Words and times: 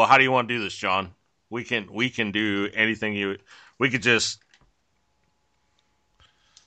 Uh, 0.00 0.06
how 0.06 0.18
do 0.18 0.24
you 0.24 0.32
want 0.32 0.48
to 0.48 0.54
do 0.54 0.62
this, 0.62 0.74
John? 0.74 1.14
We 1.50 1.64
can 1.64 1.92
we 1.92 2.10
can 2.10 2.30
do 2.32 2.68
anything 2.74 3.14
you. 3.14 3.36
We 3.78 3.90
could 3.90 4.02
just 4.02 4.40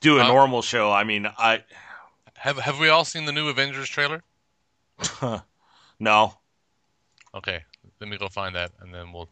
do 0.02 0.18
a 0.20 0.22
Um, 0.22 0.28
normal 0.28 0.62
show. 0.62 0.92
I 0.92 1.04
mean, 1.04 1.28
I 1.38 1.64
Have 2.36 2.58
Have 2.60 2.80
we 2.80 2.90
all 2.90 3.06
seen 3.06 3.26
the 3.26 3.32
new 3.32 3.48
Avengers 3.48 3.90
trailer? 3.90 4.24
no. 6.00 6.34
Okay, 7.36 7.64
let 8.00 8.10
me 8.10 8.18
go 8.18 8.28
find 8.28 8.56
that, 8.56 8.72
and 8.80 8.94
then 8.94 9.12
we'll. 9.14 9.30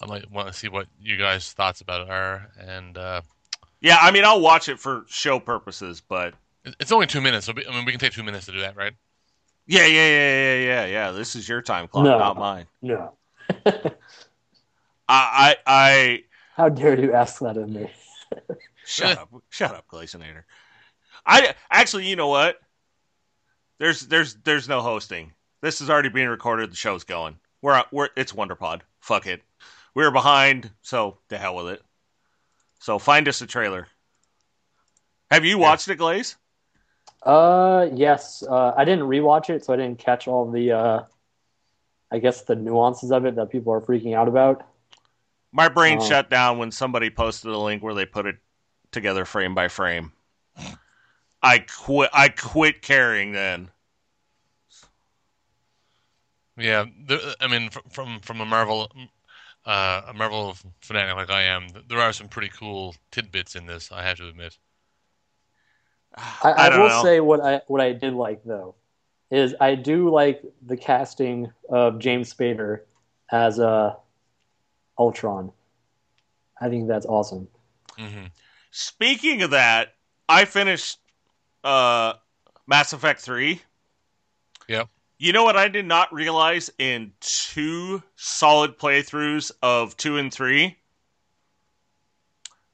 I 0.00 0.06
might 0.06 0.30
want 0.30 0.48
to 0.48 0.52
see 0.52 0.68
what 0.68 0.86
you 1.00 1.16
guys' 1.16 1.52
thoughts 1.52 1.80
about 1.80 2.02
it 2.02 2.10
are, 2.10 2.50
and 2.58 2.98
uh, 2.98 3.22
Yeah, 3.80 3.96
I 4.00 4.10
mean, 4.10 4.24
I'll 4.26 4.40
watch 4.40 4.68
it 4.68 4.78
for 4.78 5.04
show 5.08 5.40
purposes, 5.40 6.02
but 6.06 6.34
it's 6.80 6.92
only 6.92 7.06
two 7.06 7.22
minutes. 7.22 7.46
So 7.46 7.54
we, 7.54 7.66
I 7.66 7.70
mean, 7.70 7.86
we 7.86 7.92
can 7.92 7.98
take 8.00 8.12
two 8.12 8.22
minutes 8.22 8.44
to 8.46 8.52
do 8.52 8.60
that, 8.60 8.76
right? 8.76 8.92
yeah, 9.66 9.86
yeah, 9.86 10.06
yeah, 10.08 10.34
yeah, 10.36 10.54
yeah, 10.64 10.86
yeah. 10.86 11.10
This 11.12 11.34
is 11.34 11.48
your 11.48 11.62
time 11.62 11.88
clock, 11.88 12.04
No. 12.04 12.18
not 12.18 12.36
mine. 12.36 12.66
No. 12.82 13.14
I, 13.66 13.94
I, 15.08 15.56
I 15.66 16.22
How 16.54 16.68
dare 16.68 16.98
you 16.98 17.12
ask 17.12 17.40
that 17.40 17.56
of 17.56 17.68
me? 17.68 17.90
shut 18.84 19.18
up, 19.18 19.30
shut 19.50 19.74
up, 19.74 19.86
Glazonator. 19.88 20.44
I 21.24 21.54
actually, 21.70 22.06
you 22.06 22.16
know 22.16 22.28
what? 22.28 22.56
There's, 23.78 24.02
there's, 24.02 24.34
there's 24.36 24.68
no 24.68 24.80
hosting. 24.80 25.32
This 25.60 25.80
is 25.80 25.90
already 25.90 26.08
being 26.08 26.28
recorded. 26.28 26.70
The 26.70 26.76
show's 26.76 27.04
going. 27.04 27.38
We're, 27.62 27.82
we're, 27.90 28.08
it's 28.16 28.32
WonderPod. 28.32 28.82
Fuck 29.00 29.26
it. 29.26 29.42
We're 29.94 30.10
behind, 30.10 30.70
so 30.82 31.18
to 31.30 31.38
hell 31.38 31.56
with 31.56 31.68
it. 31.74 31.82
So 32.80 32.98
find 32.98 33.26
us 33.28 33.40
a 33.40 33.46
trailer. 33.46 33.88
Have 35.30 35.44
you 35.44 35.58
watched 35.58 35.88
it, 35.88 35.96
Glaze? 35.96 36.36
Uh, 37.22 37.88
yes. 37.92 38.44
Uh, 38.48 38.72
I 38.76 38.84
didn't 38.84 39.06
rewatch 39.06 39.50
it, 39.50 39.64
so 39.64 39.72
I 39.72 39.76
didn't 39.76 39.98
catch 39.98 40.28
all 40.28 40.50
the, 40.50 40.72
uh, 40.72 41.02
I 42.10 42.18
guess, 42.18 42.42
the 42.42 42.54
nuances 42.54 43.10
of 43.10 43.24
it 43.26 43.34
that 43.36 43.50
people 43.50 43.72
are 43.72 43.80
freaking 43.80 44.14
out 44.14 44.28
about. 44.28 44.66
My 45.52 45.68
brain 45.68 45.98
Oh. 46.00 46.08
shut 46.08 46.30
down 46.30 46.58
when 46.58 46.70
somebody 46.70 47.10
posted 47.10 47.50
a 47.50 47.58
link 47.58 47.82
where 47.82 47.94
they 47.94 48.06
put 48.06 48.26
it 48.26 48.36
together 48.92 49.24
frame 49.24 49.54
by 49.54 49.68
frame. 49.68 50.12
I 51.42 51.58
quit. 51.58 52.10
I 52.12 52.28
quit 52.28 52.82
caring 52.82 53.32
then. 53.32 53.70
Yeah, 56.56 56.86
the, 57.06 57.36
I 57.40 57.48
mean, 57.48 57.70
from 57.90 58.20
from 58.20 58.40
a 58.40 58.46
Marvel, 58.46 58.90
uh, 59.66 60.02
a 60.08 60.14
Marvel 60.14 60.56
fanatic 60.80 61.14
like 61.16 61.30
I 61.30 61.42
am, 61.42 61.68
there 61.88 62.00
are 62.00 62.12
some 62.12 62.28
pretty 62.28 62.48
cool 62.48 62.94
tidbits 63.10 63.54
in 63.56 63.66
this. 63.66 63.92
I 63.92 64.02
have 64.02 64.16
to 64.18 64.28
admit. 64.28 64.56
I, 66.16 66.54
I, 66.56 66.68
don't 66.70 66.80
will 66.80 66.88
know. 66.88 67.02
say 67.02 67.20
what 67.20 67.40
I 67.40 67.60
what 67.66 67.80
I 67.82 67.92
did 67.92 68.14
like 68.14 68.42
though 68.42 68.74
is 69.30 69.54
I 69.60 69.74
do 69.74 70.10
like 70.10 70.42
the 70.64 70.76
casting 70.76 71.52
of 71.68 71.98
James 71.98 72.32
Spader 72.32 72.80
as 73.30 73.58
uh, 73.58 73.94
Ultron. 74.98 75.52
I 76.60 76.68
think 76.68 76.88
that's 76.88 77.06
awesome. 77.06 77.48
hmm 77.98 78.26
Speaking 78.70 79.42
of 79.42 79.50
that, 79.50 79.94
I 80.28 80.44
finished 80.44 80.98
uh, 81.64 82.14
Mass 82.66 82.92
Effect 82.92 83.20
Three. 83.20 83.62
Yep. 84.68 84.88
You 85.18 85.32
know 85.32 85.44
what 85.44 85.56
I 85.56 85.68
did 85.68 85.86
not 85.86 86.12
realize 86.12 86.70
in 86.78 87.12
two 87.20 88.02
solid 88.16 88.78
playthroughs 88.78 89.50
of 89.62 89.96
two 89.96 90.18
and 90.18 90.32
three? 90.32 90.76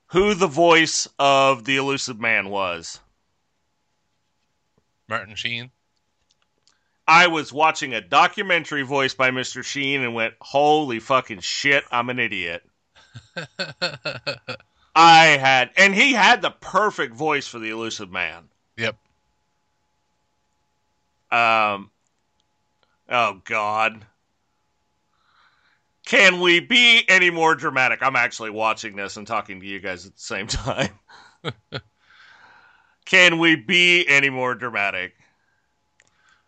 Who 0.06 0.34
the 0.34 0.48
voice 0.48 1.08
of 1.18 1.64
the 1.64 1.76
Illusive 1.76 2.18
Man 2.18 2.48
was. 2.48 3.00
Martin 5.08 5.36
Sheen. 5.36 5.70
I 7.12 7.26
was 7.26 7.52
watching 7.52 7.92
a 7.92 8.00
documentary 8.00 8.80
voiced 8.80 9.18
by 9.18 9.30
Mr. 9.30 9.62
Sheen 9.62 10.00
and 10.00 10.14
went, 10.14 10.32
Holy 10.40 10.98
fucking 10.98 11.40
shit, 11.40 11.84
I'm 11.92 12.08
an 12.08 12.18
idiot. 12.18 12.62
I 14.96 15.26
had, 15.26 15.72
and 15.76 15.94
he 15.94 16.14
had 16.14 16.40
the 16.40 16.52
perfect 16.52 17.12
voice 17.14 17.46
for 17.46 17.58
the 17.58 17.68
Illusive 17.68 18.10
Man. 18.10 18.44
yep. 18.78 18.96
Um, 21.30 21.90
oh 23.10 23.42
God. 23.44 24.06
Can 26.06 26.40
we 26.40 26.60
be 26.60 27.04
any 27.08 27.28
more 27.28 27.54
dramatic? 27.54 28.02
I'm 28.02 28.16
actually 28.16 28.50
watching 28.50 28.96
this 28.96 29.18
and 29.18 29.26
talking 29.26 29.60
to 29.60 29.66
you 29.66 29.80
guys 29.80 30.06
at 30.06 30.14
the 30.14 30.20
same 30.20 30.46
time. 30.46 30.98
Can 33.04 33.38
we 33.38 33.56
be 33.56 34.08
any 34.08 34.30
more 34.30 34.54
dramatic? 34.54 35.12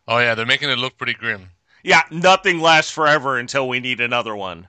Oh 0.07 0.19
yeah, 0.19 0.35
they're 0.35 0.47
making 0.47 0.71
it 0.71 0.79
look 0.79 0.97
pretty 0.97 1.15
grim. 1.15 1.51
Yeah, 1.83 2.03
nothing 2.11 2.61
lasts 2.61 2.91
forever 2.91 3.39
until 3.39 3.69
we 3.69 3.81
need 3.81 4.01
another 4.01 4.35
one. 4.35 4.69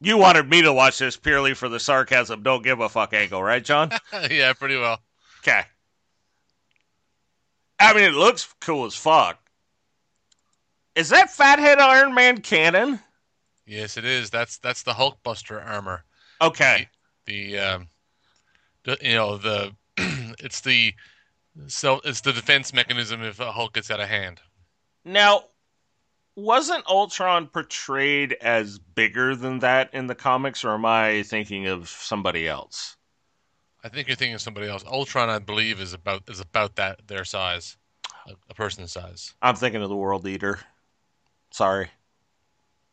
You 0.00 0.18
wanted 0.18 0.50
me 0.50 0.62
to 0.62 0.72
watch 0.72 0.98
this 0.98 1.16
purely 1.16 1.54
for 1.54 1.68
the 1.68 1.80
sarcasm, 1.80 2.42
don't 2.42 2.62
give 2.62 2.80
a 2.80 2.88
fuck 2.88 3.14
angle, 3.14 3.42
right, 3.42 3.64
John? 3.64 3.90
yeah, 4.30 4.52
pretty 4.52 4.76
well. 4.76 5.00
Okay. 5.40 5.62
I 7.80 7.94
mean, 7.94 8.04
it 8.04 8.14
looks 8.14 8.54
cool 8.60 8.84
as 8.84 8.94
fuck. 8.94 9.38
Is 10.94 11.08
that 11.08 11.30
Fathead 11.30 11.78
Iron 11.78 12.14
Man 12.14 12.40
cannon? 12.40 13.00
Yes, 13.66 13.96
it 13.96 14.04
is. 14.04 14.30
That's 14.30 14.58
that's 14.58 14.82
the 14.82 14.92
Hulkbuster 14.92 15.64
armor. 15.66 16.04
Okay. 16.40 16.88
The 17.26 17.58
um, 17.58 17.88
the, 18.84 18.98
you 19.00 19.14
know 19.14 19.38
the 19.38 19.74
it's 20.38 20.60
the 20.60 20.94
so 21.66 22.00
it's 22.04 22.20
the 22.20 22.32
defense 22.32 22.72
mechanism 22.72 23.22
if 23.22 23.40
a 23.40 23.52
Hulk 23.52 23.74
gets 23.74 23.90
out 23.90 24.00
of 24.00 24.08
hand. 24.08 24.40
Now, 25.04 25.44
wasn't 26.36 26.86
Ultron 26.88 27.46
portrayed 27.46 28.32
as 28.40 28.78
bigger 28.78 29.36
than 29.36 29.60
that 29.60 29.92
in 29.94 30.06
the 30.06 30.14
comics, 30.14 30.64
or 30.64 30.70
am 30.70 30.84
I 30.84 31.22
thinking 31.22 31.66
of 31.66 31.88
somebody 31.88 32.48
else? 32.48 32.96
I 33.82 33.88
think 33.88 34.08
you're 34.08 34.16
thinking 34.16 34.34
of 34.34 34.40
somebody 34.40 34.66
else. 34.66 34.84
Ultron, 34.84 35.28
I 35.28 35.38
believe, 35.38 35.80
is 35.80 35.92
about 35.92 36.22
is 36.28 36.40
about 36.40 36.76
that 36.76 37.06
their 37.06 37.24
size, 37.24 37.76
a, 38.26 38.32
a 38.50 38.54
person's 38.54 38.92
size. 38.92 39.34
I'm 39.42 39.56
thinking 39.56 39.82
of 39.82 39.90
the 39.90 39.96
World 39.96 40.26
Eater. 40.26 40.58
Sorry. 41.50 41.90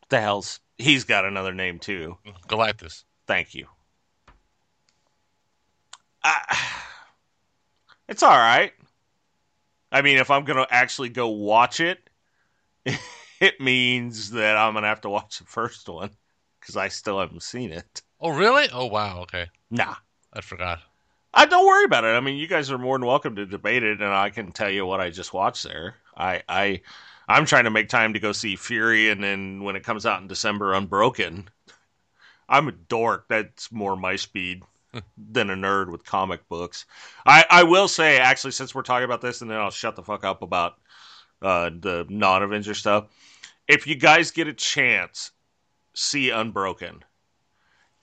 The 0.10 0.20
hell's 0.20 0.60
he's 0.78 1.06
got 1.06 1.26
another 1.26 1.54
name 1.54 1.80
too. 1.80 2.18
Galactus. 2.48 3.04
Thank 3.26 3.56
you. 3.56 3.68
Uh, 6.24 6.40
it's 8.12 8.24
all 8.24 8.38
right. 8.38 8.74
I 9.90 10.02
mean, 10.02 10.18
if 10.18 10.30
I'm 10.30 10.44
gonna 10.44 10.68
actually 10.70 11.08
go 11.08 11.30
watch 11.30 11.80
it, 11.80 11.98
it 13.40 13.62
means 13.62 14.32
that 14.32 14.58
I'm 14.58 14.74
gonna 14.74 14.88
have 14.88 15.02
to 15.02 15.10
watch 15.10 15.40
the 15.40 15.46
first 15.46 15.88
one 15.88 16.12
because 16.60 16.76
I 16.76 16.90
still 16.90 17.22
haven't 17.22 17.42
seen 17.42 17.72
it. 17.72 18.02
Oh, 18.20 18.30
really? 18.30 18.68
Oh, 18.72 18.88
wow. 18.88 19.22
Okay, 19.22 19.48
Nah, 19.72 19.96
I 20.34 20.42
forgot. 20.42 20.80
I 21.34 21.46
don't 21.46 21.66
worry 21.66 21.86
about 21.86 22.04
it. 22.04 22.10
I 22.10 22.20
mean, 22.20 22.36
you 22.38 22.48
guys 22.48 22.70
are 22.70 22.78
more 22.78 22.98
than 23.00 23.08
welcome 23.08 23.38
to 23.38 23.46
debate 23.46 23.84
it, 23.84 24.02
and 24.02 24.12
I 24.14 24.30
can 24.30 24.52
tell 24.52 24.70
you 24.70 24.86
what 24.86 25.00
I 25.00 25.10
just 25.10 25.34
watched 25.34 25.64
there. 25.64 25.96
I, 26.16 26.44
I, 26.50 26.82
I'm 27.30 27.46
trying 27.46 27.64
to 27.64 27.72
make 27.72 27.88
time 27.88 28.12
to 28.12 28.20
go 28.20 28.34
see 28.34 28.58
Fury, 28.58 29.10
and 29.10 29.24
then 29.24 29.64
when 29.64 29.78
it 29.78 29.86
comes 29.86 30.06
out 30.06 30.22
in 30.22 30.28
December, 30.28 30.74
Unbroken. 30.74 31.50
I'm 32.50 32.68
a 32.68 32.74
dork. 32.74 33.28
That's 33.30 33.72
more 33.72 33.96
my 33.96 34.18
speed 34.18 34.64
than 35.18 35.50
a 35.50 35.56
nerd 35.56 35.90
with 35.90 36.06
comic 36.06 36.48
books. 36.50 36.86
I, 37.26 37.46
I 37.50 37.64
will 37.64 37.88
say, 37.88 38.18
actually, 38.18 38.52
since 38.52 38.76
we're 38.76 38.82
talking 38.82 39.06
about 39.06 39.22
this, 39.22 39.42
and 39.42 39.50
then 39.50 39.58
I'll 39.58 39.72
shut 39.72 39.96
the 39.96 40.04
fuck 40.04 40.24
up 40.24 40.42
about 40.42 40.74
uh, 41.42 41.70
the 41.70 42.06
non-Avenger 42.10 42.74
stuff. 42.74 43.08
If 43.68 43.88
you 43.88 43.96
guys 43.96 44.32
get 44.32 44.48
a 44.48 44.54
chance, 44.54 45.32
see 45.94 46.30
Unbroken. 46.30 47.04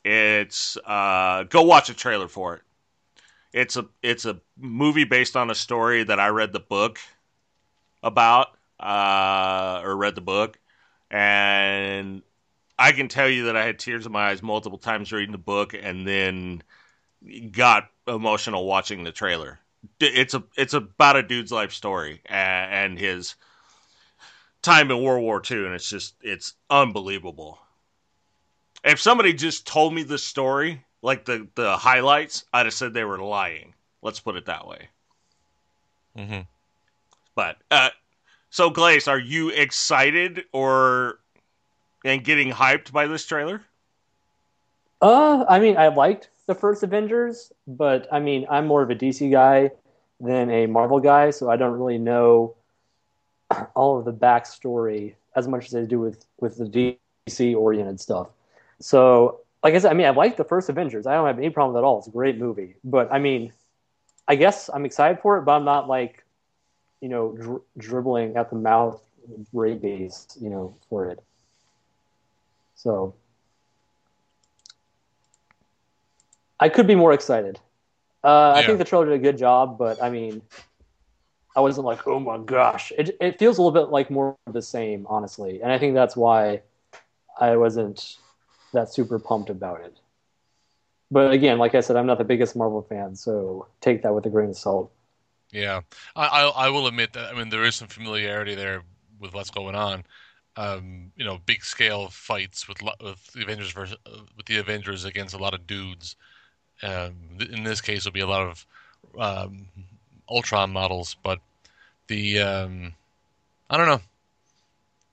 It's 0.04 0.76
uh, 0.86 1.44
go 1.44 1.62
watch 1.62 1.90
a 1.90 1.94
trailer 1.94 2.28
for 2.28 2.54
it. 2.56 2.62
It's 3.52 3.76
a 3.76 3.86
it's 4.02 4.24
a 4.24 4.40
movie 4.56 5.04
based 5.04 5.36
on 5.36 5.50
a 5.50 5.54
story 5.54 6.04
that 6.04 6.20
I 6.20 6.28
read 6.28 6.52
the 6.52 6.60
book 6.60 6.98
about 8.02 8.48
uh, 8.78 9.82
or 9.84 9.96
read 9.96 10.14
the 10.14 10.20
book, 10.20 10.58
and 11.10 12.22
I 12.78 12.92
can 12.92 13.08
tell 13.08 13.28
you 13.28 13.46
that 13.46 13.56
I 13.56 13.64
had 13.66 13.78
tears 13.78 14.06
in 14.06 14.12
my 14.12 14.28
eyes 14.30 14.42
multiple 14.42 14.78
times 14.78 15.12
reading 15.12 15.32
the 15.32 15.38
book, 15.38 15.74
and 15.74 16.06
then 16.06 16.62
got 17.50 17.90
emotional 18.06 18.66
watching 18.66 19.04
the 19.04 19.12
trailer. 19.12 19.60
It's 20.00 20.34
a 20.34 20.42
it's 20.56 20.74
about 20.74 21.16
a 21.16 21.22
dude's 21.22 21.52
life 21.52 21.72
story 21.72 22.22
a- 22.28 22.32
and 22.32 22.98
his 22.98 23.36
time 24.62 24.90
in 24.90 25.02
World 25.02 25.22
War 25.22 25.40
II, 25.40 25.64
and 25.66 25.74
it's 25.74 25.88
just 25.90 26.14
it's 26.22 26.54
unbelievable. 26.70 27.58
If 28.84 29.00
somebody 29.00 29.34
just 29.34 29.66
told 29.68 29.94
me 29.94 30.02
the 30.02 30.18
story, 30.18 30.84
like 31.00 31.24
the 31.26 31.48
the 31.54 31.76
highlights, 31.78 32.44
I'd 32.52 32.66
have 32.66 32.74
said 32.74 32.92
they 32.92 33.04
were 33.04 33.18
lying. 33.18 33.74
Let's 34.02 34.18
put 34.20 34.36
it 34.36 34.46
that 34.46 34.66
way. 34.66 34.88
hmm 36.16 36.40
But 37.34 37.56
uh, 37.70 37.90
so 38.50 38.70
Glaze, 38.70 39.08
are 39.08 39.18
you 39.18 39.50
excited 39.50 40.44
or 40.52 41.20
and 42.04 42.24
getting 42.24 42.52
hyped 42.52 42.92
by 42.92 43.06
this 43.06 43.26
trailer? 43.26 43.64
Uh, 45.02 45.44
I 45.48 45.58
mean, 45.58 45.76
I 45.76 45.88
liked 45.88 46.28
the 46.48 46.54
first 46.54 46.82
Avengers, 46.82 47.52
but 47.66 48.08
I 48.10 48.18
mean, 48.18 48.46
I'm 48.50 48.66
more 48.66 48.82
of 48.82 48.90
a 48.90 48.94
DC 48.96 49.30
guy 49.30 49.70
than 50.18 50.50
a 50.50 50.66
Marvel 50.66 50.98
guy, 50.98 51.30
so 51.30 51.48
I 51.48 51.56
don't 51.56 51.78
really 51.78 51.98
know 51.98 52.56
all 53.76 53.98
of 53.98 54.04
the 54.04 54.12
backstory. 54.12 55.14
as 55.36 55.46
much 55.46 55.66
as 55.66 55.70
they 55.72 55.86
do 55.86 56.00
with 56.00 56.24
with 56.40 56.56
the 56.56 56.96
DC 57.28 57.54
oriented 57.54 58.00
stuff. 58.00 58.28
So, 58.80 59.40
like 59.62 59.74
I 59.74 59.78
said, 59.78 59.90
I 59.90 59.94
mean, 59.94 60.06
I 60.06 60.10
like 60.10 60.36
the 60.36 60.44
first 60.44 60.68
Avengers. 60.70 61.06
I 61.06 61.14
don't 61.14 61.26
have 61.26 61.38
any 61.38 61.50
problem 61.50 61.76
at 61.76 61.84
all. 61.86 61.98
It's 61.98 62.08
a 62.08 62.10
great 62.10 62.38
movie. 62.38 62.76
But 62.82 63.12
I 63.12 63.18
mean, 63.18 63.52
I 64.26 64.34
guess 64.34 64.70
I'm 64.72 64.86
excited 64.86 65.20
for 65.20 65.36
it, 65.36 65.42
but 65.42 65.52
I'm 65.52 65.64
not 65.64 65.86
like, 65.86 66.24
you 67.02 67.10
know, 67.10 67.32
dri- 67.32 67.66
dribbling 67.76 68.36
at 68.36 68.48
the 68.50 68.56
mouth 68.56 69.00
rabies, 69.52 70.26
you 70.40 70.48
know, 70.48 70.74
for 70.88 71.10
it. 71.10 71.22
So, 72.74 73.14
I 76.60 76.68
could 76.68 76.86
be 76.86 76.94
more 76.94 77.12
excited. 77.12 77.58
Uh, 78.22 78.52
I 78.56 78.66
think 78.66 78.78
the 78.78 78.84
trailer 78.84 79.06
did 79.06 79.14
a 79.14 79.18
good 79.18 79.38
job, 79.38 79.78
but 79.78 80.02
I 80.02 80.10
mean, 80.10 80.42
I 81.56 81.60
wasn't 81.60 81.86
like, 81.86 82.06
oh 82.06 82.18
my 82.20 82.38
gosh. 82.38 82.92
It 82.96 83.16
it 83.20 83.38
feels 83.38 83.58
a 83.58 83.62
little 83.62 83.80
bit 83.80 83.90
like 83.90 84.10
more 84.10 84.36
of 84.46 84.52
the 84.52 84.62
same, 84.62 85.06
honestly, 85.08 85.62
and 85.62 85.72
I 85.72 85.78
think 85.78 85.94
that's 85.94 86.16
why 86.16 86.62
I 87.40 87.56
wasn't 87.56 88.16
that 88.72 88.92
super 88.92 89.18
pumped 89.18 89.50
about 89.50 89.80
it. 89.80 89.96
But 91.10 91.32
again, 91.32 91.58
like 91.58 91.74
I 91.74 91.80
said, 91.80 91.96
I'm 91.96 92.06
not 92.06 92.18
the 92.18 92.24
biggest 92.24 92.54
Marvel 92.54 92.82
fan, 92.82 93.16
so 93.16 93.66
take 93.80 94.02
that 94.02 94.14
with 94.14 94.26
a 94.26 94.30
grain 94.30 94.50
of 94.50 94.56
salt. 94.56 94.92
Yeah, 95.50 95.80
I, 96.14 96.26
I 96.26 96.66
I 96.66 96.68
will 96.68 96.86
admit 96.86 97.14
that. 97.14 97.32
I 97.32 97.38
mean, 97.38 97.48
there 97.48 97.64
is 97.64 97.76
some 97.76 97.88
familiarity 97.88 98.54
there 98.54 98.82
with 99.18 99.32
what's 99.32 99.50
going 99.50 99.74
on. 99.74 100.04
Um, 100.56 101.12
you 101.16 101.24
know, 101.24 101.38
big 101.46 101.64
scale 101.64 102.08
fights 102.08 102.68
with 102.68 102.82
with 102.82 103.32
the 103.32 103.42
Avengers 103.42 103.70
versus 103.70 103.96
uh, 104.06 104.18
with 104.36 104.46
the 104.46 104.58
Avengers 104.58 105.04
against 105.04 105.34
a 105.34 105.38
lot 105.38 105.54
of 105.54 105.66
dudes. 105.66 106.16
Th- 106.82 107.50
in 107.50 107.64
this 107.64 107.80
case, 107.80 107.98
it'll 108.00 108.12
be 108.12 108.20
a 108.20 108.26
lot 108.26 108.42
of 108.42 108.66
um, 109.18 109.68
Ultron 110.28 110.70
models, 110.72 111.16
but 111.22 111.40
the 112.08 112.40
um, 112.40 112.94
I 113.70 113.76
don't 113.76 113.86
know. 113.86 114.00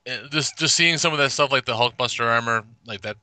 Uh, 0.08 0.28
Just 0.30 0.58
just 0.58 0.76
seeing 0.76 0.98
some 0.98 1.14
of 1.14 1.20
that 1.20 1.32
stuff 1.32 1.52
like 1.52 1.66
the 1.66 1.74
Hulkbuster 1.74 2.26
armor, 2.26 2.64
like 2.86 3.02
that, 3.02 3.18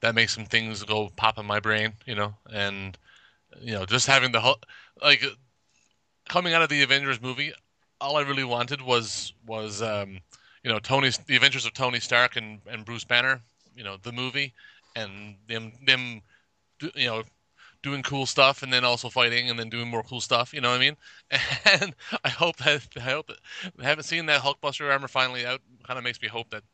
that 0.00 0.14
makes 0.14 0.34
some 0.34 0.44
things 0.46 0.82
go 0.84 1.10
pop 1.16 1.38
in 1.38 1.46
my 1.46 1.60
brain, 1.60 1.94
you 2.06 2.14
know, 2.14 2.34
and 2.52 2.96
you 3.60 3.72
know, 3.72 3.86
just 3.86 4.06
having 4.06 4.32
the 4.32 4.40
Hulk, 4.40 4.64
like 5.02 5.24
coming 6.28 6.54
out 6.54 6.62
of 6.62 6.68
the 6.68 6.82
Avengers 6.82 7.20
movie, 7.20 7.52
all 8.00 8.16
I 8.16 8.22
really 8.22 8.44
wanted 8.44 8.82
was 8.82 9.32
was 9.46 9.82
um, 9.82 10.20
you 10.62 10.70
know 10.70 10.78
Tony's 10.78 11.18
the 11.18 11.36
Adventures 11.36 11.66
of 11.66 11.72
Tony 11.74 12.00
Stark 12.00 12.36
and, 12.36 12.60
and 12.68 12.84
Bruce 12.84 13.04
Banner, 13.04 13.40
you 13.76 13.84
know 13.84 13.96
the 14.02 14.12
movie, 14.12 14.52
and 14.94 15.36
them 15.48 15.72
them 15.86 16.22
you 16.94 17.06
know 17.06 17.22
doing 17.86 18.02
cool 18.02 18.26
stuff 18.26 18.64
and 18.64 18.72
then 18.72 18.84
also 18.84 19.08
fighting 19.08 19.48
and 19.48 19.56
then 19.56 19.68
doing 19.68 19.88
more 19.88 20.02
cool 20.02 20.20
stuff. 20.20 20.52
You 20.52 20.60
know 20.60 20.70
what 20.70 20.78
I 20.78 20.80
mean? 20.80 20.96
And 21.80 21.94
I 22.24 22.28
hope 22.28 22.56
that 22.56 22.88
I 22.96 23.00
hope 23.00 23.28
that 23.28 23.38
I 23.80 23.84
haven't 23.84 24.04
seen 24.04 24.26
that 24.26 24.42
Hulkbuster 24.42 24.90
armor 24.90 25.06
finally 25.06 25.46
out. 25.46 25.60
Kind 25.84 25.96
of 25.96 26.04
makes 26.04 26.20
me 26.20 26.26
hope 26.26 26.50
that 26.50 26.64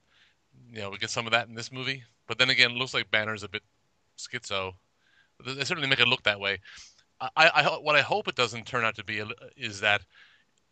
you 0.72 0.80
know 0.80 0.88
we 0.88 0.96
get 0.96 1.10
some 1.10 1.26
of 1.26 1.32
that 1.32 1.48
in 1.48 1.54
this 1.54 1.70
movie. 1.70 2.02
But 2.26 2.38
then 2.38 2.48
again, 2.48 2.70
it 2.70 2.76
looks 2.78 2.94
like 2.94 3.10
Banner's 3.10 3.42
a 3.42 3.48
bit 3.48 3.62
schizo. 4.16 4.72
They 5.44 5.64
certainly 5.64 5.88
make 5.88 6.00
it 6.00 6.08
look 6.08 6.22
that 6.22 6.40
way. 6.40 6.60
I, 7.20 7.50
I 7.54 7.62
what 7.78 7.94
I 7.94 8.00
hope 8.00 8.26
it 8.26 8.34
doesn't 8.34 8.66
turn 8.66 8.84
out 8.84 8.96
to 8.96 9.04
be 9.04 9.22
is 9.56 9.80
that 9.80 10.00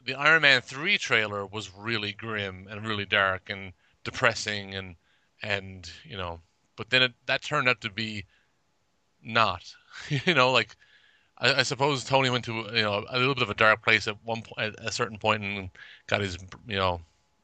the 0.05 0.15
Iron 0.15 0.41
Man 0.43 0.63
three 0.63 0.97
trailer 0.97 1.45
was 1.45 1.71
really 1.77 2.13
grim 2.13 2.67
and 2.71 2.87
really 2.87 3.05
dark 3.05 3.51
and 3.51 3.73
depressing 4.05 4.75
and 4.75 4.97
and 5.43 5.91
you 6.05 6.17
know, 6.17 6.41
but 6.77 6.89
then 6.89 7.03
it, 7.03 7.13
that 7.27 7.43
turned 7.43 7.69
out 7.69 7.83
to 7.83 7.91
be 7.91 8.25
not. 9.25 9.75
you 10.27 10.35
know, 10.35 10.51
like 10.53 10.77
I, 11.39 11.55
I 11.55 11.63
suppose 11.63 12.05
Tony 12.05 12.31
went 12.31 12.45
to 12.47 12.53
you 12.75 12.83
know 12.83 13.05
a 13.09 13.19
little 13.19 13.35
bit 13.35 13.43
of 13.43 13.51
a 13.51 13.55
dark 13.55 13.83
place 13.83 14.07
at 14.09 14.17
one 14.25 14.43
point, 14.43 14.59
at 14.79 14.87
a 14.87 14.93
certain 14.93 15.19
point, 15.19 15.43
and 15.43 15.71
got 16.07 16.21
his 16.21 16.39
you 16.67 16.77
know 16.77 17.01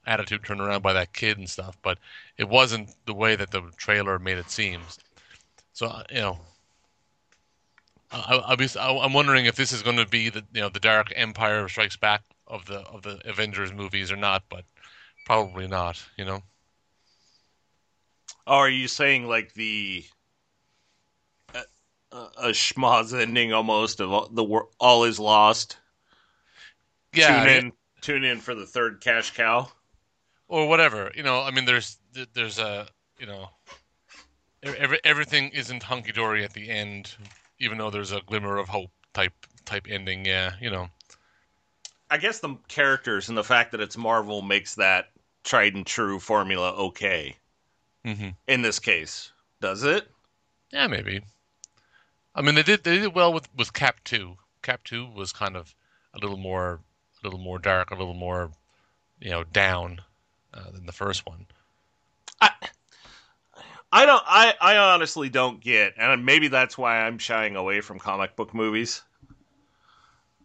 attitude 0.07 0.45
turned 0.45 0.61
around 0.61 0.83
by 0.83 0.93
that 0.93 1.13
kid 1.13 1.39
and 1.39 1.49
stuff. 1.49 1.77
But 1.83 1.99
it 2.39 2.49
wasn't 2.49 2.91
the 3.07 3.15
way 3.15 3.37
that 3.37 3.51
the 3.51 3.63
trailer 3.77 4.19
made 4.19 4.39
it 4.39 4.51
seem. 4.51 4.83
So 5.73 5.87
uh, 5.87 6.03
you 6.11 6.21
know, 6.21 6.39
I, 8.11 8.37
I, 8.37 8.55
was- 8.55 8.77
I- 8.77 8.97
I'm 8.99 9.13
wondering 9.13 9.47
if 9.47 9.57
this 9.57 9.73
is 9.73 9.83
going 9.83 9.97
to 9.97 10.07
be 10.07 10.29
the 10.31 10.45
you 10.53 10.61
know 10.61 10.69
the 10.69 10.81
Dark 10.81 11.13
Empire 11.17 11.69
Strikes 11.69 11.97
Back 11.97 12.23
of 12.47 12.67
the 12.67 12.81
of 12.81 13.03
the 13.03 13.21
Avengers 13.29 13.73
movies 13.73 14.11
or 14.13 14.17
not, 14.17 14.45
but 14.49 14.65
probably 15.27 15.67
not. 15.67 16.03
You 16.17 16.25
know, 16.25 16.43
Oh, 18.47 18.57
are 18.59 18.71
you 18.71 18.87
saying 18.89 19.27
like 19.27 19.55
the 19.55 20.05
a 22.39 22.49
schmoz 22.51 23.19
ending 23.19 23.53
almost 23.53 24.01
of 24.01 24.13
all, 24.13 24.29
the 24.29 24.45
all 24.79 25.05
is 25.05 25.19
lost? 25.19 25.79
yeah, 27.13 27.41
tune 27.41 27.49
in, 27.49 27.73
tune 28.01 28.25
in 28.25 28.39
for 28.39 28.55
the 28.55 28.67
third 28.67 29.01
cash 29.01 29.35
cow. 29.35 29.71
or 30.49 30.69
whatever. 30.69 31.13
You 31.15 31.23
know, 31.23 31.43
I 31.43 31.51
mean, 31.51 31.65
there's 31.65 31.99
there's 32.35 32.59
a 32.59 32.87
you 33.19 33.27
know, 33.27 33.49
every, 34.63 35.01
everything 35.05 35.51
isn't 35.51 35.83
hunky 35.83 36.13
dory 36.13 36.45
at 36.45 36.53
the 36.53 36.69
end, 36.69 37.15
even 37.59 37.79
though 37.79 37.91
there's 37.91 38.13
a 38.13 38.21
glimmer 38.21 38.59
of 38.59 38.69
hope 38.69 38.91
type 39.15 39.33
type 39.65 39.87
ending. 39.89 40.25
Yeah, 40.25 40.53
you 40.61 40.71
know. 40.71 40.89
I 42.11 42.19
guess 42.19 42.39
the 42.39 42.57
characters 42.69 43.29
and 43.29 43.37
the 43.37 43.45
fact 43.45 43.73
that 43.73 43.81
it's 43.81 43.97
Marvel 43.97 44.43
makes 44.43 44.77
that 44.77 45.11
tried 45.43 45.75
and 45.75 45.87
true 45.87 46.19
formula 46.21 46.73
okay 46.73 47.37
hmm 48.05 48.31
in 48.47 48.63
this 48.63 48.79
case. 48.79 49.33
Does 49.61 49.83
it? 49.83 50.09
Yeah, 50.73 50.87
maybe. 50.87 51.23
I 52.37 52.43
mean, 52.43 52.55
they 52.55 52.63
did 52.63 52.85
they 52.85 52.99
did 52.99 53.15
well 53.15 53.33
with 53.33 53.49
with 53.57 53.73
Cap 53.73 53.97
two. 54.05 54.37
Cap 54.63 54.85
two 54.85 55.07
was 55.07 55.33
kind 55.33 55.57
of 55.57 55.75
a 56.15 56.19
little 56.19 56.37
more 56.37 56.81
a 57.23 57.27
little 57.27 57.39
more 57.39 57.59
dark, 57.59 57.91
a 57.91 57.97
little 57.97 58.15
more 58.15 58.51
you 59.21 59.31
know 59.31 59.43
down 59.43 60.03
uh, 60.53 60.71
than 60.71 60.87
the 60.87 60.93
first 60.93 61.27
one. 61.27 61.47
I 62.41 62.51
I 63.91 64.05
don't 64.05 64.23
I, 64.27 64.55
I 64.61 64.77
honestly 64.77 65.31
don't 65.31 65.61
get 65.61 65.95
and 65.97 66.27
maybe 66.27 66.49
that's 66.49 66.77
why 66.77 67.01
I'm 67.01 67.19
shying 67.19 67.57
away 67.57 67.81
from 67.81 67.99
comic 67.99 68.37
book 68.37 68.53
movies. 68.55 69.03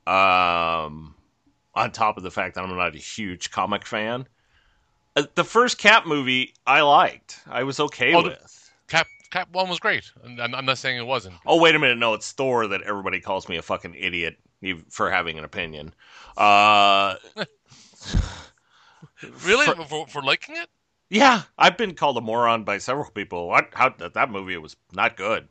Um 0.07 1.15
on 1.75 1.91
top 1.91 2.17
of 2.17 2.23
the 2.23 2.31
fact 2.31 2.55
that 2.55 2.63
I'm 2.63 2.75
not 2.75 2.95
a 2.95 2.99
huge 2.99 3.51
comic 3.51 3.85
fan. 3.85 4.27
Uh, 5.15 5.23
the 5.35 5.43
first 5.43 5.77
Cap 5.77 6.05
movie 6.05 6.53
I 6.65 6.81
liked. 6.81 7.41
I 7.47 7.63
was 7.63 7.79
okay 7.79 8.13
Oh, 8.13 8.23
with. 8.23 8.71
Cap 8.87 9.07
Cap 9.31 9.49
one 9.51 9.69
was 9.69 9.79
great. 9.79 10.11
I'm, 10.23 10.53
I'm 10.53 10.65
not 10.65 10.77
saying 10.77 10.97
it 10.97 11.05
wasn't. 11.07 11.35
Oh 11.45 11.59
wait 11.59 11.73
a 11.73 11.79
minute, 11.79 11.97
no, 11.97 12.13
it's 12.13 12.31
Thor 12.31 12.67
that 12.67 12.81
everybody 12.83 13.19
calls 13.19 13.47
me 13.49 13.57
a 13.57 13.61
fucking 13.61 13.95
idiot 13.95 14.37
for 14.89 15.09
having 15.09 15.37
an 15.39 15.43
opinion. 15.45 15.93
Uh 16.37 17.15
Really, 19.45 19.65
For- 19.67 19.75
for, 19.85 20.07
for, 20.07 20.21
liking 20.23 20.55
it? 20.55 20.67
yeah, 21.09 21.43
I've 21.57 21.77
been 21.77 21.93
called 21.93 22.17
a 22.17 22.21
moron 22.21 22.63
by 22.63 22.79
several 22.79 23.09
people. 23.11 23.47
What 23.47 23.69
how 23.73 23.89
that, 23.99 24.15
that 24.15 24.31
movie 24.31 24.57
was 24.57 24.75
not 24.93 25.15
good. 25.15 25.47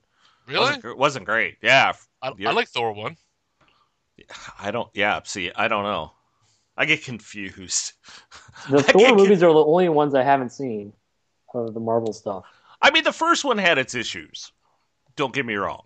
Really? 0.46 0.74
Wasn't, 0.76 0.98
wasn't 0.98 1.26
great. 1.26 1.58
Yeah, 1.62 1.92
I, 2.20 2.32
I 2.46 2.50
like 2.52 2.68
Thor 2.68 2.92
one. 2.92 3.16
I 4.58 4.70
don't. 4.72 4.88
Yeah, 4.92 5.20
see, 5.24 5.52
I 5.54 5.68
don't 5.68 5.84
know. 5.84 6.12
I 6.76 6.84
get 6.84 7.04
confused. 7.04 7.92
The 8.68 8.78
I 8.78 8.82
Thor 8.82 9.00
can't- 9.02 9.16
movies 9.16 9.42
are 9.42 9.52
the 9.52 9.64
only 9.64 9.88
ones 9.88 10.14
I 10.14 10.24
haven't 10.24 10.50
seen 10.50 10.92
of 11.54 11.72
the 11.74 11.80
Marvel 11.80 12.12
stuff. 12.12 12.44
I 12.82 12.90
mean, 12.90 13.04
the 13.04 13.12
first 13.12 13.44
one 13.44 13.58
had 13.58 13.78
its 13.78 13.94
issues. 13.94 14.52
Don't 15.16 15.34
get 15.34 15.44
me 15.44 15.54
wrong, 15.54 15.84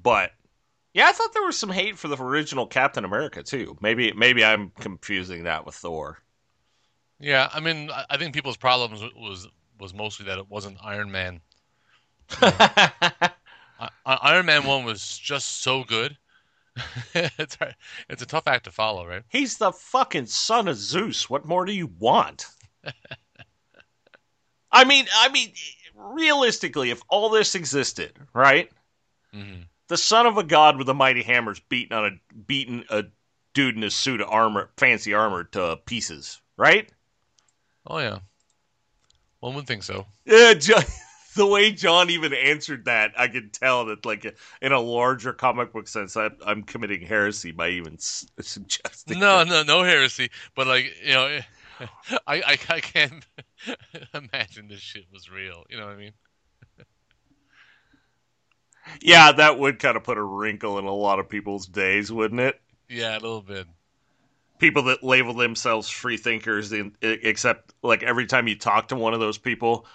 but 0.00 0.32
yeah, 0.94 1.06
I 1.08 1.12
thought 1.12 1.32
there 1.32 1.42
was 1.42 1.58
some 1.58 1.70
hate 1.70 1.98
for 1.98 2.08
the 2.08 2.22
original 2.22 2.66
Captain 2.66 3.04
America 3.04 3.42
too. 3.42 3.76
Maybe, 3.80 4.12
maybe 4.12 4.44
I'm 4.44 4.70
confusing 4.78 5.44
that 5.44 5.64
with 5.64 5.74
Thor. 5.74 6.18
Yeah, 7.18 7.48
I 7.52 7.60
mean, 7.60 7.90
I, 8.10 8.16
think 8.16 8.34
people's 8.34 8.56
problems 8.56 9.00
was 9.16 9.48
was 9.78 9.94
mostly 9.94 10.26
that 10.26 10.38
it 10.38 10.50
wasn't 10.50 10.78
Iron 10.82 11.10
Man. 11.10 11.40
Iron 14.06 14.46
Man 14.46 14.64
one 14.64 14.84
was 14.84 15.18
just 15.18 15.62
so 15.62 15.84
good. 15.84 16.16
it's 17.14 17.54
hard- 17.56 17.76
it's 18.08 18.22
a 18.22 18.26
tough 18.26 18.46
act 18.46 18.64
to 18.64 18.70
follow, 18.70 19.06
right? 19.06 19.22
He's 19.28 19.56
the 19.58 19.72
fucking 19.72 20.26
son 20.26 20.68
of 20.68 20.76
Zeus. 20.76 21.30
What 21.30 21.46
more 21.46 21.64
do 21.64 21.72
you 21.72 21.90
want? 21.98 22.46
I 24.72 24.84
mean, 24.84 25.06
I 25.14 25.28
mean, 25.28 25.52
realistically, 25.96 26.90
if 26.90 27.02
all 27.08 27.28
this 27.30 27.54
existed, 27.54 28.12
right? 28.34 28.70
hmm 29.32 29.62
the 29.88 29.96
son 29.98 30.24
of 30.26 30.38
a 30.38 30.42
god 30.42 30.78
with 30.78 30.88
a 30.88 30.94
mighty 30.94 31.22
hammer's 31.22 31.60
beating 31.60 31.92
on 31.92 32.04
a 32.06 32.34
beating 32.46 32.82
a 32.88 33.04
dude 33.52 33.76
in 33.76 33.82
a 33.84 33.90
suit 33.90 34.22
of 34.22 34.28
armor, 34.30 34.70
fancy 34.78 35.12
armor 35.12 35.44
to 35.44 35.78
pieces, 35.84 36.40
right? 36.56 36.90
Oh 37.86 37.98
yeah, 37.98 38.20
one 39.40 39.54
would 39.54 39.66
think 39.66 39.82
so. 39.82 40.06
Yeah, 40.24 40.54
John, 40.54 40.82
the 41.36 41.46
way 41.46 41.72
John 41.72 42.08
even 42.08 42.32
answered 42.32 42.86
that, 42.86 43.12
I 43.18 43.28
could 43.28 43.52
tell 43.52 43.84
that, 43.86 44.06
like, 44.06 44.24
in 44.62 44.72
a 44.72 44.80
larger 44.80 45.34
comic 45.34 45.72
book 45.72 45.88
sense, 45.88 46.16
I, 46.16 46.30
I'm 46.46 46.62
committing 46.62 47.02
heresy 47.02 47.50
by 47.50 47.68
even 47.70 47.94
s- 47.94 48.26
suggesting. 48.40 49.18
No, 49.18 49.44
that. 49.44 49.48
no, 49.48 49.62
no 49.62 49.82
heresy. 49.82 50.30
But 50.54 50.68
like 50.68 50.96
you 51.04 51.12
know, 51.12 51.40
I 52.26 52.36
I, 52.42 52.58
I 52.68 52.80
can't 52.80 53.26
imagine 54.14 54.68
this 54.68 54.80
shit 54.80 55.04
was 55.12 55.30
real. 55.30 55.64
You 55.70 55.78
know 55.78 55.86
what 55.86 55.94
I 55.94 55.98
mean? 55.98 56.12
Yeah, 59.00 59.32
that 59.32 59.58
would 59.58 59.78
kind 59.78 59.96
of 59.96 60.04
put 60.04 60.18
a 60.18 60.22
wrinkle 60.22 60.78
in 60.78 60.84
a 60.84 60.92
lot 60.94 61.18
of 61.20 61.28
people's 61.28 61.66
days, 61.66 62.10
wouldn't 62.12 62.40
it? 62.40 62.60
Yeah, 62.88 63.12
a 63.12 63.20
little 63.20 63.40
bit. 63.42 63.66
people 64.58 64.84
that 64.84 65.02
label 65.02 65.34
themselves 65.34 65.88
free 65.90 66.16
thinkers, 66.16 66.72
except 67.02 67.74
like 67.82 68.02
every 68.02 68.26
time 68.26 68.48
you 68.48 68.56
talk 68.56 68.88
to 68.88 68.96
one 68.96 69.14
of 69.14 69.20
those 69.20 69.38
people, 69.38 69.86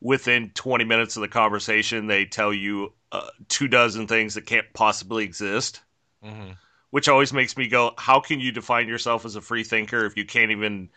within 0.00 0.50
20 0.54 0.84
minutes 0.84 1.16
of 1.16 1.22
the 1.22 1.28
conversation, 1.28 2.06
they 2.06 2.24
tell 2.24 2.52
you 2.52 2.92
uh, 3.12 3.28
two 3.48 3.68
dozen 3.68 4.06
things 4.06 4.34
that 4.34 4.46
can't 4.46 4.66
possibly 4.72 5.24
exist. 5.24 5.82
Mm-hmm. 6.24 6.52
Which 6.90 7.08
always 7.08 7.34
makes 7.34 7.56
me 7.56 7.68
go, 7.68 7.92
how 7.98 8.20
can 8.20 8.40
you 8.40 8.50
define 8.50 8.88
yourself 8.88 9.26
as 9.26 9.36
a 9.36 9.42
free 9.42 9.62
thinker 9.64 10.06
if 10.06 10.16
you 10.16 10.24
can't 10.24 10.50
even 10.52 10.88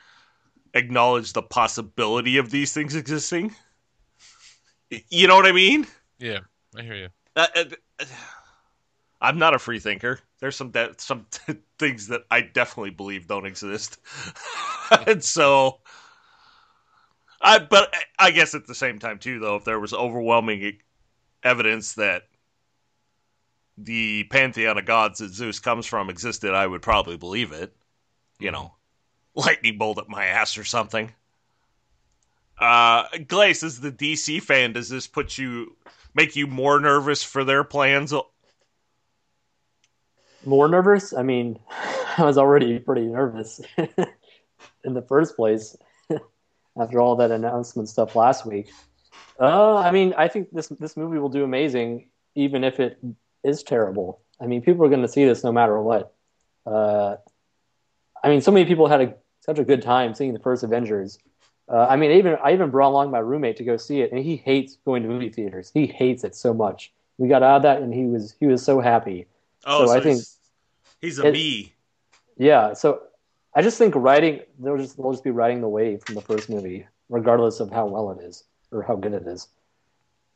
acknowledge 0.74 1.34
the 1.34 1.42
possibility 1.42 2.38
of 2.38 2.52
these 2.52 2.74
things 2.74 2.96
existing? 2.96 3.56
You 5.10 5.28
know 5.28 5.36
what 5.36 5.46
I 5.46 5.52
mean? 5.52 5.88
Yeah, 6.20 6.40
I 6.78 6.82
hear 6.82 6.96
you. 6.96 7.08
Uh, 7.36 7.48
uh, 7.56 7.64
I'm 9.22 9.38
not 9.38 9.54
a 9.54 9.60
free 9.60 9.80
thinker. 9.80 10.20
There's 10.40 10.56
some 10.56 10.72
de- 10.72 10.96
some 10.98 11.28
t- 11.30 11.56
things 11.80 12.08
that 12.08 12.22
I 12.32 12.42
definitely 12.42 12.90
believe 12.90 13.28
don't 13.28 13.46
exist, 13.46 14.00
and 15.08 15.24
so. 15.24 15.80
I 17.44 17.58
but 17.58 17.92
I 18.20 18.30
guess 18.32 18.54
at 18.54 18.68
the 18.68 18.76
same 18.76 19.00
time 19.00 19.18
too, 19.18 19.40
though, 19.40 19.56
if 19.56 19.66
there 19.66 19.80
was 19.80 19.94
overwhelming 19.94 20.78
evidence 21.44 21.94
that 21.94 22.24
the 23.78 24.26
pantheon 24.26 24.78
of 24.78 24.86
gods 24.86 25.20
that 25.20 25.34
Zeus 25.34 25.60
comes 25.60 25.88
from 25.88 26.10
existed, 26.10 26.54
I 26.54 26.68
would 26.68 26.84
probably 26.84 27.18
believe 27.18 27.52
it. 27.52 27.76
You 28.40 28.52
know, 28.52 28.74
lightning 29.36 29.78
bolt 29.78 29.98
at 29.98 30.10
my 30.10 30.26
ass 30.26 30.58
or 30.58 30.64
something. 30.64 31.12
Uh, 32.58 33.06
Glace, 33.28 33.64
as 33.64 33.80
the 33.80 33.92
DC 33.92 34.42
fan, 34.42 34.74
does 34.74 34.90
this 34.90 35.08
put 35.08 35.38
you 35.38 35.76
make 36.14 36.36
you 36.36 36.46
more 36.46 36.80
nervous 36.80 37.24
for 37.24 37.44
their 37.44 37.64
plans? 37.64 38.14
More 40.46 40.68
nervous? 40.68 41.14
I 41.14 41.24
mean, 41.24 41.60
I 42.18 42.24
was 42.24 42.38
already 42.38 42.78
pretty 42.80 43.08
nervous 43.08 43.62
in 44.84 44.94
the 44.94 45.02
first 45.02 45.36
place 45.36 45.76
after 46.80 47.02
all 47.02 47.16
that 47.16 47.32
announcement 47.32 47.90
stuff 47.90 48.16
last 48.16 48.46
week. 48.46 48.70
Uh, 49.40 49.78
I 49.78 49.92
mean, 49.92 50.14
I 50.18 50.28
think 50.28 50.50
this 50.52 50.68
this 50.68 50.96
movie 50.96 51.18
will 51.18 51.30
do 51.30 51.44
amazing, 51.44 52.10
even 52.36 52.64
if 52.64 52.80
it 52.80 53.00
is 53.44 53.64
terrible. 53.64 54.22
I 54.40 54.46
mean, 54.46 54.62
people 54.62 54.86
are 54.86 54.90
going 54.90 55.02
to 55.02 55.08
see 55.08 55.26
this 55.26 55.44
no 55.44 55.52
matter 55.52 55.82
what. 55.82 56.14
Uh, 56.66 57.16
I 58.24 58.30
mean, 58.30 58.42
so 58.42 58.52
many 58.52 58.66
people 58.66 58.88
had 58.88 59.02
a, 59.02 59.14
such 59.40 59.60
a 59.60 59.64
good 59.64 59.82
time 59.82 60.14
seeing 60.14 60.34
the 60.34 60.40
first 60.40 60.64
Avengers. 60.64 61.18
Uh, 61.68 61.88
I 61.90 61.96
mean, 61.96 62.12
I 62.12 62.16
even 62.16 62.38
I 62.44 62.54
even 62.54 62.70
brought 62.70 62.90
along 62.90 63.12
my 63.12 63.20
roommate 63.20 63.58
to 63.58 63.64
go 63.64 63.78
see 63.78 64.02
it, 64.02 64.12
and 64.12 64.24
he 64.24 64.36
hates 64.36 64.78
going 64.86 65.04
to 65.04 65.10
movie 65.10 65.30
theaters. 65.30 65.72
He 65.74 65.88
hates 65.88 66.24
it 66.24 66.36
so 66.36 66.54
much. 66.54 66.92
We 67.18 67.28
got 67.28 67.44
out 67.44 67.58
of 67.58 67.62
that, 67.64 67.82
and 67.82 67.94
he 67.94 68.06
was 68.06 68.36
he 68.40 68.48
was 68.48 68.64
so 68.64 68.80
happy. 68.80 69.28
Oh, 69.66 69.86
so, 69.86 69.86
so 69.88 69.98
I 69.98 70.02
think 70.02 70.22
he's, 71.00 71.20
a 71.20 71.28
it, 71.28 71.32
me. 71.32 71.74
Yeah, 72.38 72.74
so 72.74 73.04
I 73.54 73.62
just 73.62 73.78
think 73.78 73.96
writing 73.96 74.42
they'll 74.60 74.78
just 74.78 74.98
they'll 74.98 75.12
just 75.12 75.24
be 75.24 75.32
riding 75.32 75.62
the 75.62 75.70
wave 75.70 76.02
from 76.06 76.16
the 76.16 76.22
first 76.22 76.50
movie, 76.50 76.88
regardless 77.10 77.60
of 77.60 77.72
how 77.72 77.86
well 77.86 78.12
it 78.12 78.24
is 78.24 78.44
or 78.72 78.82
how 78.82 78.96
good 78.96 79.14
it 79.14 79.28
is. 79.28 79.48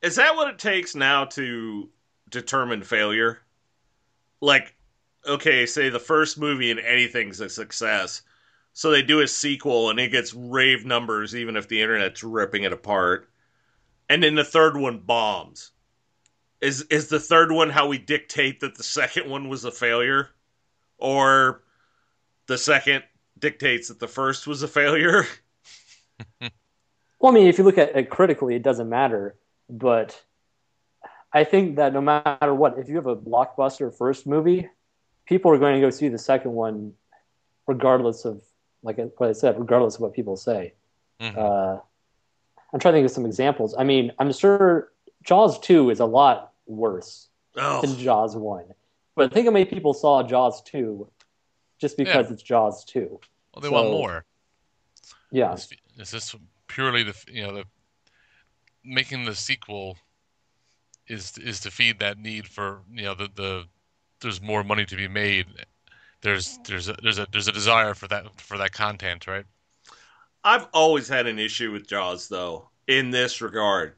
Is 0.01 0.15
that 0.17 0.35
what 0.35 0.49
it 0.49 0.59
takes 0.59 0.95
now 0.95 1.25
to 1.25 1.89
determine 2.29 2.83
failure? 2.83 3.39
Like, 4.41 4.74
okay, 5.27 5.65
say 5.65 5.89
the 5.89 5.99
first 5.99 6.37
movie 6.37 6.71
in 6.71 6.79
anything's 6.79 7.39
a 7.39 7.49
success, 7.49 8.21
so 8.73 8.91
they 8.91 9.01
do 9.01 9.21
a 9.21 9.27
sequel 9.27 9.89
and 9.89 9.99
it 9.99 10.11
gets 10.11 10.33
rave 10.33 10.85
numbers, 10.85 11.35
even 11.35 11.55
if 11.55 11.67
the 11.67 11.81
internet's 11.81 12.23
ripping 12.23 12.63
it 12.63 12.73
apart, 12.73 13.29
and 14.09 14.23
then 14.23 14.35
the 14.35 14.43
third 14.43 14.77
one 14.77 14.99
bombs. 14.99 15.71
Is 16.61 16.83
is 16.83 17.09
the 17.09 17.19
third 17.19 17.51
one 17.51 17.69
how 17.69 17.87
we 17.87 17.97
dictate 17.97 18.61
that 18.61 18.75
the 18.75 18.83
second 18.83 19.29
one 19.29 19.49
was 19.49 19.65
a 19.65 19.71
failure, 19.71 20.29
or 20.97 21.63
the 22.47 22.57
second 22.57 23.03
dictates 23.37 23.89
that 23.89 23.99
the 23.99 24.07
first 24.07 24.47
was 24.47 24.63
a 24.63 24.67
failure? 24.67 25.25
Well, 27.19 27.31
I 27.31 27.35
mean, 27.35 27.47
if 27.47 27.57
you 27.57 27.63
look 27.63 27.79
at 27.79 27.95
it 27.95 28.11
critically, 28.11 28.53
it 28.53 28.61
doesn't 28.61 28.87
matter. 28.87 29.35
But 29.67 30.21
I 31.33 31.43
think 31.43 31.77
that 31.77 31.91
no 31.91 31.99
matter 31.99 32.53
what, 32.53 32.77
if 32.77 32.87
you 32.87 32.97
have 32.97 33.07
a 33.07 33.15
blockbuster 33.15 33.91
first 33.91 34.27
movie, 34.27 34.69
people 35.25 35.51
are 35.51 35.57
going 35.57 35.75
to 35.75 35.81
go 35.81 35.89
see 35.89 36.07
the 36.07 36.17
second 36.17 36.51
one, 36.51 36.93
regardless 37.67 38.25
of, 38.25 38.41
like 38.83 38.97
what 39.17 39.29
I 39.29 39.33
said, 39.33 39.59
regardless 39.59 39.95
of 39.95 40.01
what 40.01 40.13
people 40.13 40.37
say. 40.37 40.73
Mm-hmm. 41.19 41.37
Uh, 41.37 41.79
I'm 42.73 42.79
trying 42.79 42.93
to 42.93 42.97
think 42.97 43.05
of 43.05 43.11
some 43.11 43.25
examples. 43.25 43.75
I 43.77 43.83
mean, 43.83 44.11
I'm 44.19 44.31
sure 44.33 44.91
Jaws 45.23 45.59
2 45.59 45.89
is 45.89 45.99
a 45.99 46.05
lot 46.05 46.53
worse 46.67 47.27
oh. 47.57 47.81
than 47.81 47.97
Jaws 47.97 48.35
1. 48.35 48.65
But 49.15 49.31
think 49.31 49.45
how 49.47 49.51
many 49.51 49.65
people 49.65 49.93
saw 49.93 50.23
Jaws 50.23 50.61
2 50.63 51.07
just 51.79 51.97
because 51.97 52.27
yeah. 52.27 52.33
it's 52.33 52.43
Jaws 52.43 52.83
2. 52.85 53.19
Well, 53.53 53.61
they 53.61 53.69
so, 53.69 53.73
want 53.73 53.89
more. 53.89 54.25
Yeah. 55.31 55.53
Is, 55.53 55.69
is 55.97 56.11
this 56.11 56.35
purely 56.67 57.03
the 57.03 57.15
you 57.31 57.43
know 57.43 57.53
the 57.53 57.63
making 58.83 59.25
the 59.25 59.35
sequel 59.35 59.97
is 61.07 61.37
is 61.37 61.59
to 61.61 61.71
feed 61.71 61.99
that 61.99 62.17
need 62.17 62.47
for 62.47 62.81
you 62.91 63.03
know 63.03 63.15
the 63.15 63.29
the 63.35 63.63
there's 64.21 64.41
more 64.41 64.63
money 64.63 64.85
to 64.85 64.95
be 64.95 65.07
made. 65.07 65.47
There's 66.21 66.59
there's 66.65 66.89
a, 66.89 66.95
there's 67.01 67.19
a 67.19 67.27
there's 67.31 67.47
a 67.47 67.51
desire 67.51 67.93
for 67.93 68.07
that 68.07 68.39
for 68.39 68.57
that 68.57 68.71
content, 68.71 69.27
right? 69.27 69.45
I've 70.43 70.67
always 70.73 71.07
had 71.07 71.27
an 71.27 71.39
issue 71.39 71.71
with 71.71 71.87
Jaws 71.87 72.27
though 72.27 72.69
in 72.87 73.11
this 73.11 73.41
regard. 73.41 73.95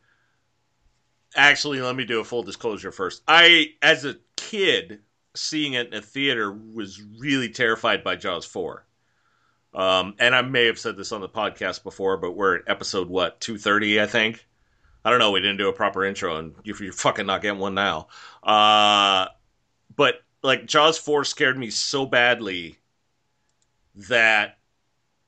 Actually, 1.35 1.81
let 1.81 1.95
me 1.95 2.05
do 2.05 2.19
a 2.19 2.23
full 2.23 2.43
disclosure 2.43 2.91
first. 2.91 3.21
I 3.27 3.73
as 3.81 4.05
a 4.05 4.17
kid 4.35 5.01
seeing 5.35 5.73
it 5.73 5.87
in 5.87 5.93
a 5.93 6.01
theater 6.01 6.51
was 6.51 7.01
really 7.19 7.49
terrified 7.49 8.03
by 8.03 8.15
Jaws 8.15 8.45
4. 8.45 8.83
Um, 9.73 10.15
and 10.19 10.33
I 10.33 10.41
may 10.41 10.65
have 10.65 10.79
said 10.79 10.97
this 10.97 11.11
on 11.11 11.21
the 11.21 11.29
podcast 11.29 11.83
before, 11.83 12.17
but 12.17 12.31
we're 12.31 12.57
at 12.57 12.63
episode 12.67 13.09
what 13.09 13.39
two 13.39 13.57
thirty, 13.57 14.01
I 14.01 14.07
think. 14.07 14.43
I 15.05 15.11
don't 15.11 15.19
know. 15.19 15.31
We 15.31 15.39
didn't 15.39 15.57
do 15.57 15.69
a 15.69 15.73
proper 15.73 16.03
intro, 16.03 16.37
and 16.37 16.55
you're, 16.63 16.81
you're 16.83 16.93
fucking 16.93 17.27
not 17.27 17.41
getting 17.41 17.59
one 17.59 17.75
now. 17.75 18.07
Uh, 18.41 19.27
but 19.97 20.23
like 20.41 20.65
Jaws 20.65 20.97
four 20.97 21.25
scared 21.25 21.57
me 21.57 21.69
so 21.69 22.05
badly 22.05 22.77
that 23.95 24.57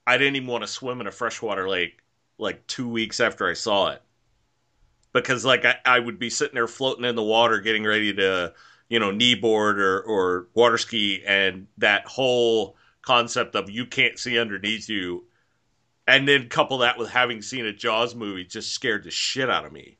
I 0.07 0.17
didn't 0.17 0.37
even 0.37 0.47
want 0.47 0.63
to 0.63 0.67
swim 0.67 1.01
in 1.01 1.07
a 1.07 1.11
freshwater 1.11 1.67
lake 1.67 1.99
like 2.37 2.65
two 2.67 2.87
weeks 2.87 3.19
after 3.19 3.49
I 3.49 3.53
saw 3.53 3.89
it 3.89 4.01
because 5.13 5.45
like 5.45 5.65
I, 5.65 5.75
I 5.85 5.99
would 5.99 6.19
be 6.19 6.29
sitting 6.29 6.55
there 6.55 6.67
floating 6.67 7.05
in 7.05 7.15
the 7.15 7.23
water, 7.23 7.59
getting 7.59 7.83
ready 7.83 8.13
to 8.13 8.53
you 8.89 8.99
know 8.99 9.11
kneeboard 9.11 9.77
or 9.77 10.01
or 10.01 10.47
water 10.53 10.77
ski, 10.77 11.23
and 11.25 11.67
that 11.77 12.05
whole 12.05 12.77
concept 13.01 13.55
of 13.55 13.69
you 13.69 13.85
can't 13.85 14.19
see 14.19 14.39
underneath 14.39 14.89
you, 14.89 15.25
and 16.07 16.27
then 16.27 16.49
couple 16.49 16.79
that 16.79 16.97
with 16.97 17.09
having 17.09 17.41
seen 17.41 17.65
a 17.65 17.73
Jaws 17.73 18.15
movie 18.15 18.45
just 18.45 18.73
scared 18.73 19.03
the 19.03 19.11
shit 19.11 19.49
out 19.49 19.65
of 19.65 19.71
me. 19.71 19.97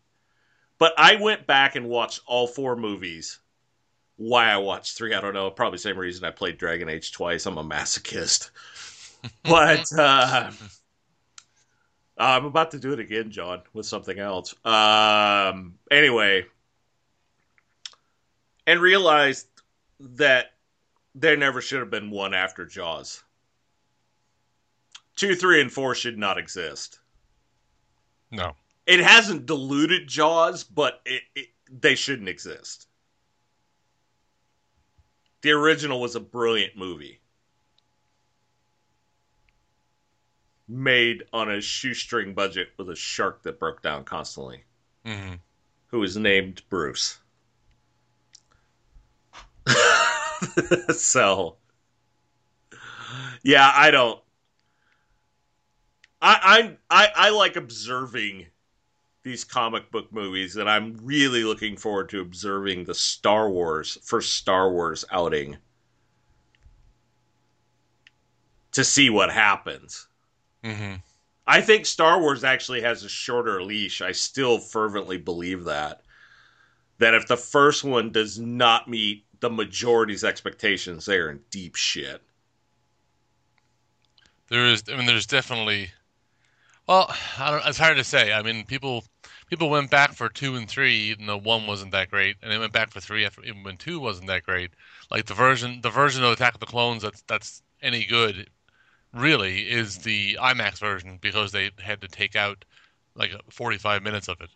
But 0.78 0.94
I 0.98 1.16
went 1.16 1.46
back 1.46 1.76
and 1.76 1.90
watched 1.90 2.22
all 2.26 2.48
four 2.48 2.76
movies. 2.76 3.40
Why 4.20 4.52
I 4.52 4.58
watched 4.58 4.98
three, 4.98 5.14
I 5.14 5.22
don't 5.22 5.34
know. 5.34 5.50
Probably 5.50 5.78
the 5.78 5.82
same 5.82 5.98
reason 5.98 6.26
I 6.26 6.32
played 6.32 6.58
Dragon 6.58 6.90
Age 6.90 7.14
twice. 7.14 7.46
I'm 7.46 7.58
a 7.58 7.64
masochist. 7.64 8.50
but 9.44 9.86
uh, 9.98 10.52
I'm 12.18 12.44
about 12.44 12.72
to 12.72 12.80
do 12.80 12.92
it 12.92 13.00
again, 13.00 13.32
John, 13.32 13.62
with 13.72 13.86
something 13.86 14.20
else. 14.20 14.54
Um, 14.66 15.76
anyway, 15.90 16.46
and 18.68 18.82
realized 18.82 19.48
that 20.02 20.48
there 21.16 21.38
never 21.38 21.62
should 21.62 21.80
have 21.80 21.90
been 21.90 22.12
one 22.12 22.34
after 22.34 22.66
Jaws. 22.66 23.24
Two, 25.16 25.34
three, 25.34 25.62
and 25.62 25.72
four 25.72 25.96
should 25.96 26.18
not 26.18 26.38
exist. 26.38 27.00
No. 28.32 28.52
It 28.86 29.00
hasn't 29.00 29.46
diluted 29.46 30.10
Jaws, 30.10 30.66
but 30.66 31.00
it, 31.06 31.22
it, 31.36 31.48
they 31.72 31.96
shouldn't 31.96 32.28
exist. 32.28 32.89
The 35.42 35.52
original 35.52 36.02
was 36.02 36.16
a 36.16 36.20
brilliant 36.20 36.76
movie. 36.78 37.20
Made 40.68 41.24
on 41.34 41.50
a 41.50 41.62
shoestring 41.62 42.34
budget 42.34 42.70
with 42.78 42.90
a 42.90 42.96
shark 42.96 43.44
that 43.44 43.60
broke 43.60 43.82
down 43.82 44.04
constantly. 44.04 44.64
Mm-hmm. 45.06 45.36
Who 45.88 46.00
was 46.00 46.18
named 46.18 46.62
Bruce. 46.70 47.20
so 50.96 51.58
yeah, 53.44 53.72
I 53.74 53.92
don't. 53.92 54.20
I 56.22 56.78
I 56.90 57.06
I, 57.06 57.28
I 57.28 57.30
like 57.30 57.56
observing 57.56 58.48
these 59.24 59.44
comic 59.44 59.92
book 59.92 60.12
movies, 60.12 60.56
and 60.56 60.70
I'm 60.70 60.98
really 61.04 61.44
looking 61.44 61.76
forward 61.78 62.10
to 62.10 62.22
observing 62.22 62.86
the 62.86 62.96
Star 62.96 63.50
Wars 63.50 63.98
first 64.04 64.36
Star 64.36 64.72
Wars 64.72 65.06
outing 65.12 65.58
to 68.72 68.84
see 68.84 69.10
what 69.10 69.32
happens. 69.32 70.08
Mm-hmm. 70.64 70.96
I 71.48 71.62
think 71.62 71.86
Star 71.86 72.20
Wars 72.20 72.44
actually 72.44 72.82
has 72.82 73.04
a 73.04 73.10
shorter 73.10 73.64
leash. 73.64 74.02
I 74.02 74.12
still 74.12 74.60
fervently 74.60 75.18
believe 75.18 75.66
that. 75.66 76.02
That 77.00 77.16
if 77.16 77.28
the 77.28 77.38
first 77.38 77.84
one 77.84 78.12
does 78.12 78.38
not 78.38 78.88
meet 78.88 79.26
the 79.40 79.50
majority's 79.50 80.24
expectations, 80.24 81.06
they're 81.06 81.32
in 81.32 81.40
deep 81.50 81.76
shit. 81.76 82.22
There 84.50 84.66
is. 84.68 84.84
I 84.92 84.96
mean, 84.96 85.06
there's 85.06 85.26
definitely. 85.26 85.90
Well, 86.90 87.16
I 87.38 87.52
don't. 87.52 87.68
It's 87.68 87.78
hard 87.78 87.98
to 87.98 88.04
say. 88.04 88.34
I 88.34 88.42
mean, 88.42 88.66
people 88.66 89.04
people 89.48 89.70
went 89.70 89.92
back 89.92 90.14
for 90.14 90.28
two 90.28 90.56
and 90.56 90.68
three, 90.68 90.96
even 91.12 91.28
though 91.28 91.38
one 91.38 91.68
wasn't 91.68 91.92
that 91.92 92.10
great, 92.10 92.38
and 92.42 92.52
they 92.52 92.58
went 92.58 92.74
back 92.74 92.90
for 92.90 93.00
three 93.00 93.28
after 93.28 93.44
even 93.44 93.62
when 93.62 93.78
two 93.78 94.00
wasn't 94.00 94.26
that 94.26 94.42
great. 94.42 94.72
Like 95.12 95.28
the 95.28 95.36
version 95.36 95.82
the 95.82 95.92
version 95.92 96.24
of 96.24 96.32
Attack 96.32 96.56
of 96.56 96.60
the 96.60 96.66
Clones 96.66 97.04
that's 97.04 97.22
that's 97.28 97.62
any 97.84 98.06
good, 98.06 98.50
really, 99.14 99.70
is 99.70 100.00
the 100.00 100.40
IMAX 100.42 100.80
version 100.80 101.20
because 101.22 101.52
they 101.52 101.70
had 101.78 102.02
to 102.02 102.08
take 102.08 102.36
out 102.36 102.66
like 103.14 103.34
45 103.52 104.02
minutes 104.02 104.28
of 104.28 104.42
it. 104.42 104.50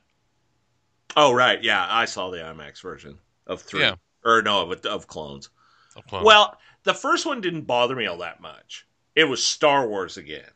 Oh 1.16 1.34
right, 1.34 1.64
yeah, 1.64 1.86
I 1.88 2.06
saw 2.06 2.32
the 2.32 2.40
IMAX 2.40 2.82
version 2.82 3.20
of 3.46 3.62
three, 3.62 3.82
Yeah. 3.82 3.98
or 4.26 4.42
no, 4.42 4.72
of, 4.72 4.84
of 4.88 5.06
clones. 5.06 5.52
Of 5.96 6.08
Clones. 6.08 6.26
Well, 6.26 6.58
the 6.84 6.96
first 6.96 7.28
one 7.28 7.42
didn't 7.42 7.68
bother 7.68 7.96
me 7.96 8.08
all 8.08 8.18
that 8.18 8.42
much. 8.42 8.88
It 9.16 9.26
was 9.26 9.46
Star 9.46 9.88
Wars 9.88 10.18
again. 10.18 10.50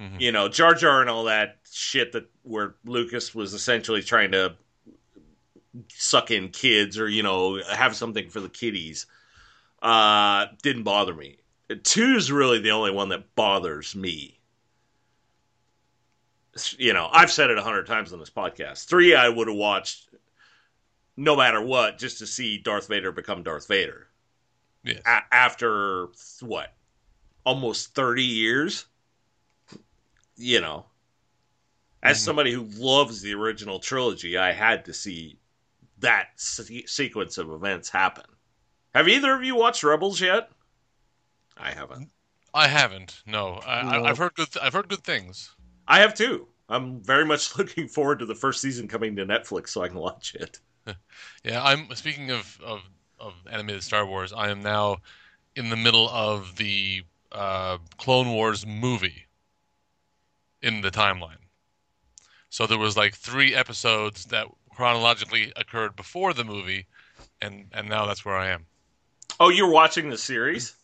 Mhm. 0.00 0.20
You 0.20 0.32
know, 0.32 0.48
Jar 0.48 0.74
Jar 0.74 1.00
and 1.02 1.10
all 1.10 1.24
that 1.24 1.58
shit 1.70 2.12
that 2.12 2.30
where 2.42 2.74
Lucas 2.84 3.34
was 3.34 3.52
essentially 3.52 4.02
trying 4.02 4.32
to 4.32 4.56
suck 5.88 6.30
in 6.30 6.48
kids 6.48 6.98
or 6.98 7.06
you 7.08 7.22
know 7.22 7.62
have 7.64 7.94
something 7.94 8.28
for 8.30 8.40
the 8.40 8.48
kiddies. 8.48 9.06
Uh, 9.82 10.46
didn't 10.62 10.82
bother 10.84 11.14
me. 11.14 11.38
Two 11.84 12.14
is 12.16 12.32
really 12.32 12.58
the 12.60 12.70
only 12.70 12.90
one 12.90 13.10
that 13.10 13.34
bothers 13.34 13.94
me. 13.94 14.38
You 16.78 16.92
know, 16.92 17.08
I've 17.12 17.30
said 17.30 17.50
it 17.50 17.58
a 17.58 17.62
hundred 17.62 17.86
times 17.86 18.12
on 18.12 18.18
this 18.18 18.28
podcast. 18.30 18.86
Three, 18.86 19.14
I 19.14 19.28
would 19.28 19.46
have 19.48 19.56
watched 19.56 20.08
no 21.16 21.36
matter 21.36 21.60
what, 21.60 21.98
just 21.98 22.18
to 22.18 22.26
see 22.26 22.58
Darth 22.58 22.88
Vader 22.88 23.12
become 23.12 23.42
Darth 23.42 23.68
Vader 23.68 24.08
Yes. 24.82 25.00
a- 25.06 25.22
after 25.34 26.08
what 26.40 26.74
almost 27.44 27.94
30 27.94 28.24
years 28.24 28.86
you 30.40 30.60
know 30.60 30.86
as 32.02 32.16
Mhm. 32.18 32.24
somebody 32.24 32.52
who 32.52 32.64
loves 32.74 33.20
the 33.22 33.34
original 33.34 33.78
trilogy 33.78 34.36
i 34.38 34.52
had 34.52 34.84
to 34.86 34.94
see 34.94 35.38
that 35.98 36.28
se- 36.36 36.86
sequence 36.86 37.36
of 37.38 37.50
events 37.50 37.90
happen 37.90 38.24
have 38.94 39.06
either 39.08 39.34
of 39.34 39.44
you 39.44 39.54
watched 39.54 39.82
rebels 39.84 40.20
yet 40.20 40.50
i 41.56 41.70
haven't 41.70 42.10
I 42.52 42.66
haven't. 42.66 43.22
No, 43.26 43.60
I, 43.64 43.82
No. 43.82 43.88
I, 44.04 44.10
I've 44.10 44.18
heard 44.18 44.34
good. 44.34 44.48
I've 44.60 44.72
heard 44.72 44.88
good 44.88 45.04
things. 45.04 45.54
i 45.86 46.00
have 46.00 46.14
too 46.14 46.48
i'm 46.68 47.00
very 47.00 47.24
much 47.24 47.56
looking 47.58 47.86
forward 47.86 48.18
to 48.20 48.26
the 48.26 48.34
first 48.34 48.60
season 48.60 48.88
coming 48.88 49.14
to 49.16 49.24
netflix 49.26 49.68
so 49.68 49.82
i 49.82 49.88
can 49.88 49.98
watch 49.98 50.34
it 50.34 50.58
Yeah, 51.44 51.62
I'm 51.62 51.94
speaking 51.94 52.30
of, 52.30 52.58
of 52.64 52.80
of 53.20 53.34
animated 53.50 53.82
Star 53.84 54.04
Wars. 54.06 54.32
I 54.32 54.48
am 54.50 54.62
now 54.62 54.96
in 55.54 55.68
the 55.68 55.76
middle 55.76 56.08
of 56.08 56.56
the 56.56 57.02
uh, 57.30 57.76
Clone 57.98 58.30
Wars 58.30 58.66
movie 58.66 59.26
in 60.62 60.80
the 60.82 60.90
timeline. 60.90 61.38
So 62.50 62.66
there 62.66 62.78
was 62.78 62.96
like 62.96 63.14
three 63.14 63.54
episodes 63.54 64.26
that 64.26 64.46
chronologically 64.70 65.52
occurred 65.56 65.96
before 65.96 66.32
the 66.34 66.44
movie, 66.44 66.86
and 67.40 67.66
and 67.72 67.88
now 67.88 68.06
that's 68.06 68.24
where 68.24 68.36
I 68.36 68.48
am. 68.50 68.66
oh 69.40 69.48
you're 69.48 69.70
watching 69.70 70.10
the 70.10 70.18
series 70.18 70.74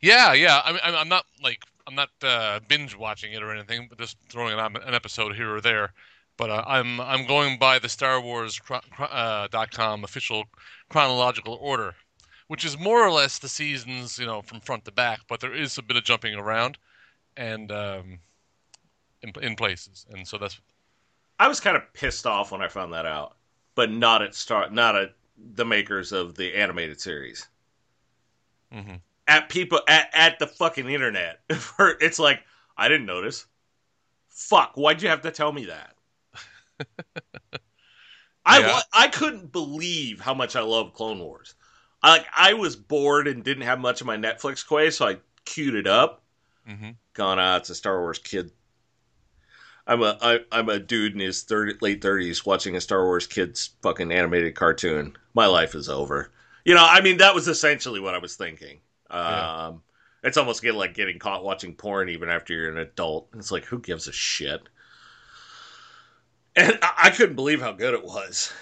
Yeah, 0.00 0.32
yeah. 0.32 0.60
I 0.64 0.72
mean, 0.72 0.80
I'm 0.84 1.08
not 1.08 1.24
like 1.42 1.62
I'm 1.86 1.94
not 1.94 2.10
uh, 2.22 2.60
binge 2.68 2.96
watching 2.96 3.32
it 3.32 3.42
or 3.42 3.52
anything, 3.52 3.86
but 3.88 3.98
just 3.98 4.16
throwing 4.28 4.54
on 4.58 4.76
an 4.76 4.94
episode 4.94 5.34
here 5.34 5.54
or 5.54 5.60
there. 5.60 5.92
But 6.36 6.50
uh, 6.50 6.64
I'm 6.66 7.00
I'm 7.00 7.26
going 7.26 7.58
by 7.58 7.78
the 7.78 7.88
Star 7.88 8.20
Wars 8.20 8.60
uh, 8.98 9.48
dot 9.48 9.70
com 9.72 10.04
official 10.04 10.44
chronological 10.88 11.54
order, 11.60 11.96
which 12.48 12.64
is 12.64 12.78
more 12.78 13.04
or 13.04 13.10
less 13.10 13.38
the 13.38 13.48
seasons, 13.48 14.18
you 14.18 14.26
know, 14.26 14.42
from 14.42 14.60
front 14.60 14.84
to 14.84 14.92
back. 14.92 15.20
But 15.28 15.40
there 15.40 15.54
is 15.54 15.78
a 15.78 15.82
bit 15.82 15.96
of 15.96 16.04
jumping 16.04 16.34
around, 16.34 16.78
and 17.36 17.72
um, 17.72 18.20
in 19.22 19.32
in 19.42 19.56
places, 19.56 20.06
and 20.12 20.26
so 20.26 20.38
that's 20.38 20.60
i 21.38 21.48
was 21.48 21.60
kind 21.60 21.76
of 21.76 21.92
pissed 21.92 22.26
off 22.26 22.52
when 22.52 22.62
i 22.62 22.68
found 22.68 22.92
that 22.92 23.06
out 23.06 23.36
but 23.74 23.90
not 23.90 24.22
at 24.22 24.34
star 24.34 24.68
not 24.70 24.96
at 24.96 25.14
the 25.54 25.64
makers 25.64 26.12
of 26.12 26.34
the 26.34 26.54
animated 26.54 27.00
series 27.00 27.46
mhm. 28.72 29.00
at 29.26 29.48
people 29.48 29.80
at, 29.88 30.10
at 30.12 30.38
the 30.38 30.46
fucking 30.46 30.88
internet. 30.88 31.40
it's 32.00 32.18
like 32.18 32.42
I 32.76 32.88
didn't 32.88 33.06
notice. 33.06 33.46
Fuck! 34.28 34.72
Why'd 34.74 35.02
you 35.02 35.08
have 35.08 35.22
to 35.22 35.30
tell 35.30 35.52
me 35.52 35.66
that? 35.66 35.94
I 38.46 38.60
Yeah. 38.60 38.80
I 38.92 39.08
couldn't 39.08 39.52
believe 39.52 40.20
how 40.20 40.34
much 40.34 40.56
I 40.56 40.60
love 40.60 40.94
Clone 40.94 41.18
Wars. 41.18 41.54
I, 42.02 42.18
like 42.18 42.26
I 42.34 42.54
was 42.54 42.76
bored 42.76 43.26
and 43.28 43.42
didn't 43.42 43.64
have 43.64 43.80
much 43.80 44.00
of 44.00 44.06
my 44.06 44.16
Netflix 44.16 44.66
quay, 44.66 44.90
so 44.90 45.06
I 45.06 45.16
queued 45.44 45.74
it 45.74 45.86
up. 45.86 46.22
hmm 46.66 46.90
Gone 47.14 47.38
out. 47.38 47.62
It's 47.62 47.70
a 47.70 47.74
Star 47.74 48.00
Wars 48.00 48.18
kid. 48.18 48.52
I'm 49.88 50.02
a 50.02 50.16
I, 50.20 50.40
I'm 50.52 50.68
a 50.68 50.78
dude 50.78 51.14
in 51.14 51.20
his 51.20 51.42
30, 51.42 51.76
late 51.80 52.00
thirties 52.02 52.46
watching 52.46 52.76
a 52.76 52.80
Star 52.80 53.04
Wars 53.04 53.26
kids 53.26 53.70
fucking 53.82 54.12
animated 54.12 54.54
cartoon. 54.54 55.16
My 55.34 55.46
life 55.46 55.74
is 55.74 55.88
over. 55.88 56.30
You 56.64 56.74
know, 56.74 56.84
I 56.86 57.00
mean, 57.00 57.18
that 57.18 57.34
was 57.34 57.48
essentially 57.48 58.00
what 58.00 58.14
I 58.14 58.18
was 58.18 58.36
thinking. 58.36 58.80
Um, 59.10 59.20
Yeah. 59.24 59.72
It's 60.22 60.36
almost 60.36 60.62
get 60.62 60.74
like 60.74 60.94
getting 60.94 61.18
caught 61.18 61.44
watching 61.44 61.74
porn 61.74 62.08
even 62.08 62.28
after 62.28 62.52
you're 62.52 62.70
an 62.70 62.78
adult. 62.78 63.28
It's 63.34 63.50
like, 63.52 63.64
who 63.64 63.78
gives 63.80 64.08
a 64.08 64.12
shit? 64.12 64.68
And 66.56 66.78
I, 66.82 66.92
I 67.04 67.10
couldn't 67.10 67.36
believe 67.36 67.60
how 67.60 67.72
good 67.72 67.94
it 67.94 68.04
was. 68.04 68.52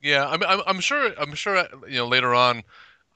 Yeah, 0.00 0.26
I 0.26 0.36
mean, 0.36 0.48
I'm, 0.48 0.60
I'm 0.66 0.80
sure. 0.80 1.12
I'm 1.18 1.34
sure. 1.34 1.66
You 1.88 1.98
know, 1.98 2.06
later 2.08 2.34
on, 2.34 2.62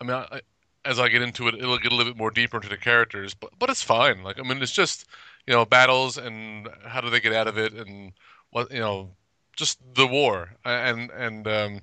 I 0.00 0.04
mean, 0.04 0.14
I, 0.14 0.40
as 0.84 0.98
I 1.00 1.08
get 1.08 1.22
into 1.22 1.48
it, 1.48 1.54
it'll 1.54 1.78
get 1.78 1.92
a 1.92 1.94
little 1.96 2.12
bit 2.12 2.18
more 2.18 2.30
deeper 2.30 2.58
into 2.58 2.68
the 2.68 2.76
characters. 2.76 3.34
But 3.34 3.50
but 3.58 3.70
it's 3.70 3.82
fine. 3.82 4.22
Like 4.22 4.38
I 4.38 4.42
mean, 4.42 4.62
it's 4.62 4.72
just 4.72 5.06
you 5.46 5.54
know 5.54 5.64
battles 5.64 6.18
and 6.18 6.68
how 6.86 7.00
do 7.00 7.10
they 7.10 7.20
get 7.20 7.32
out 7.32 7.48
of 7.48 7.58
it 7.58 7.72
and 7.72 8.12
what 8.50 8.70
you 8.70 8.80
know, 8.80 9.10
just 9.56 9.78
the 9.94 10.06
war 10.06 10.50
and 10.64 11.10
and 11.10 11.46
um, 11.48 11.80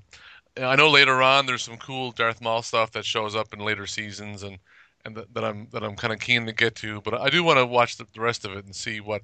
I 0.57 0.75
know 0.75 0.89
later 0.89 1.21
on 1.21 1.45
there's 1.45 1.63
some 1.63 1.77
cool 1.77 2.11
Darth 2.11 2.41
Maul 2.41 2.61
stuff 2.61 2.91
that 2.91 3.05
shows 3.05 3.35
up 3.35 3.53
in 3.53 3.59
later 3.59 3.87
seasons 3.87 4.43
and 4.43 4.59
and 5.05 5.17
that, 5.33 5.43
I'm 5.43 5.67
that 5.71 5.83
I'm 5.83 5.95
kind 5.95 6.13
of 6.13 6.19
keen 6.19 6.45
to 6.45 6.53
get 6.53 6.75
to. 6.75 7.01
But 7.01 7.19
I 7.19 7.29
do 7.29 7.43
want 7.43 7.59
to 7.59 7.65
watch 7.65 7.97
the, 7.97 8.07
the 8.13 8.21
rest 8.21 8.45
of 8.45 8.53
it 8.53 8.65
and 8.65 8.75
see 8.75 8.99
what 8.99 9.21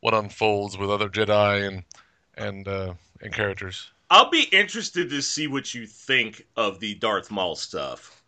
what 0.00 0.14
unfolds 0.14 0.76
with 0.76 0.90
other 0.90 1.08
Jedi 1.08 1.66
and 1.66 1.82
and 2.36 2.68
uh, 2.68 2.94
and 3.22 3.32
characters. 3.32 3.90
I'll 4.10 4.30
be 4.30 4.42
interested 4.52 5.08
to 5.10 5.22
see 5.22 5.46
what 5.46 5.74
you 5.74 5.86
think 5.86 6.46
of 6.56 6.78
the 6.78 6.94
Darth 6.96 7.30
Maul 7.30 7.56
stuff. 7.56 8.22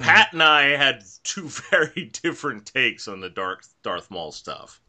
Hmm. 0.00 0.04
Pat 0.06 0.32
and 0.32 0.42
I 0.42 0.62
had 0.76 1.02
two 1.24 1.48
very 1.70 2.10
different 2.22 2.66
takes 2.66 3.06
on 3.08 3.20
the 3.20 3.28
Dark 3.30 3.64
Darth 3.82 4.10
Maul 4.10 4.32
stuff. 4.32 4.80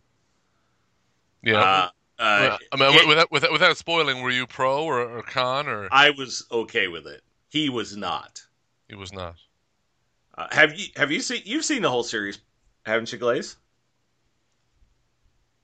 Yeah. 1.43 1.59
Uh, 1.59 1.89
uh, 2.19 2.57
I 2.71 2.75
mean, 2.77 2.93
it- 2.99 3.07
without, 3.07 3.31
without, 3.31 3.51
without 3.51 3.77
spoiling, 3.77 4.21
were 4.21 4.29
you 4.29 4.45
pro 4.47 4.83
or, 4.83 4.99
or 5.01 5.21
con, 5.23 5.67
or 5.67 5.87
I 5.91 6.11
was 6.11 6.45
okay 6.51 6.87
with 6.87 7.07
it. 7.07 7.21
He 7.49 7.69
was 7.69 7.97
not. 7.97 8.41
he 8.87 8.95
was 8.95 9.11
not? 9.11 9.35
Uh, 10.37 10.47
have 10.51 10.79
you 10.79 10.85
have 10.95 11.11
you 11.11 11.19
seen 11.19 11.41
you've 11.43 11.65
seen 11.65 11.81
the 11.81 11.89
whole 11.89 12.03
series, 12.03 12.39
haven't 12.85 13.11
you, 13.11 13.17
Glaze? 13.17 13.57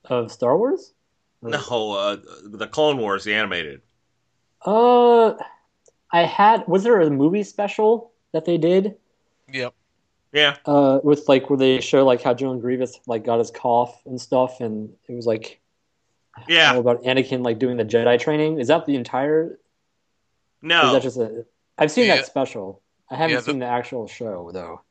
Of 0.06 0.32
Star 0.32 0.58
Wars? 0.58 0.94
No, 1.42 1.94
uh, 1.94 2.18
the 2.44 2.68
Clone 2.68 2.98
Wars, 2.98 3.24
the 3.24 3.34
animated. 3.34 3.82
Uh, 4.66 5.34
I 6.12 6.24
had. 6.24 6.68
Was 6.68 6.84
there 6.84 7.00
a 7.02 7.10
movie 7.10 7.44
special 7.44 8.12
that 8.34 8.46
they 8.46 8.58
did? 8.58 8.96
Yep. 9.52 9.74
Yeah, 10.34 10.58
Uh, 10.66 11.00
with 11.04 11.28
like 11.30 11.50
where 11.50 11.58
they 11.58 11.80
show 11.80 12.06
like 12.06 12.22
how 12.22 12.34
Joan 12.34 12.60
Grievous 12.60 13.00
like 13.08 13.24
got 13.24 13.40
his 13.40 13.50
cough 13.50 14.02
and 14.06 14.20
stuff, 14.20 14.60
and 14.60 14.94
it 15.08 15.14
was 15.14 15.26
like 15.26 15.62
all 16.38 16.44
yeah. 16.50 16.76
about 16.76 17.02
Anakin 17.04 17.44
like 17.44 17.58
doing 17.60 17.78
the 17.78 17.86
Jedi 17.86 18.20
training. 18.20 18.60
Is 18.60 18.68
that 18.68 18.86
the 18.86 18.96
entire? 18.98 19.40
Or 19.44 19.52
is 19.54 19.58
No, 20.62 20.94
that 20.94 21.02
just 21.02 21.18
a? 21.18 21.46
I've 21.78 21.92
seen 21.92 22.08
Yeah. 22.08 22.18
that 22.18 22.26
special. 22.26 22.82
I 23.10 23.16
haven't 23.16 23.36
Yeah, 23.36 23.40
the- 23.40 23.46
seen 23.52 23.60
the 23.60 23.66
actual 23.68 24.06
show 24.08 24.52
though. 24.52 24.82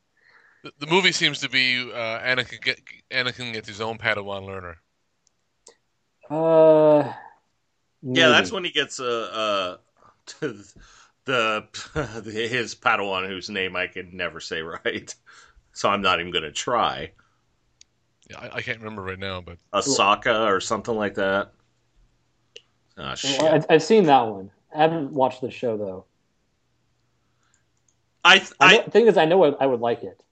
The, 0.64 0.72
the 0.80 0.86
movie 0.86 1.12
seems 1.12 1.38
to 1.40 1.50
be 1.50 1.92
uh, 1.92 2.18
Anakin 2.20 2.60
get 2.62 2.80
Anakin 3.10 3.52
gets 3.52 3.68
his 3.68 3.82
own 3.82 3.98
Padawan 3.98 4.46
learner. 4.46 4.78
Uh, 6.30 7.12
yeah. 8.02 8.28
That's 8.30 8.50
when 8.50 8.64
he 8.64 8.70
gets 8.70 8.98
uh, 8.98 9.78
uh 10.42 10.46
the 11.26 12.48
his 12.48 12.74
Padawan, 12.76 13.26
whose 13.26 13.50
name 13.50 13.74
I 13.74 13.88
can 13.88 14.16
never 14.16 14.40
say 14.40 14.62
right, 14.62 15.14
so 15.72 15.88
I'm 15.88 16.00
not 16.00 16.20
even 16.20 16.32
going 16.32 16.44
to 16.44 16.52
try. 16.52 17.10
Yeah, 18.30 18.38
I, 18.38 18.56
I 18.56 18.62
can't 18.62 18.78
remember 18.78 19.02
right 19.02 19.18
now, 19.18 19.40
but 19.40 19.58
Asaka 19.72 20.48
or 20.48 20.60
something 20.60 20.94
like 20.94 21.14
that. 21.14 21.52
Ah, 22.96 23.14
shit. 23.14 23.40
Well, 23.40 23.54
I, 23.54 23.74
I've 23.74 23.82
seen 23.82 24.04
that 24.04 24.22
one. 24.22 24.50
I 24.74 24.82
haven't 24.82 25.12
watched 25.12 25.40
the 25.40 25.50
show 25.50 25.76
though. 25.76 26.04
I, 28.24 28.38
th- 28.38 28.52
I, 28.60 28.66
I 28.66 28.76
know, 28.76 28.84
the 28.84 28.90
thing 28.90 29.06
is, 29.06 29.16
I 29.16 29.24
know 29.24 29.44
I, 29.44 29.48
I 29.60 29.66
would 29.66 29.80
like 29.80 30.02
it. 30.02 30.22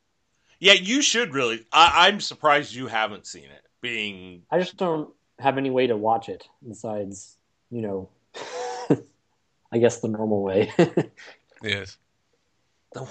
yeah, 0.59 0.73
you 0.73 1.03
should 1.03 1.35
really. 1.35 1.65
I, 1.73 2.09
I'm 2.09 2.21
surprised 2.21 2.75
you 2.75 2.87
haven't 2.87 3.27
seen 3.27 3.45
it. 3.45 3.63
Being 3.81 4.43
I 4.51 4.59
just 4.59 4.77
don't 4.77 5.11
have 5.39 5.59
any 5.59 5.71
way 5.71 5.87
to 5.89 5.97
watch 5.97 6.29
it 6.29 6.49
besides, 6.67 7.37
you 7.71 7.83
know, 7.83 8.09
I 9.75 9.79
guess 9.79 10.01
the 10.01 10.09
normal 10.09 10.41
way. 10.43 10.73
yes. 11.63 11.99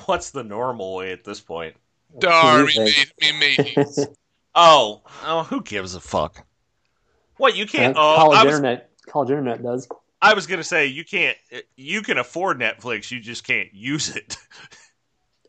what's 0.06 0.32
the 0.32 0.44
normal 0.44 0.96
way 0.96 1.12
at 1.12 1.26
this 1.26 1.42
point? 1.42 1.76
Darn 2.20 2.66
me, 2.66 2.70
Absolutely. 2.70 2.94
mate- 3.22 3.58
me 3.58 3.58
mateys. 3.58 4.08
Oh, 4.56 5.02
oh, 5.26 5.42
who 5.42 5.64
gives 5.64 5.96
a 5.96 6.00
fuck? 6.00 6.46
What 7.38 7.56
you 7.58 7.66
can't? 7.66 7.98
Uh, 7.98 8.00
Oh, 8.00 8.16
college 8.18 8.38
I 8.38 8.44
was, 8.46 8.54
internet, 8.54 8.92
college 9.08 9.30
internet 9.32 9.64
does. 9.64 9.88
I 10.22 10.36
was 10.36 10.46
gonna 10.46 10.64
say 10.64 10.86
you 10.86 11.04
can't. 11.04 11.36
You 11.76 12.04
can 12.04 12.20
afford 12.20 12.60
Netflix, 12.60 13.10
you 13.10 13.20
just 13.20 13.44
can't 13.44 13.74
use 13.74 14.16
it. 14.16 14.38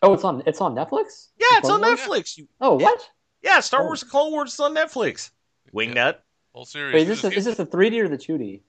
Oh, 0.03 0.13
it's 0.13 0.25
on. 0.25 0.43
It's 0.45 0.61
on 0.61 0.75
Netflix. 0.75 1.29
Yeah, 1.39 1.47
it's 1.59 1.69
on 1.71 1.81
Netflix. 1.81 2.37
You, 2.37 2.47
Oh, 2.61 2.79
Yeah. 2.79 2.87
what? 2.87 3.11
yeah, 3.43 3.61
Star 3.61 3.81
Oh. 3.83 3.85
Wars: 3.87 4.01
The 4.01 4.07
Clone 4.07 4.33
Wars 4.33 4.53
is 4.53 4.61
on 4.61 4.75
Netflix. 4.75 5.31
Wingnut. 5.75 6.17
Whole 6.53 6.67
series. 6.67 6.93
Wait, 6.93 7.09
is 7.09 7.23
this 7.23 7.33
a, 7.33 7.37
is 7.39 7.45
this 7.47 7.57
the 7.57 7.65
3D 7.65 7.99
or 8.01 8.09
the 8.09 8.19
2D? 8.19 8.61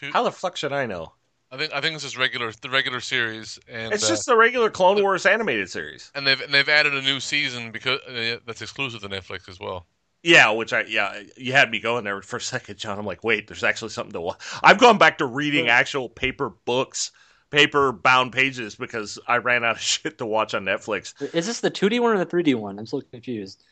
Two- 0.00 0.10
How 0.12 0.22
the 0.22 0.32
fuck 0.32 0.56
should 0.56 0.72
I 0.72 0.86
know? 0.86 1.12
I 1.52 1.56
think 1.56 1.72
I 1.72 1.80
think 1.80 1.94
this 1.96 2.04
is 2.04 2.16
regular 2.16 2.52
the 2.62 2.70
regular 2.70 3.00
series, 3.00 3.58
and 3.68 3.92
It's 3.92 4.04
uh, 4.04 4.08
just 4.08 4.26
the 4.26 4.36
regular 4.36 4.70
Clone 4.70 5.02
Wars 5.02 5.26
animated 5.26 5.68
series. 5.68 6.10
and 6.14 6.26
they've 6.26 6.40
and 6.40 6.54
they've 6.54 6.68
added 6.68 6.94
a 6.94 7.02
new 7.02 7.18
season 7.20 7.72
because 7.72 7.98
uh, 8.08 8.36
that's 8.46 8.62
exclusive 8.62 9.00
to 9.02 9.08
Netflix 9.08 9.48
as 9.48 9.58
well. 9.58 9.86
Yeah, 10.22 10.50
which 10.50 10.72
I 10.72 10.82
yeah, 10.82 11.22
you 11.36 11.52
had 11.52 11.70
me 11.70 11.80
going 11.80 12.04
there 12.04 12.20
for 12.22 12.36
a 12.36 12.40
second, 12.40 12.78
John. 12.78 12.98
I'm 12.98 13.06
like, 13.06 13.24
wait, 13.24 13.48
there's 13.48 13.64
actually 13.64 13.88
something 13.88 14.12
to 14.12 14.20
watch. 14.20 14.40
I've 14.62 14.78
gone 14.78 14.98
back 14.98 15.18
to 15.18 15.26
reading 15.26 15.68
actual 15.68 16.08
paper 16.08 16.50
books, 16.66 17.10
paper 17.50 17.90
bound 17.90 18.32
pages 18.32 18.76
because 18.76 19.18
I 19.26 19.38
ran 19.38 19.64
out 19.64 19.76
of 19.76 19.80
shit 19.82 20.18
to 20.18 20.26
watch 20.26 20.54
on 20.54 20.64
Netflix. 20.64 21.14
Is 21.34 21.46
this 21.46 21.60
the 21.60 21.70
2D 21.70 21.98
one 22.00 22.12
or 22.14 22.18
the 22.24 22.26
3D 22.26 22.54
one? 22.54 22.78
I'm 22.78 22.86
so 22.86 23.00
confused. 23.00 23.64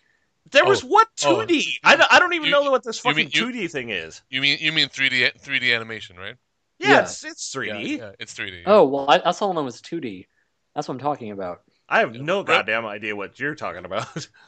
There 0.51 0.65
was 0.65 0.85
Oh, 0.85 0.89
what 0.89 1.09
oh, 1.25 1.37
2D? 1.47 1.65
I, 1.85 1.97
don't, 1.97 2.13
I 2.13 2.19
don't 2.19 2.33
even 2.35 2.47
you- 2.47 2.53
know 2.53 2.71
what 2.71 2.83
this 2.85 2.99
fucking 2.99 3.17
mean- 3.17 3.31
you- 3.33 3.47
2D 3.53 3.71
thing 3.71 3.91
is. 3.91 4.23
You 4.31 4.41
mean 4.41 4.59
you 4.61 4.73
mean 4.73 4.89
3D 4.89 5.39
3D 5.41 5.75
animation, 5.75 6.17
right? 6.17 6.37
Yeah, 6.79 6.89
Yeah. 6.91 7.01
It's, 7.03 7.25
it's 7.25 7.55
3D. 7.55 7.67
Yeah, 7.67 7.97
yeah, 7.97 8.11
it's 8.19 8.35
3D. 8.35 8.63
Oh 8.67 8.85
well, 8.85 9.11
I, 9.11 9.21
I 9.25 9.31
saw 9.33 9.53
one 9.53 9.65
was 9.65 9.81
2D. 9.83 10.27
That's 10.75 10.87
what 10.89 10.95
I'm 10.95 11.01
talking 11.01 11.31
about. 11.33 11.63
I 11.89 12.01
have 12.01 12.15
no 12.15 12.39
Right. 12.39 12.47
goddamn 12.47 12.87
idea 12.87 13.17
what 13.17 13.39
you're 13.41 13.55
talking 13.55 13.85
about. 13.85 14.07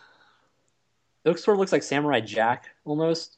It 1.23 1.29
looks, 1.29 1.45
sort 1.45 1.57
of 1.57 1.59
looks 1.59 1.71
like 1.73 1.83
Samurai 1.83 2.21
Jack 2.21 2.71
almost. 2.87 3.37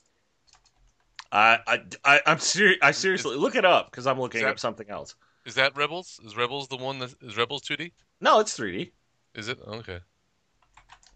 I, 1.33 1.59
I, 1.66 1.79
I, 2.05 2.20
I'm 2.27 2.38
serious. 2.38 2.79
I 2.81 2.92
seriously 2.92 3.35
look 3.37 3.57
it 3.57 3.64
up 3.64 3.90
because 3.90 4.07
I'm 4.07 4.20
looking 4.20 4.38
Is 4.40 4.44
that- 4.44 4.51
up 4.51 4.59
something 4.61 4.88
else. 4.88 5.16
Is 5.46 5.57
that 5.57 5.77
Rebels? 5.77 6.20
Is 6.25 6.37
Rebels 6.37 6.68
the 6.68 6.77
one 6.77 7.01
that 7.01 7.12
is 7.20 7.37
Rebels 7.37 7.62
2D? 7.62 7.90
No, 8.20 8.38
it's 8.38 8.57
3D. 8.57 8.92
Is 9.35 9.48
it? 9.48 9.59
Oh, 9.66 9.79
okay. 9.79 9.98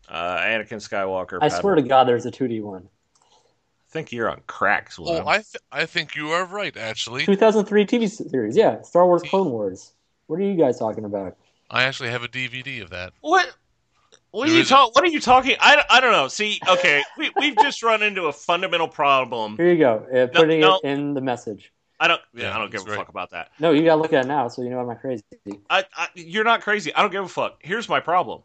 Uh, 0.09 0.39
Anakin 0.39 0.79
Skywalker. 0.79 1.39
I 1.41 1.49
Padme. 1.49 1.61
swear 1.61 1.75
to 1.77 1.83
God, 1.83 2.05
there's 2.05 2.27
a 2.27 2.31
2D 2.31 2.63
one. 2.63 2.89
I 3.23 3.91
think 3.91 4.13
you're 4.13 4.31
on 4.31 4.43
cracks. 4.47 4.99
Oh, 4.99 5.05
William. 5.05 5.29
I 5.29 5.37
th- 5.37 5.57
I 5.73 5.87
think 5.87 6.17
you 6.17 6.31
are 6.31 6.45
right. 6.45 6.77
Actually, 6.77 7.25
2003 7.25 7.87
TV 7.87 8.11
series. 8.31 8.57
Yeah, 8.57 8.83
Star 8.83 9.07
Wars 9.07 9.23
Clone 9.23 9.51
Wars. 9.51 9.93
What 10.27 10.39
are 10.39 10.43
you 10.43 10.57
guys 10.57 10.79
talking 10.79 11.05
about? 11.05 11.37
I 11.71 11.85
actually 11.85 12.11
have 12.11 12.23
a 12.23 12.29
DVD 12.29 12.83
of 12.83 12.91
that. 12.91 13.13
What? 13.21 13.55
What 14.33 14.49
are 14.49 14.53
you 14.53 14.65
talking? 14.65 14.93
What 14.93 15.03
are 15.03 15.09
you 15.09 15.21
talking? 15.21 15.57
I, 15.61 15.83
I 15.89 16.01
don't 16.01 16.13
know. 16.13 16.29
See, 16.29 16.61
okay, 16.69 17.03
we 17.17 17.31
we've 17.37 17.57
just 17.57 17.83
run 17.83 18.03
into 18.03 18.25
a 18.25 18.33
fundamental 18.33 18.89
problem. 18.89 19.57
Here 19.57 19.73
you 19.73 19.79
go. 19.79 20.07
Uh, 20.15 20.27
putting 20.27 20.61
no. 20.61 20.77
it 20.77 20.85
in 20.85 21.15
the 21.15 21.23
message. 21.23 21.73
I 21.99 22.09
don't. 22.09 22.21
Yeah, 22.35 22.43
Yeah, 22.43 22.57
I 22.57 22.59
don't 22.59 22.71
give 22.71 22.83
a 22.83 22.85
right. 22.85 22.97
fuck 22.97 23.09
about 23.09 23.31
that. 23.31 23.51
No, 23.59 23.71
you 23.71 23.85
gotta 23.85 24.03
look 24.03 24.13
at 24.13 24.27
it 24.27 24.29
now, 24.29 24.49
so 24.49 24.63
you 24.63 24.69
know 24.69 24.81
I'm 24.81 24.89
not 24.89 25.01
crazy. 25.01 25.25
I, 25.71 25.85
I, 25.97 26.09
you're 26.15 26.45
not 26.45 26.61
crazy. 26.61 26.95
I 26.95 27.01
don't 27.01 27.11
give 27.11 27.25
a 27.25 27.29
fuck. 27.29 27.61
Here's 27.63 27.89
my 27.89 28.01
problem. 28.01 28.43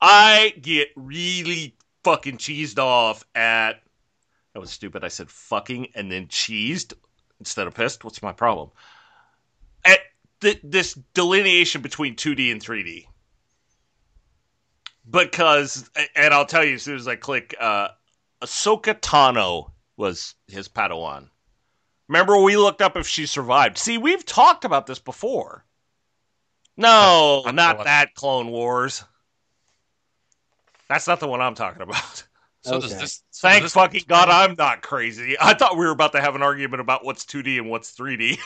I 0.00 0.54
get 0.60 0.88
really 0.96 1.76
fucking 2.04 2.38
cheesed 2.38 2.78
off 2.78 3.24
at. 3.34 3.82
That 4.54 4.60
was 4.60 4.70
stupid. 4.70 5.04
I 5.04 5.08
said 5.08 5.30
fucking 5.30 5.88
and 5.94 6.10
then 6.10 6.26
cheesed 6.26 6.94
instead 7.38 7.66
of 7.66 7.74
pissed. 7.74 8.04
What's 8.04 8.22
my 8.22 8.32
problem? 8.32 8.70
At 9.84 10.00
th- 10.40 10.60
this 10.62 10.94
delineation 11.14 11.82
between 11.82 12.16
2D 12.16 12.50
and 12.52 12.60
3D. 12.60 13.06
Because, 15.10 15.90
and 16.14 16.34
I'll 16.34 16.46
tell 16.46 16.64
you 16.64 16.74
as 16.74 16.82
soon 16.82 16.96
as 16.96 17.08
I 17.08 17.16
click, 17.16 17.54
uh, 17.58 17.88
Ahsoka 18.42 18.94
Tano 18.94 19.70
was 19.96 20.34
his 20.46 20.68
Padawan. 20.68 21.28
Remember, 22.08 22.40
we 22.40 22.56
looked 22.56 22.82
up 22.82 22.96
if 22.96 23.06
she 23.06 23.26
survived. 23.26 23.78
See, 23.78 23.98
we've 23.98 24.24
talked 24.24 24.64
about 24.64 24.86
this 24.86 24.98
before. 24.98 25.64
No, 26.76 27.42
not 27.52 27.84
that 27.84 28.14
Clone 28.14 28.48
Wars. 28.48 29.04
That's 30.88 31.06
not 31.06 31.20
the 31.20 31.28
one 31.28 31.40
I'm 31.40 31.54
talking 31.54 31.82
about. 31.82 32.24
So 32.64 32.80
does 32.80 32.98
this? 32.98 33.22
so 33.30 33.48
Thank 33.48 33.62
does 33.62 33.72
this- 33.72 33.80
fucking 33.80 34.02
God 34.08 34.28
I'm 34.28 34.56
not 34.58 34.82
crazy. 34.82 35.36
I 35.40 35.54
thought 35.54 35.76
we 35.78 35.86
were 35.86 35.92
about 35.92 36.10
to 36.12 36.20
have 36.20 36.34
an 36.34 36.42
argument 36.42 36.80
about 36.80 37.04
what's 37.04 37.24
2D 37.24 37.56
and 37.56 37.70
what's 37.70 37.96
3D. 37.96 38.36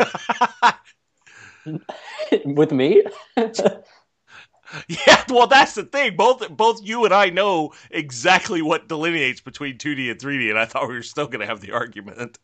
With 2.44 2.72
me? 2.72 3.02
yeah, 3.36 5.24
well, 5.30 5.46
that's 5.46 5.74
the 5.74 5.84
thing. 5.84 6.14
Both 6.14 6.46
both 6.50 6.80
you 6.84 7.06
and 7.06 7.14
I 7.14 7.30
know 7.30 7.72
exactly 7.90 8.60
what 8.60 8.86
delineates 8.86 9.40
between 9.40 9.78
2D 9.78 10.10
and 10.10 10.20
3D, 10.20 10.50
and 10.50 10.58
I 10.58 10.66
thought 10.66 10.88
we 10.88 10.94
were 10.94 11.02
still 11.02 11.26
going 11.26 11.40
to 11.40 11.46
have 11.46 11.62
the 11.62 11.72
argument. 11.72 12.38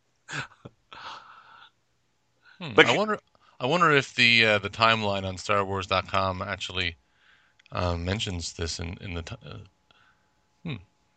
Hmm, 2.60 2.74
But- 2.74 2.86
I 2.86 2.96
wonder. 2.96 3.18
I 3.60 3.66
wonder 3.66 3.90
if 3.90 4.14
the 4.14 4.44
uh, 4.46 4.58
the 4.58 4.70
timeline 4.70 5.24
on 5.24 5.36
StarWars.com 5.36 6.40
actually 6.42 6.96
um, 7.72 8.04
mentions 8.06 8.54
this 8.54 8.78
in 8.80 8.96
in 9.02 9.12
the. 9.14 9.22
T- 9.22 9.36
uh. 9.44 9.58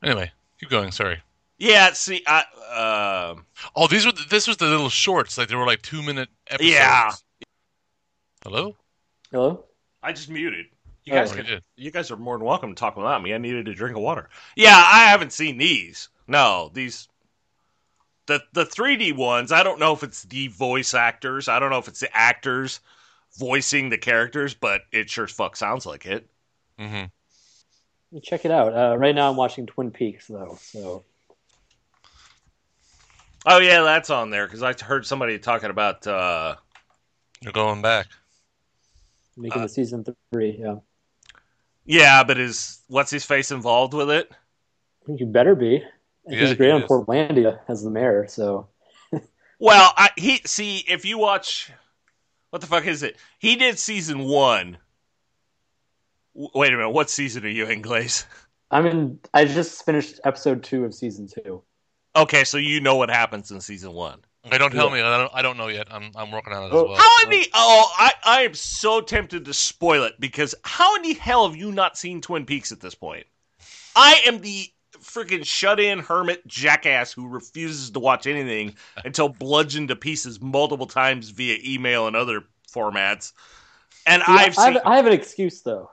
Anyway, 0.04 0.32
keep 0.60 0.70
going. 0.70 0.92
Sorry. 0.92 1.20
Yeah, 1.58 1.94
see, 1.94 2.24
I, 2.26 2.44
uh, 2.74 3.36
Oh, 3.76 3.88
these 3.88 4.06
were 4.06 4.12
the, 4.12 4.26
this 4.30 4.48
was 4.48 4.58
the 4.58 4.66
little 4.66 4.90
shorts. 4.90 5.38
Like 5.38 5.48
they 5.50 5.56
were 5.56 5.66
like 5.66 5.82
two 5.84 6.02
minute 6.02 6.30
episodes. 6.48 6.74
Yeah. 6.74 7.12
Hello. 8.44 8.76
Hello? 9.32 9.66
I 10.02 10.12
just 10.14 10.30
muted. 10.30 10.66
You 11.06 11.14
Oh, 11.14 11.18
guys, 11.18 11.32
Oh, 11.32 11.36
you 11.36 11.44
can, 11.44 11.52
did. 11.52 11.64
you 11.78 11.92
guys 11.92 12.10
are 12.10 12.18
more 12.18 12.38
than 12.38 12.46
welcome 12.48 12.70
to 12.74 12.80
talk 12.80 12.96
without 12.98 13.22
me. 13.22 13.34
I 13.34 13.38
needed 13.38 13.68
a 13.68 13.74
drink 13.76 13.96
of 13.96 14.02
water. 14.02 14.30
Yeah, 14.56 14.76
I 14.76 15.06
haven't 15.10 15.34
seen 15.34 15.58
these. 15.58 16.10
No, 16.28 16.72
these 16.74 17.08
the 18.28 18.42
the 18.54 18.66
3D 18.66 19.16
ones. 19.16 19.52
I 19.52 19.62
don't 19.64 19.80
know 19.80 19.94
if 19.94 20.04
it's 20.04 20.24
the 20.24 20.48
voice 20.48 20.94
actors. 20.94 21.48
I 21.48 21.60
don't 21.60 21.70
know 21.70 21.78
if 21.80 21.88
it's 21.88 22.00
the 22.00 22.16
actors 22.16 22.80
voicing 23.38 23.90
the 23.90 23.98
characters, 23.98 24.54
but 24.54 24.82
it 24.92 25.10
sure 25.10 25.26
as 25.26 25.32
fuck 25.32 25.56
sounds 25.56 25.86
like 25.86 26.06
it. 26.06 26.28
Mm-hmm. 26.80 27.06
Check 28.24 28.46
it 28.46 28.52
out. 28.52 28.74
Uh, 28.76 28.98
right 28.98 29.16
now 29.16 29.30
I'm 29.30 29.38
watching 29.38 29.66
Twin 29.66 29.92
Peaks, 29.92 30.28
though, 30.28 30.58
so 30.62 31.06
Oh 33.46 33.60
yeah, 33.60 33.82
that's 33.84 34.10
on 34.10 34.30
there 34.30 34.46
because 34.46 34.62
I 34.62 34.74
heard 34.74 35.06
somebody 35.06 35.40
talking 35.40 35.70
about. 35.70 36.06
uh 36.06 36.56
You're 37.42 37.54
going 37.54 37.82
back. 37.82 38.08
making 39.38 39.62
Uh, 39.62 39.66
the 39.66 39.70
season 39.70 40.06
three. 40.32 40.58
Yeah. 40.60 40.78
Yeah, 41.86 42.24
but 42.24 42.38
is 42.38 42.82
what's 42.88 43.10
his 43.10 43.26
face 43.26 43.52
involved 43.52 43.94
with 43.94 44.12
it? 44.12 44.30
I 44.32 45.06
think 45.06 45.20
you 45.20 45.26
better 45.26 45.56
be. 45.56 45.84
Yeah, 46.28 46.40
he's 46.48 46.54
great 46.54 46.68
he 46.68 46.74
on 46.74 46.84
is. 46.84 46.90
Portlandia 46.90 47.60
as 47.68 47.84
the 47.84 47.90
mayor, 47.90 48.28
so 48.28 48.68
Well, 49.60 49.94
I, 49.96 50.10
he 50.16 50.42
see 50.46 50.84
if 50.88 51.06
you 51.06 51.18
watch, 51.18 51.72
what 52.52 52.62
the 52.62 52.68
fuck 52.68 52.86
is 52.86 53.04
it? 53.04 53.18
He 53.40 53.56
did 53.56 53.80
season 53.80 54.24
one. 54.26 54.78
W- 56.36 56.52
Wait 56.56 56.74
a 56.74 56.78
minute, 56.78 56.90
what 56.90 57.10
season 57.10 57.46
are 57.46 57.50
you 57.50 57.66
in, 57.68 57.82
Glaze? 57.82 58.26
I'm 58.72 58.86
in. 58.86 59.20
I 59.34 59.46
just 59.46 59.86
finished 59.86 60.20
episode 60.24 60.64
two 60.64 60.86
of 60.86 60.94
season 60.94 61.28
two. 61.28 61.64
Okay, 62.16 62.44
so 62.44 62.58
you 62.58 62.82
know 62.82 62.96
what 62.98 63.10
happens 63.10 63.52
in 63.52 63.62
season 63.62 63.94
one. 63.94 64.20
Okay, 64.46 64.58
don't 64.58 64.72
tell 64.72 64.88
Yeah. 64.88 64.96
me. 64.96 65.02
I 65.02 65.18
don't. 65.18 65.32
I 65.34 65.42
don't 65.42 65.58
know 65.58 65.68
yet. 65.68 65.88
I'm 65.92 66.12
I'm 66.16 66.32
working 66.32 66.52
on 66.52 66.64
it 66.64 66.74
as 66.74 66.74
Oh, 66.74 66.84
well. 66.84 66.98
How 66.98 67.24
in 67.24 67.30
the 67.30 67.48
oh, 67.54 67.92
I 67.98 68.14
I 68.24 68.42
am 68.42 68.54
so 68.54 69.00
tempted 69.02 69.46
to 69.46 69.54
spoil 69.54 70.04
it 70.04 70.20
because 70.20 70.56
how 70.64 70.96
in 70.96 71.04
the 71.04 71.14
hell 71.14 71.48
have 71.48 71.56
you 71.56 71.72
not 71.72 71.98
seen 71.98 72.22
Twin 72.22 72.46
Peaks 72.46 72.72
at 72.72 72.80
this 72.82 72.96
point? 72.96 73.26
I 73.96 74.22
am 74.26 74.40
the 74.42 74.68
freaking 75.00 75.46
shut-in 75.46 76.00
hermit 76.00 76.46
jackass 76.48 77.12
who 77.14 77.28
refuses 77.28 77.92
to 77.92 78.00
watch 78.00 78.28
anything 78.28 78.76
until 79.06 79.30
bludgeoned 79.30 79.90
to 79.90 79.96
pieces 79.96 80.42
multiple 80.42 80.88
times 80.88 81.30
via 81.30 81.58
email 81.64 82.08
and 82.08 82.16
other 82.16 82.44
formats. 82.72 83.34
And 84.06 84.24
Yeah, 84.26 84.36
I've 84.42 84.56
I, 84.58 84.66
seen 84.66 84.74
have, 84.74 84.82
I 84.86 84.96
have 84.98 85.06
an 85.08 85.14
excuse 85.14 85.62
though. 85.62 85.90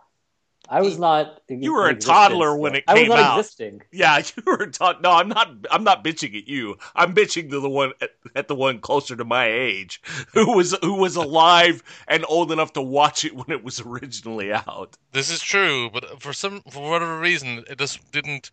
I 0.71 0.83
was 0.83 0.99
not. 0.99 1.41
You 1.49 1.73
were 1.73 1.89
a 1.89 1.95
toddler 1.95 2.55
when 2.55 2.75
yet. 2.75 2.81
it 2.81 2.85
I 2.89 2.93
was 2.95 3.01
came 3.01 3.09
not 3.09 3.19
out. 3.19 3.39
existing. 3.39 3.83
Yeah, 3.91 4.19
you 4.37 4.43
were 4.47 4.67
taught. 4.67 5.01
No, 5.01 5.13
I'm 5.13 5.29
not. 5.29 5.51
I'm 5.71 5.83
not 5.83 6.05
bitching 6.05 6.37
at 6.37 6.47
you. 6.47 6.77
I'm 6.95 7.15
bitching 7.15 7.51
to 7.51 7.61
the 7.61 7.69
one 7.71 7.93
at, 8.03 8.11
at 8.37 8.49
the 8.49 8.55
one 8.55 8.79
closer 8.81 9.17
to 9.17 9.25
my 9.25 9.47
age, 9.47 10.03
who 10.35 10.55
was 10.55 10.77
who 10.83 10.95
was 10.95 11.17
alive 11.17 11.83
and 12.07 12.25
old 12.29 12.53
enough 12.53 12.75
to 12.75 12.83
watch 12.83 13.25
it 13.25 13.35
when 13.35 13.51
it 13.51 13.65
was 13.65 13.81
originally 13.81 14.53
out. 14.53 14.97
This 15.13 15.31
is 15.31 15.41
true, 15.41 15.89
but 15.91 16.23
for 16.23 16.33
some 16.33 16.63
for 16.71 16.91
whatever 16.91 17.19
reason, 17.19 17.65
it 17.71 17.79
just 17.79 18.13
didn't. 18.13 18.51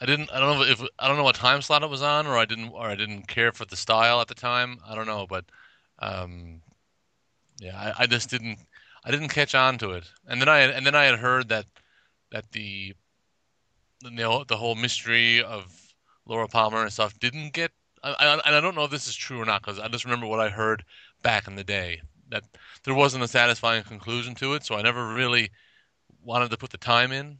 I 0.00 0.06
didn't. 0.06 0.30
I 0.32 0.40
don't 0.40 0.58
know 0.58 0.64
if 0.64 0.82
I 0.98 1.06
don't 1.06 1.16
know 1.16 1.24
what 1.24 1.36
time 1.36 1.62
slot 1.62 1.84
it 1.84 1.90
was 1.90 2.02
on, 2.02 2.26
or 2.26 2.36
I 2.36 2.46
didn't, 2.46 2.70
or 2.70 2.86
I 2.86 2.96
didn't 2.96 3.28
care 3.28 3.52
for 3.52 3.64
the 3.64 3.76
style 3.76 4.20
at 4.20 4.26
the 4.26 4.34
time. 4.34 4.78
I 4.86 4.96
don't 4.96 5.06
know, 5.06 5.26
but 5.28 5.44
um, 6.00 6.62
yeah, 7.60 7.94
I, 7.96 8.02
I 8.02 8.06
just 8.06 8.28
didn't. 8.28 8.58
I 9.04 9.10
didn't 9.12 9.28
catch 9.28 9.54
on 9.54 9.78
to 9.78 9.92
it, 9.92 10.10
and 10.26 10.40
then 10.40 10.48
I 10.48 10.58
had, 10.58 10.70
and 10.70 10.86
then 10.86 10.94
I 10.96 11.04
had 11.04 11.18
heard 11.20 11.48
that 11.50 11.66
that 12.30 12.52
the 12.52 12.94
the, 14.02 14.44
the 14.48 14.56
whole 14.56 14.74
mystery 14.74 15.42
of 15.42 15.94
Laura 16.26 16.48
Palmer 16.48 16.82
and 16.82 16.92
stuff 16.92 17.18
didn't 17.18 17.52
get. 17.52 17.70
I, 18.02 18.14
I, 18.18 18.32
and 18.46 18.56
I 18.56 18.60
don't 18.60 18.74
know 18.74 18.84
if 18.84 18.90
this 18.90 19.06
is 19.08 19.14
true 19.14 19.40
or 19.40 19.44
not 19.46 19.62
because 19.62 19.78
I 19.78 19.88
just 19.88 20.04
remember 20.04 20.26
what 20.26 20.40
I 20.40 20.48
heard 20.50 20.84
back 21.22 21.46
in 21.46 21.56
the 21.56 21.64
day 21.64 22.02
that 22.30 22.44
there 22.84 22.94
wasn't 22.94 23.24
a 23.24 23.28
satisfying 23.28 23.82
conclusion 23.84 24.34
to 24.36 24.54
it, 24.54 24.64
so 24.64 24.76
I 24.76 24.82
never 24.82 25.14
really 25.14 25.50
wanted 26.22 26.50
to 26.50 26.56
put 26.58 26.70
the 26.70 26.78
time 26.78 27.12
in 27.12 27.38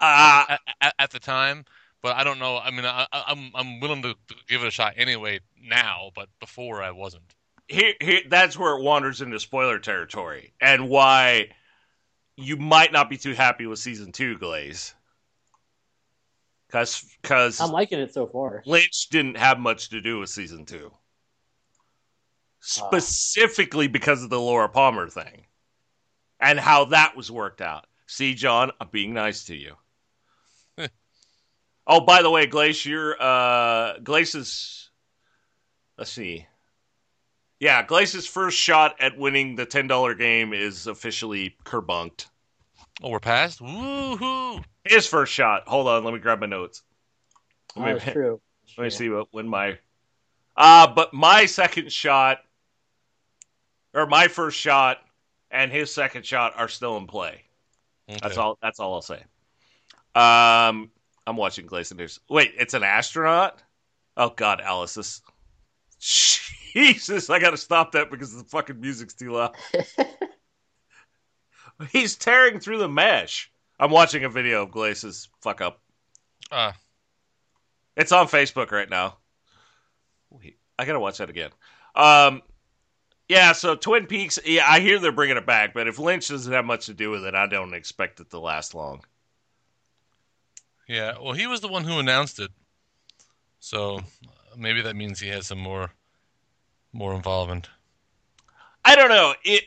Uh, 0.00 0.44
at, 0.48 0.60
at, 0.80 0.94
at 0.98 1.10
the 1.10 1.20
time. 1.20 1.64
but 2.02 2.16
I 2.16 2.24
don't 2.24 2.38
know. 2.38 2.58
I 2.58 2.70
mean, 2.70 2.84
I, 2.84 3.06
I- 3.12 3.24
I'm 3.28 3.50
I'm 3.54 3.80
willing 3.80 4.02
to 4.02 4.14
give 4.48 4.62
it 4.62 4.68
a 4.68 4.70
shot 4.70 4.94
anyway 4.96 5.40
now, 5.62 6.10
but 6.14 6.28
before 6.40 6.82
I 6.82 6.90
wasn't. 6.90 7.34
Here, 7.72 7.94
here 8.00 8.20
that's 8.28 8.58
where 8.58 8.76
it 8.76 8.82
wanders 8.82 9.22
into 9.22 9.40
spoiler 9.40 9.78
territory 9.78 10.52
and 10.60 10.88
why 10.88 11.48
you 12.36 12.56
might 12.56 12.92
not 12.92 13.08
be 13.08 13.16
too 13.16 13.32
happy 13.32 13.66
with 13.66 13.78
season 13.78 14.12
two 14.12 14.36
glaze. 14.38 14.94
Because 16.68 17.04
because 17.20 17.60
I'm 17.60 17.70
liking 17.70 17.98
it 17.98 18.12
so 18.12 18.26
far. 18.26 18.62
lynch 18.66 19.08
didn't 19.10 19.36
have 19.36 19.58
much 19.58 19.90
to 19.90 20.00
do 20.00 20.18
with 20.18 20.28
season 20.28 20.66
two. 20.66 20.92
Specifically 22.60 23.88
because 23.88 24.22
of 24.22 24.30
the 24.30 24.40
laura 24.40 24.68
palmer 24.68 25.08
thing 25.08 25.46
and 26.40 26.60
how 26.60 26.86
that 26.86 27.16
was 27.16 27.30
worked 27.30 27.60
out. 27.62 27.86
See 28.06 28.34
john 28.34 28.70
i'm 28.80 28.88
being 28.92 29.14
nice 29.14 29.44
to 29.44 29.56
you. 29.56 29.74
Oh 31.84 32.00
by 32.00 32.22
the 32.22 32.30
way 32.30 32.46
glacier 32.46 33.16
uh 33.18 33.98
glace's 33.98 34.90
let's 35.98 36.12
see 36.12 36.46
yeah, 37.62 37.84
Glace's 37.84 38.26
first 38.26 38.58
shot 38.58 38.96
at 38.98 39.16
winning 39.16 39.54
the 39.54 39.64
ten 39.64 39.86
dollar 39.86 40.14
game 40.14 40.52
is 40.52 40.88
officially 40.88 41.54
kerbunked. 41.64 42.26
Oh, 43.00 43.10
we're 43.10 43.20
past. 43.20 43.60
Woohoo! 43.60 44.64
His 44.84 45.06
first 45.06 45.32
shot. 45.32 45.68
Hold 45.68 45.86
on, 45.86 46.02
let 46.02 46.12
me 46.12 46.18
grab 46.18 46.40
my 46.40 46.46
notes. 46.46 46.82
Oh, 47.76 47.82
Let 47.82 48.00
that's 48.00 48.06
me, 48.08 48.12
true. 48.14 48.40
let 48.76 48.82
me 48.82 48.90
see 48.90 49.10
what 49.10 49.28
when 49.30 49.46
my 49.46 49.78
uh 50.56 50.88
but 50.92 51.14
my 51.14 51.46
second 51.46 51.92
shot 51.92 52.38
or 53.94 54.06
my 54.08 54.26
first 54.26 54.58
shot 54.58 54.98
and 55.52 55.70
his 55.70 55.94
second 55.94 56.26
shot 56.26 56.54
are 56.56 56.68
still 56.68 56.96
in 56.96 57.06
play. 57.06 57.42
That's 58.08 58.38
all 58.38 58.58
that's 58.60 58.80
all 58.80 58.94
I'll 58.94 59.02
say. 59.02 59.22
Um 60.16 60.90
I'm 61.28 61.36
watching 61.36 61.66
Glaze 61.66 61.92
and 61.92 62.00
News. 62.00 62.18
Wait, 62.28 62.54
it's 62.58 62.74
an 62.74 62.82
astronaut? 62.82 63.62
Oh 64.16 64.30
god, 64.30 64.60
Alice, 64.60 64.94
this 64.94 65.22
Jesus, 66.02 67.30
I 67.30 67.38
gotta 67.38 67.56
stop 67.56 67.92
that 67.92 68.10
because 68.10 68.36
the 68.36 68.42
fucking 68.44 68.80
music's 68.80 69.14
too 69.14 69.30
loud. 69.30 69.54
He's 71.90 72.16
tearing 72.16 72.58
through 72.58 72.78
the 72.78 72.88
mesh. 72.88 73.50
I'm 73.78 73.90
watching 73.90 74.24
a 74.24 74.28
video 74.28 74.64
of 74.64 74.72
Glace's 74.72 75.28
fuck 75.40 75.60
up. 75.60 75.80
Uh, 76.50 76.72
It's 77.96 78.12
on 78.12 78.26
Facebook 78.26 78.72
right 78.72 78.90
now. 78.90 79.16
Wait, 80.30 80.58
I 80.78 80.84
gotta 80.84 81.00
watch 81.00 81.18
that 81.18 81.30
again. 81.30 81.50
Um, 81.94 82.42
yeah, 83.28 83.52
so 83.52 83.76
Twin 83.76 84.06
Peaks. 84.06 84.40
Yeah, 84.44 84.66
I 84.68 84.80
hear 84.80 84.98
they're 84.98 85.12
bringing 85.12 85.36
it 85.36 85.46
back, 85.46 85.72
but 85.72 85.86
if 85.86 86.00
Lynch 86.00 86.28
doesn't 86.28 86.52
have 86.52 86.64
much 86.64 86.86
to 86.86 86.94
do 86.94 87.10
with 87.10 87.24
it, 87.24 87.34
I 87.36 87.46
don't 87.46 87.74
expect 87.74 88.18
it 88.20 88.28
to 88.30 88.40
last 88.40 88.74
long. 88.74 89.04
yeah. 90.88 91.14
Well, 91.22 91.32
he 91.32 91.46
was 91.46 91.60
the 91.60 91.68
one 91.68 91.84
who 91.84 91.98
announced 92.00 92.40
it, 92.40 92.50
so 93.60 94.00
maybe 94.56 94.82
that 94.82 94.96
means 94.96 95.20
he 95.20 95.28
has 95.28 95.46
some 95.46 95.58
more, 95.58 95.92
more 96.92 97.14
involvement. 97.14 97.68
I 98.84 98.96
don't 98.96 99.08
know. 99.08 99.34
It. 99.44 99.64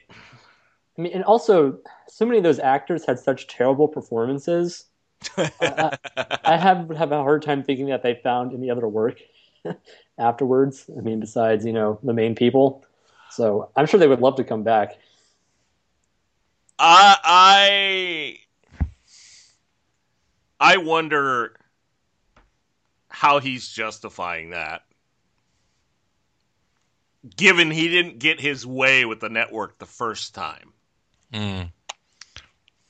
I 0.98 1.02
mean, 1.02 1.14
and 1.14 1.24
also, 1.24 1.80
so 2.08 2.26
many 2.26 2.38
of 2.38 2.44
those 2.44 2.60
actors 2.60 3.06
had 3.06 3.20
such 3.20 3.48
terrible 3.48 3.88
performances. 3.88 4.86
I, 5.38 5.98
I 6.44 6.58
have 6.58 6.90
have 6.96 7.12
a 7.12 7.18
hard 7.18 7.42
time 7.42 7.64
thinking 7.64 7.88
that 7.88 8.04
they 8.04 8.16
found 8.16 8.54
any 8.54 8.70
other 8.70 8.88
work 8.88 9.20
afterwards. 10.18 10.90
I 10.96 11.02
mean, 11.02 11.20
besides 11.20 11.66
you 11.66 11.74
know 11.74 12.00
the 12.04 12.14
main 12.14 12.36
people. 12.36 12.86
So 13.32 13.70
I'm 13.76 13.86
sure 13.86 14.00
they 14.00 14.08
would 14.08 14.22
love 14.22 14.36
to 14.36 14.44
come 14.44 14.64
back. 14.64 14.98
I 16.78 17.18
I 17.24 18.38
I 20.60 20.78
wonder 20.78 21.56
how 23.16 23.40
he's 23.40 23.70
justifying 23.70 24.50
that. 24.50 24.82
Given 27.38 27.72
he 27.72 27.88
didn't 27.88 28.20
get 28.20 28.42
his 28.42 28.68
way 28.68 29.06
with 29.06 29.22
the 29.22 29.30
network 29.30 29.80
the 29.80 29.86
first 29.86 30.36
time. 30.36 30.74
Mm. 31.34 31.72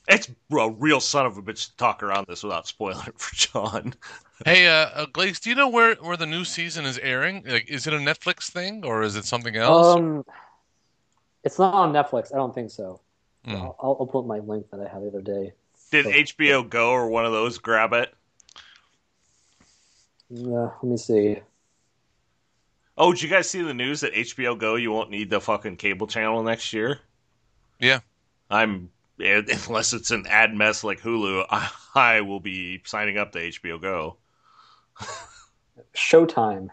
It's 0.08 0.28
a 0.28 0.70
real 0.70 0.98
son 0.98 1.26
of 1.26 1.38
a 1.38 1.42
bitch 1.42 1.70
to 1.70 1.76
talk 1.76 2.02
around 2.02 2.26
this 2.26 2.42
without 2.42 2.66
spoiling 2.66 3.06
it 3.06 3.18
for 3.20 3.34
John. 3.34 3.94
Hey, 4.44 4.66
uh, 4.66 4.90
uh, 4.92 5.06
Glaze, 5.14 5.40
do 5.40 5.48
you 5.48 5.56
know 5.56 5.70
where 5.70 5.94
where 5.94 6.18
the 6.18 6.26
new 6.26 6.44
season 6.44 6.84
is 6.84 6.98
airing? 6.98 7.42
Like, 7.46 7.70
is 7.70 7.86
it 7.86 7.94
a 7.94 7.96
Netflix 7.96 8.50
thing 8.50 8.84
or 8.84 9.02
is 9.02 9.16
it 9.16 9.24
something 9.24 9.56
else? 9.56 9.96
Um, 9.96 10.26
it's 11.42 11.58
not 11.58 11.72
on 11.72 11.94
Netflix. 11.94 12.34
I 12.34 12.36
don't 12.36 12.54
think 12.54 12.70
so. 12.70 13.00
Mm. 13.46 13.54
I'll, 13.54 13.76
I'll 13.80 13.96
I'll 14.00 14.06
put 14.06 14.26
my 14.26 14.40
link 14.40 14.68
that 14.72 14.80
I 14.80 14.92
had 14.92 15.00
the 15.04 15.06
other 15.06 15.22
day. 15.22 15.54
Did 15.90 16.04
Oh. 16.04 16.10
HBO 16.10 16.68
Go 16.68 16.90
or 16.90 17.08
one 17.08 17.24
of 17.24 17.32
those 17.32 17.56
grab 17.56 17.94
it? 17.94 18.12
Yeah, 20.28 20.70
let 20.82 20.84
me 20.84 20.96
see. 20.96 21.40
Oh, 22.98 23.12
did 23.12 23.22
you 23.22 23.28
guys 23.28 23.48
see 23.50 23.62
the 23.62 23.74
news 23.74 24.00
that 24.00 24.14
HBO 24.14 24.58
Go 24.58 24.76
you 24.76 24.90
won't 24.90 25.10
need 25.10 25.30
the 25.30 25.40
fucking 25.40 25.76
cable 25.76 26.06
channel 26.06 26.42
next 26.42 26.72
year? 26.72 27.00
Yeah. 27.78 28.00
I'm 28.50 28.90
eh, 29.20 29.42
unless 29.68 29.92
it's 29.92 30.10
an 30.10 30.26
ad 30.26 30.54
mess 30.54 30.82
like 30.82 31.00
Hulu, 31.00 31.44
I, 31.50 31.70
I 31.94 32.20
will 32.22 32.40
be 32.40 32.82
signing 32.84 33.18
up 33.18 33.32
to 33.32 33.38
HBO 33.38 33.80
Go. 33.80 34.16
Showtime. 35.94 36.68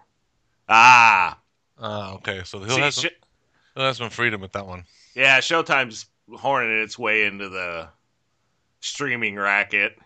Ah, 0.69 1.37
Ah, 1.77 2.13
okay. 2.13 2.41
So 2.45 2.59
he'll 2.59 2.75
see, 2.75 2.81
have, 2.81 2.93
some, 2.93 3.03
sh- 3.03 3.23
he'll 3.75 3.83
have 3.85 3.97
some 3.97 4.09
freedom 4.09 4.39
with 4.39 4.53
that 4.53 4.65
one. 4.65 4.85
yeah, 5.15 5.39
Showtime's 5.39 6.05
horning 6.33 6.81
its 6.81 6.97
way 6.97 7.25
into 7.25 7.49
the 7.49 7.89
streaming 8.79 9.35
racket. 9.35 9.97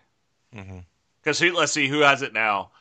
Because 1.22 1.40
let's 1.40 1.72
see 1.72 1.86
who 1.86 2.00
has 2.00 2.22
it 2.22 2.32
now. 2.32 2.72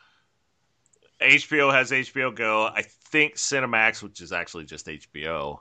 HBO 1.22 1.74
has 1.74 1.92
HBO 1.92 2.34
Go. 2.34 2.66
I 2.66 2.84
think 2.84 3.36
Cinemax, 3.36 4.04
which 4.04 4.22
is 4.22 4.32
actually 4.32 4.66
just 4.66 4.88
HBO. 4.88 5.60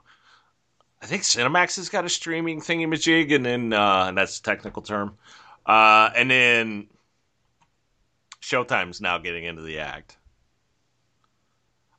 I 1.01 1.05
think 1.05 1.23
Cinemax 1.23 1.75
has 1.77 1.89
got 1.89 2.05
a 2.05 2.09
streaming 2.09 2.59
thingy-majig, 2.59 3.33
and 3.33 3.45
then 3.45 3.73
uh, 3.73 4.05
and 4.07 4.17
that's 4.17 4.39
a 4.39 4.43
technical 4.43 4.81
term. 4.81 5.17
Uh, 5.65 6.09
and 6.15 6.29
then 6.29 6.87
Showtime's 8.41 9.01
now 9.01 9.17
getting 9.17 9.43
into 9.43 9.61
the 9.61 9.79
act. 9.79 10.17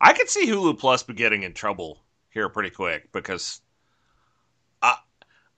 I 0.00 0.12
could 0.12 0.28
see 0.28 0.46
Hulu 0.46 0.78
Plus 0.78 1.02
be 1.02 1.14
getting 1.14 1.42
in 1.42 1.54
trouble 1.54 1.98
here 2.30 2.48
pretty 2.48 2.70
quick 2.70 3.10
because 3.12 3.60
I 4.80 4.96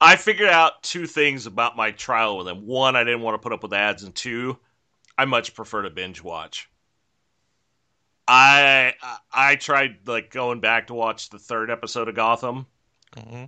I 0.01 0.17
figured 0.17 0.49
out 0.49 0.83
two 0.83 1.07
things 1.07 1.47
about 1.47 1.77
my 1.77 1.91
trial 1.91 2.39
with 2.39 2.47
them. 2.47 2.67
One, 2.67 2.97
I 2.97 3.05
didn't 3.05 3.21
want 3.21 3.35
to 3.35 3.39
put 3.39 3.53
up 3.53 3.63
with 3.63 3.75
ads, 3.75 4.03
and 4.03 4.15
two, 4.15 4.59
I 5.19 5.27
much 5.27 5.55
prefer 5.55 5.83
to 5.83 5.91
binge 5.91 6.23
watch. 6.23 6.70
I 8.31 8.95
I 9.33 9.57
tried 9.57 10.07
like 10.09 10.31
going 10.31 10.61
back 10.61 10.87
to 10.89 10.95
watch 10.95 11.31
the 11.31 11.39
third 11.39 11.71
episode 11.71 12.09
of 12.09 12.15
Gotham, 12.15 12.67
hmm 13.17 13.45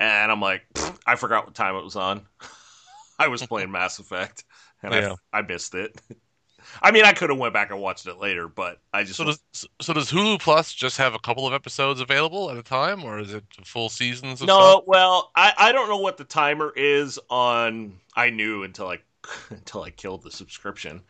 and 0.00 0.32
I'm 0.32 0.40
like, 0.40 0.62
I 1.06 1.16
forgot 1.16 1.46
what 1.46 1.54
time 1.54 1.76
it 1.76 1.84
was 1.84 1.96
on. 1.96 2.26
I 3.18 3.28
was 3.28 3.44
playing 3.44 3.70
Mass 3.72 3.98
Effect, 3.98 4.44
and 4.82 4.92
Yeah. 4.92 5.16
I 5.32 5.38
I 5.38 5.42
missed 5.42 5.74
it. 5.74 6.00
I 6.82 6.92
mean, 6.92 7.04
I 7.04 7.12
could 7.12 7.30
have 7.30 7.38
went 7.38 7.54
back 7.54 7.70
and 7.70 7.80
watched 7.80 8.06
it 8.06 8.18
later, 8.18 8.48
but 8.48 8.80
I 8.92 9.04
just 9.04 9.22
So 9.22 9.24
does 9.24 9.40
so 9.80 9.92
does 9.92 10.10
Hulu 10.10 10.40
Plus 10.40 10.72
just 10.74 10.96
have 10.96 11.14
a 11.14 11.18
couple 11.20 11.46
of 11.46 11.52
episodes 11.52 12.00
available 12.00 12.50
at 12.50 12.56
a 12.56 12.62
time, 12.64 13.04
or 13.04 13.18
is 13.20 13.32
it 13.32 13.44
full 13.64 13.88
seasons 13.88 14.42
of 14.42 14.50
no. 14.50 14.50
stuff? 14.50 14.82
Well, 14.86 15.30
I 15.36 15.52
I 15.56 15.72
don't 15.72 15.88
know 15.88 15.98
what 15.98 16.16
the 16.16 16.24
timer 16.24 16.72
is 16.74 17.18
on. 17.30 18.00
I 18.14 18.30
knew 18.30 18.62
until 18.62 18.88
I 18.88 18.98
until 19.50 19.82
I 19.82 19.90
killed 19.90 20.22
the 20.22 20.30
subscription. 20.30 21.02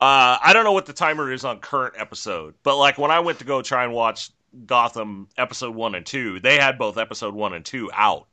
Uh, 0.00 0.38
I 0.42 0.52
don't 0.52 0.64
know 0.64 0.72
what 0.72 0.86
the 0.86 0.92
timer 0.92 1.32
is 1.32 1.44
on 1.44 1.60
current 1.60 1.94
episode, 1.98 2.54
but 2.62 2.76
like 2.78 2.98
when 2.98 3.10
I 3.10 3.20
went 3.20 3.38
to 3.40 3.44
go 3.44 3.62
try 3.62 3.84
and 3.84 3.92
watch 3.92 4.30
Gotham 4.66 5.28
episode 5.38 5.74
one 5.74 5.94
and 5.94 6.06
two, 6.06 6.40
they 6.40 6.58
had 6.58 6.78
both 6.78 6.98
episode 6.98 7.34
one 7.34 7.54
and 7.54 7.64
two 7.64 7.90
out. 7.94 8.28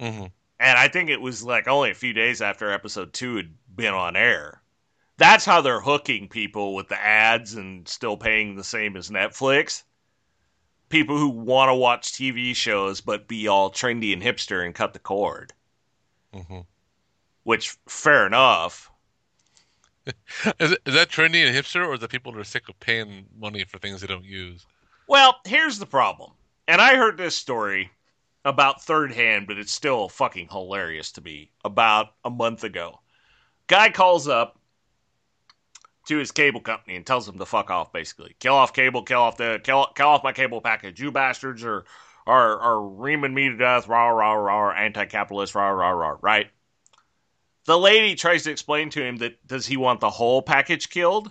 hmm 0.00 0.26
And 0.60 0.78
I 0.78 0.88
think 0.88 1.08
it 1.08 1.22
was 1.22 1.42
like 1.42 1.66
only 1.66 1.90
a 1.90 1.94
few 1.94 2.12
days 2.12 2.42
after 2.42 2.70
episode 2.70 3.14
two 3.14 3.36
had 3.36 3.54
been 3.74 3.94
on 3.94 4.16
air. 4.16 4.60
That's 5.18 5.44
how 5.46 5.60
they're 5.62 5.80
hooking 5.80 6.28
people 6.28 6.74
with 6.74 6.88
the 6.88 7.00
ads 7.00 7.54
and 7.54 7.88
still 7.88 8.16
paying 8.18 8.56
the 8.56 8.64
same 8.64 8.96
as 8.96 9.10
Netflix. 9.10 9.84
People 10.88 11.16
who 11.16 11.28
want 11.28 11.68
to 11.68 11.76
watch 11.76 12.10
TV 12.12 12.52
shows 12.52 13.00
but 13.00 13.28
be 13.28 13.46
all 13.46 13.70
trendy 13.70 14.12
and 14.12 14.20
hipster 14.20 14.64
and 14.66 14.74
cut 14.74 14.94
the 14.94 14.98
cord. 14.98 15.52
hmm 16.32 16.60
Which, 17.46 17.76
fair 17.88 18.26
enough. 18.26 18.90
Is, 20.58 20.72
it, 20.72 20.82
is 20.84 20.94
that 20.94 21.10
trendy 21.10 21.46
and 21.46 21.54
hipster, 21.54 21.86
or 21.86 21.94
is 21.94 22.00
that 22.00 22.10
people 22.10 22.32
that 22.32 22.40
are 22.40 22.44
sick 22.44 22.68
of 22.68 22.78
paying 22.80 23.26
money 23.38 23.62
for 23.62 23.78
things 23.78 24.00
they 24.00 24.08
don't 24.08 24.24
use? 24.24 24.66
Well, 25.06 25.36
here's 25.44 25.78
the 25.78 25.86
problem. 25.86 26.32
And 26.66 26.80
I 26.80 26.96
heard 26.96 27.16
this 27.16 27.36
story 27.36 27.90
about 28.44 28.82
third 28.82 29.12
hand, 29.12 29.46
but 29.46 29.58
it's 29.58 29.70
still 29.70 30.08
fucking 30.08 30.48
hilarious 30.50 31.12
to 31.12 31.20
me. 31.20 31.52
About 31.64 32.14
a 32.24 32.30
month 32.30 32.64
ago, 32.64 32.98
guy 33.68 33.90
calls 33.90 34.26
up 34.26 34.58
to 36.06 36.18
his 36.18 36.32
cable 36.32 36.60
company 36.60 36.96
and 36.96 37.06
tells 37.06 37.26
them 37.26 37.38
to 37.38 37.46
fuck 37.46 37.70
off. 37.70 37.92
Basically, 37.92 38.34
kill 38.40 38.54
off 38.54 38.72
cable, 38.72 39.04
kill 39.04 39.20
off 39.20 39.36
the 39.36 39.60
kill, 39.62 39.86
kill 39.94 40.08
off 40.08 40.24
my 40.24 40.32
cable 40.32 40.60
package. 40.60 41.00
You 41.00 41.12
bastards 41.12 41.64
are 41.64 41.84
are 42.26 42.58
are 42.58 42.82
reaming 42.82 43.34
me 43.34 43.50
to 43.50 43.56
death. 43.56 43.86
Rah 43.86 44.08
rah 44.08 44.32
rah. 44.32 44.72
Anti-capitalist. 44.72 45.54
Rah 45.54 45.68
rah 45.68 45.90
rah. 45.90 46.16
Right. 46.20 46.50
The 47.66 47.76
lady 47.76 48.14
tries 48.14 48.44
to 48.44 48.50
explain 48.50 48.90
to 48.90 49.04
him 49.04 49.16
that 49.18 49.44
does 49.46 49.66
he 49.66 49.76
want 49.76 50.00
the 50.00 50.10
whole 50.10 50.40
package 50.40 50.88
killed? 50.88 51.30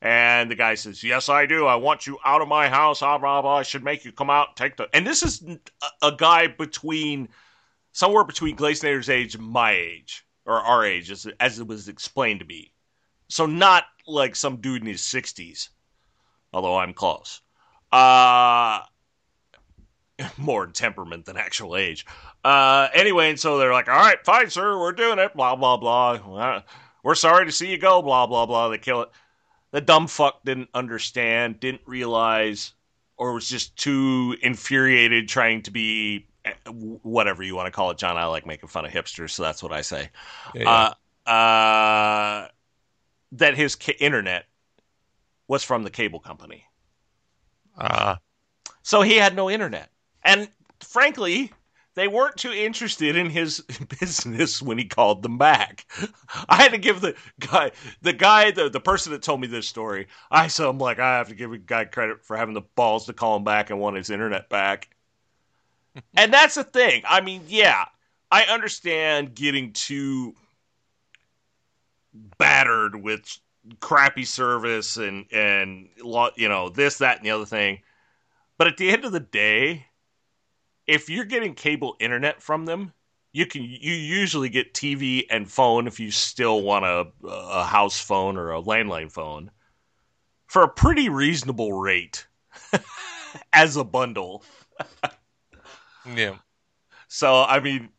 And 0.00 0.48
the 0.48 0.54
guy 0.54 0.76
says, 0.76 1.02
"Yes, 1.02 1.28
I 1.28 1.46
do. 1.46 1.66
I 1.66 1.74
want 1.74 2.06
you 2.06 2.18
out 2.24 2.40
of 2.40 2.46
my 2.46 2.68
house. 2.68 3.00
Blah 3.00 3.18
blah 3.18 3.42
blah. 3.42 3.56
I 3.56 3.62
should 3.64 3.82
make 3.82 4.04
you 4.04 4.12
come 4.12 4.30
out, 4.30 4.48
and 4.48 4.56
take 4.56 4.76
the." 4.76 4.88
And 4.94 5.04
this 5.04 5.24
is 5.24 5.42
a, 5.42 6.06
a 6.06 6.12
guy 6.12 6.46
between 6.46 7.28
somewhere 7.92 8.22
between 8.22 8.56
Glazinator's 8.56 9.10
age 9.10 9.34
and 9.34 9.44
my 9.44 9.72
age, 9.72 10.24
or 10.46 10.60
our 10.60 10.84
age, 10.84 11.10
as 11.10 11.26
as 11.40 11.58
it 11.58 11.66
was 11.66 11.88
explained 11.88 12.38
to 12.40 12.46
me. 12.46 12.72
So 13.28 13.44
not 13.46 13.86
like 14.06 14.36
some 14.36 14.60
dude 14.60 14.82
in 14.82 14.86
his 14.86 15.02
sixties, 15.02 15.70
although 16.52 16.78
I'm 16.78 16.94
close. 16.94 17.40
Uh 17.90 18.82
more 20.36 20.64
in 20.64 20.72
temperament 20.72 21.24
than 21.24 21.36
actual 21.36 21.76
age. 21.76 22.06
Uh, 22.44 22.88
anyway, 22.94 23.30
and 23.30 23.40
so 23.40 23.58
they're 23.58 23.72
like, 23.72 23.88
"All 23.88 23.96
right, 23.96 24.18
fine, 24.24 24.50
sir, 24.50 24.78
we're 24.78 24.92
doing 24.92 25.18
it." 25.18 25.34
Blah 25.34 25.56
blah 25.56 25.76
blah. 25.76 26.62
We're 27.02 27.14
sorry 27.14 27.46
to 27.46 27.52
see 27.52 27.70
you 27.70 27.78
go. 27.78 28.02
Blah 28.02 28.26
blah 28.26 28.46
blah. 28.46 28.68
They 28.68 28.78
kill 28.78 29.02
it. 29.02 29.10
The 29.70 29.80
dumb 29.80 30.06
fuck 30.06 30.44
didn't 30.44 30.70
understand, 30.74 31.60
didn't 31.60 31.82
realize, 31.86 32.72
or 33.16 33.32
was 33.34 33.48
just 33.48 33.76
too 33.76 34.36
infuriated 34.42 35.28
trying 35.28 35.62
to 35.62 35.70
be 35.70 36.26
eh, 36.44 36.52
whatever 36.70 37.42
you 37.42 37.54
want 37.54 37.66
to 37.66 37.72
call 37.72 37.90
it. 37.90 37.98
John, 37.98 38.16
I 38.16 38.24
like 38.26 38.46
making 38.46 38.68
fun 38.68 38.86
of 38.86 38.90
hipsters, 38.90 39.30
so 39.30 39.42
that's 39.42 39.62
what 39.62 39.72
I 39.72 39.82
say. 39.82 40.10
Yeah, 40.54 40.62
yeah. 40.62 40.94
Uh, 41.26 41.30
uh, 41.30 42.48
that 43.32 43.54
his 43.54 43.76
ca- 43.76 43.96
internet 44.00 44.46
was 45.46 45.62
from 45.62 45.82
the 45.82 45.90
cable 45.90 46.20
company. 46.20 46.64
Uh, 47.76 48.16
so 48.82 49.02
he 49.02 49.16
had 49.16 49.36
no 49.36 49.50
internet. 49.50 49.90
And 50.28 50.50
frankly, 50.80 51.50
they 51.94 52.06
weren't 52.06 52.36
too 52.36 52.52
interested 52.52 53.16
in 53.16 53.30
his 53.30 53.60
business 54.00 54.60
when 54.60 54.76
he 54.76 54.84
called 54.84 55.22
them 55.22 55.38
back. 55.38 55.86
I 56.48 56.56
had 56.56 56.72
to 56.72 56.78
give 56.78 57.00
the 57.00 57.16
guy, 57.40 57.72
the 58.02 58.12
guy, 58.12 58.50
the, 58.50 58.68
the 58.68 58.78
person 58.78 59.12
that 59.12 59.22
told 59.22 59.40
me 59.40 59.46
this 59.46 59.66
story, 59.66 60.06
I 60.30 60.48
said, 60.48 60.66
I'm 60.66 60.78
like, 60.78 60.98
I 60.98 61.16
have 61.16 61.28
to 61.28 61.34
give 61.34 61.52
a 61.52 61.58
guy 61.58 61.86
credit 61.86 62.22
for 62.22 62.36
having 62.36 62.52
the 62.52 62.60
balls 62.60 63.06
to 63.06 63.14
call 63.14 63.36
him 63.36 63.44
back 63.44 63.70
and 63.70 63.80
want 63.80 63.96
his 63.96 64.10
internet 64.10 64.50
back. 64.50 64.90
and 66.14 66.32
that's 66.32 66.56
the 66.56 66.64
thing. 66.64 67.02
I 67.08 67.22
mean, 67.22 67.44
yeah, 67.48 67.86
I 68.30 68.42
understand 68.44 69.34
getting 69.34 69.72
too 69.72 70.34
battered 72.36 73.02
with 73.02 73.38
crappy 73.80 74.26
service 74.26 74.98
and, 74.98 75.24
and, 75.32 75.88
you 76.36 76.50
know, 76.50 76.68
this, 76.68 76.98
that, 76.98 77.16
and 77.16 77.24
the 77.24 77.30
other 77.30 77.46
thing. 77.46 77.80
But 78.58 78.66
at 78.66 78.76
the 78.76 78.90
end 78.90 79.06
of 79.06 79.12
the 79.12 79.20
day, 79.20 79.86
if 80.88 81.10
you're 81.10 81.26
getting 81.26 81.54
cable 81.54 81.94
internet 82.00 82.42
from 82.42 82.64
them, 82.64 82.92
you 83.32 83.46
can 83.46 83.62
you 83.62 83.92
usually 83.92 84.48
get 84.48 84.74
TV 84.74 85.26
and 85.30 85.48
phone 85.48 85.86
if 85.86 86.00
you 86.00 86.10
still 86.10 86.62
want 86.62 86.84
a 86.84 87.06
a 87.24 87.64
house 87.64 88.00
phone 88.00 88.36
or 88.38 88.52
a 88.52 88.62
landline 88.62 89.12
phone 89.12 89.50
for 90.46 90.62
a 90.62 90.68
pretty 90.68 91.10
reasonable 91.10 91.74
rate 91.74 92.26
as 93.52 93.76
a 93.76 93.84
bundle. 93.84 94.42
yeah. 96.16 96.36
So 97.06 97.42
I 97.42 97.60
mean, 97.60 97.90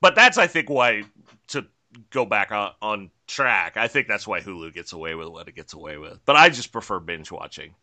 but 0.00 0.16
that's 0.16 0.36
I 0.36 0.48
think 0.48 0.68
why 0.68 1.04
to 1.48 1.64
go 2.10 2.26
back 2.26 2.50
on, 2.50 2.72
on 2.82 3.10
track. 3.28 3.76
I 3.76 3.86
think 3.86 4.08
that's 4.08 4.26
why 4.26 4.40
Hulu 4.40 4.74
gets 4.74 4.92
away 4.92 5.14
with 5.14 5.28
what 5.28 5.46
it 5.46 5.54
gets 5.54 5.72
away 5.72 5.98
with. 5.98 6.18
But 6.26 6.34
I 6.34 6.48
just 6.48 6.72
prefer 6.72 6.98
binge 6.98 7.30
watching. 7.30 7.76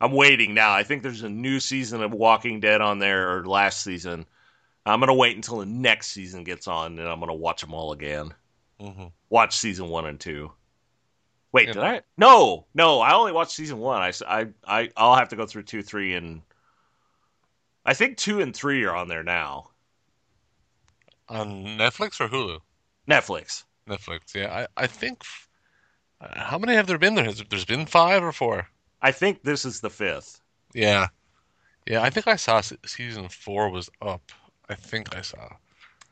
I'm 0.00 0.12
waiting 0.12 0.54
now. 0.54 0.72
I 0.72 0.82
think 0.82 1.02
there's 1.02 1.22
a 1.22 1.28
new 1.28 1.60
season 1.60 2.02
of 2.02 2.12
Walking 2.12 2.60
Dead 2.60 2.80
on 2.80 2.98
there, 2.98 3.36
or 3.36 3.44
last 3.44 3.82
season. 3.82 4.26
I'm 4.86 5.00
gonna 5.00 5.14
wait 5.14 5.36
until 5.36 5.58
the 5.58 5.66
next 5.66 6.08
season 6.08 6.42
gets 6.44 6.66
on, 6.66 6.98
and 6.98 7.06
I'm 7.06 7.20
gonna 7.20 7.34
watch 7.34 7.60
them 7.60 7.74
all 7.74 7.92
again. 7.92 8.32
Mm-hmm. 8.80 9.06
Watch 9.28 9.58
season 9.58 9.88
one 9.88 10.06
and 10.06 10.18
two. 10.18 10.52
Wait, 11.52 11.68
yeah. 11.68 11.72
did 11.74 11.82
I? 11.82 12.00
No, 12.16 12.66
no. 12.74 13.00
I 13.00 13.14
only 13.14 13.32
watched 13.32 13.52
season 13.52 13.78
one. 13.78 14.00
I, 14.00 14.12
I, 14.26 14.46
I, 14.66 14.90
I'll 14.96 15.16
have 15.16 15.30
to 15.30 15.36
go 15.36 15.46
through 15.46 15.64
two, 15.64 15.82
three, 15.82 16.14
and 16.14 16.42
I 17.84 17.94
think 17.94 18.16
two 18.16 18.40
and 18.40 18.54
three 18.54 18.84
are 18.84 18.94
on 18.94 19.08
there 19.08 19.24
now. 19.24 19.70
On 21.28 21.64
Netflix 21.64 22.20
or 22.20 22.28
Hulu? 22.28 22.60
Netflix. 23.08 23.64
Netflix. 23.88 24.34
Yeah, 24.34 24.66
I, 24.76 24.84
I 24.84 24.86
think. 24.86 25.22
How 26.20 26.58
many 26.58 26.74
have 26.74 26.86
there 26.86 26.98
been? 26.98 27.14
There 27.14 27.24
has 27.24 27.42
there's 27.50 27.64
been 27.64 27.86
five 27.86 28.22
or 28.22 28.32
four. 28.32 28.68
I 29.02 29.12
think 29.12 29.42
this 29.42 29.64
is 29.64 29.80
the 29.80 29.90
fifth. 29.90 30.40
Yeah, 30.74 31.08
yeah. 31.86 32.02
I 32.02 32.10
think 32.10 32.26
I 32.26 32.36
saw 32.36 32.60
season 32.60 33.28
four 33.28 33.70
was 33.70 33.90
up. 34.02 34.32
I 34.68 34.74
think 34.74 35.16
I 35.16 35.22
saw. 35.22 35.48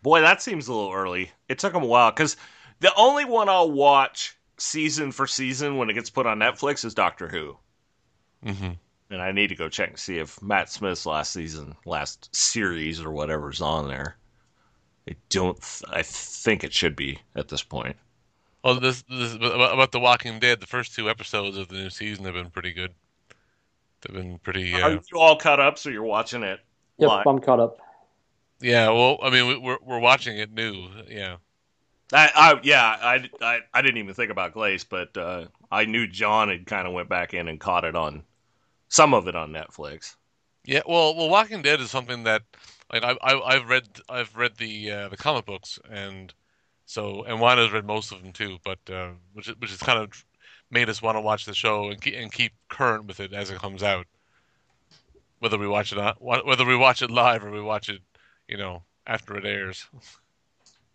Boy, 0.03 0.21
that 0.21 0.43
seems 0.43 0.69
a 0.69 0.73
little 0.73 0.93
early. 0.93 1.31
It 1.49 1.59
took 1.59 1.73
them 1.73 1.83
a 1.83 1.87
while 1.87 2.11
because 2.11 2.37
the 2.81 2.93
only 2.97 3.25
one 3.25 3.49
I'll 3.49 3.71
watch 3.71 4.37
season 4.59 5.13
for 5.13 5.27
season 5.27 5.77
when 5.77 5.91
it 5.91 5.95
gets 5.95 6.11
put 6.11 6.27
on 6.27 6.39
Netflix 6.39 6.85
is 6.85 6.95
Doctor 6.95 7.29
Who. 7.29 7.57
Mm-hmm. 8.45 8.73
And 9.11 9.23
I 9.23 9.33
need 9.33 9.49
to 9.49 9.55
go 9.55 9.69
check 9.69 9.89
and 9.91 9.99
see 9.99 10.19
if 10.19 10.41
Matt 10.43 10.71
Smith's 10.71 11.07
last 11.07 11.33
season, 11.33 11.75
last 11.87 12.35
series 12.35 13.01
or 13.01 13.11
whatever's 13.11 13.61
on 13.61 13.89
there. 13.89 14.17
I 15.09 15.17
don't. 15.31 15.57
Th- 15.57 15.91
I 15.91 16.03
think 16.03 16.63
it 16.63 16.75
should 16.75 16.95
be 16.95 17.19
at 17.35 17.49
this 17.49 17.63
point. 17.63 17.97
Well, 18.69 18.81
this, 18.81 19.03
this 19.09 19.35
about 19.35 19.93
The 19.93 19.99
Walking 19.99 20.39
Dead. 20.39 20.61
The 20.61 20.67
first 20.67 20.95
two 20.95 21.09
episodes 21.09 21.57
of 21.57 21.69
the 21.69 21.77
new 21.77 21.89
season 21.89 22.27
have 22.27 22.35
been 22.35 22.51
pretty 22.51 22.75
good. 22.75 22.93
They've 24.03 24.15
been 24.15 24.39
pretty. 24.41 24.75
Uh, 24.75 24.81
Are 24.81 24.91
you 24.91 25.01
all 25.15 25.37
caught 25.37 25.59
up? 25.59 25.79
So 25.79 25.89
you're 25.89 26.03
watching 26.03 26.43
it? 26.43 26.61
Yep, 26.99 27.09
live? 27.09 27.27
I'm 27.27 27.39
caught 27.39 27.61
up. 27.61 27.79
Yeah, 28.61 28.91
well, 28.91 29.21
I 29.23 29.31
mean, 29.31 29.63
we're 29.63 29.79
we're 29.81 29.99
watching 29.99 30.37
it 30.37 30.53
new. 30.53 30.87
Yeah. 31.09 31.37
I, 32.13 32.31
I 32.35 32.61
yeah, 32.63 32.85
I, 32.85 33.31
I, 33.41 33.61
I 33.73 33.81
didn't 33.81 33.97
even 33.97 34.13
think 34.13 34.31
about 34.31 34.53
Glace, 34.53 34.85
but 34.85 35.17
uh, 35.17 35.47
I 35.73 35.87
knew 35.87 36.07
John 36.07 36.51
had 36.51 36.67
kind 36.67 36.87
of 36.87 36.93
went 36.93 37.09
back 37.09 37.33
in 37.33 37.49
and 37.49 37.59
caught 37.59 37.87
it 37.87 37.97
on 37.97 38.23
some 38.89 39.15
of 39.15 39.29
it 39.29 39.35
on 39.35 39.51
Netflix. 39.51 40.15
Yeah, 40.67 40.83
well, 40.87 41.17
well, 41.17 41.31
Walking 41.31 41.63
Dead 41.63 41.81
is 41.81 41.91
something 41.91 42.25
that 42.25 42.43
like 42.93 43.03
I, 43.03 43.17
I 43.23 43.41
I've 43.41 43.67
read 43.71 43.85
I've 44.11 44.37
read 44.37 44.57
the 44.59 44.91
uh, 44.91 45.09
the 45.09 45.17
comic 45.17 45.47
books 45.47 45.79
and 45.91 46.35
so, 46.89 47.23
and 47.25 47.39
Juana's 47.39 47.71
read 47.71 47.85
most 47.85 48.13
of 48.13 48.23
them 48.23 48.33
too, 48.33 48.57
but 48.65 48.79
uh, 48.91 49.11
which 49.35 49.49
which 49.59 49.69
has 49.69 49.79
kind 49.79 49.99
of 49.99 50.25
made 50.71 50.89
us 50.89 51.03
want 51.03 51.17
to 51.17 51.21
watch 51.21 51.45
the 51.45 51.53
show 51.53 51.91
and 51.91 52.01
keep, 52.01 52.15
and 52.15 52.33
keep 52.33 52.53
current 52.71 53.05
with 53.05 53.21
it 53.21 53.35
as 53.35 53.51
it 53.51 53.59
comes 53.59 53.83
out. 53.83 54.07
Whether 55.41 55.59
we 55.59 55.69
watch 55.69 55.93
it 55.93 55.99
on, 55.99 56.15
whether 56.19 56.65
we 56.65 56.77
watch 56.77 57.03
it 57.03 57.11
live 57.11 57.45
or 57.45 57.51
we 57.51 57.61
watch 57.61 57.91
it, 57.91 58.01
you 58.49 58.57
know, 58.57 58.85
after 59.07 59.37
it 59.37 59.45
airs. 59.45 59.87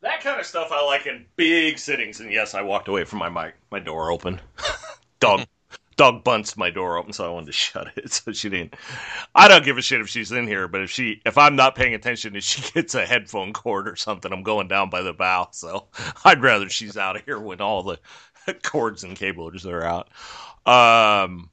That 0.01 0.21
kind 0.21 0.39
of 0.39 0.47
stuff 0.47 0.71
I 0.71 0.83
like 0.83 1.05
in 1.05 1.27
big 1.35 1.77
sittings. 1.77 2.21
And 2.21 2.33
yes, 2.33 2.55
I 2.55 2.63
walked 2.63 2.87
away 2.87 3.03
from 3.03 3.19
my 3.19 3.29
mic, 3.29 3.53
my 3.69 3.77
door 3.79 4.11
open. 4.11 4.41
Dog 5.19 5.45
dog 5.95 6.23
bunts 6.23 6.57
my 6.57 6.69
door 6.69 6.97
open, 6.97 7.13
so 7.13 7.25
I 7.25 7.29
wanted 7.29 7.47
to 7.47 7.51
shut 7.53 7.87
it. 7.95 8.11
So 8.11 8.31
she 8.31 8.49
didn't. 8.49 8.75
I 9.35 9.47
don't 9.47 9.65
give 9.65 9.77
a 9.77 9.81
shit 9.81 10.01
if 10.01 10.09
she's 10.09 10.31
in 10.31 10.47
here, 10.47 10.67
but 10.67 10.81
if 10.81 10.91
she, 10.91 11.21
if 11.25 11.37
I'm 11.37 11.55
not 11.55 11.75
paying 11.75 11.93
attention 11.93 12.33
and 12.35 12.43
she 12.43 12.61
gets 12.73 12.95
a 12.95 13.05
headphone 13.05 13.53
cord 13.53 13.87
or 13.87 13.95
something, 13.95 14.31
I'm 14.31 14.43
going 14.43 14.67
down 14.67 14.89
by 14.89 15.01
the 15.01 15.13
bow. 15.13 15.49
So 15.51 15.87
I'd 16.25 16.41
rather 16.41 16.69
she's 16.69 16.97
out 16.97 17.15
of 17.15 17.25
here 17.25 17.39
when 17.39 17.61
all 17.61 17.83
the 17.83 17.99
cords 18.63 19.03
and 19.03 19.15
cables 19.15 19.65
are 19.65 19.83
out. 19.83 20.09
Um, 20.65 21.49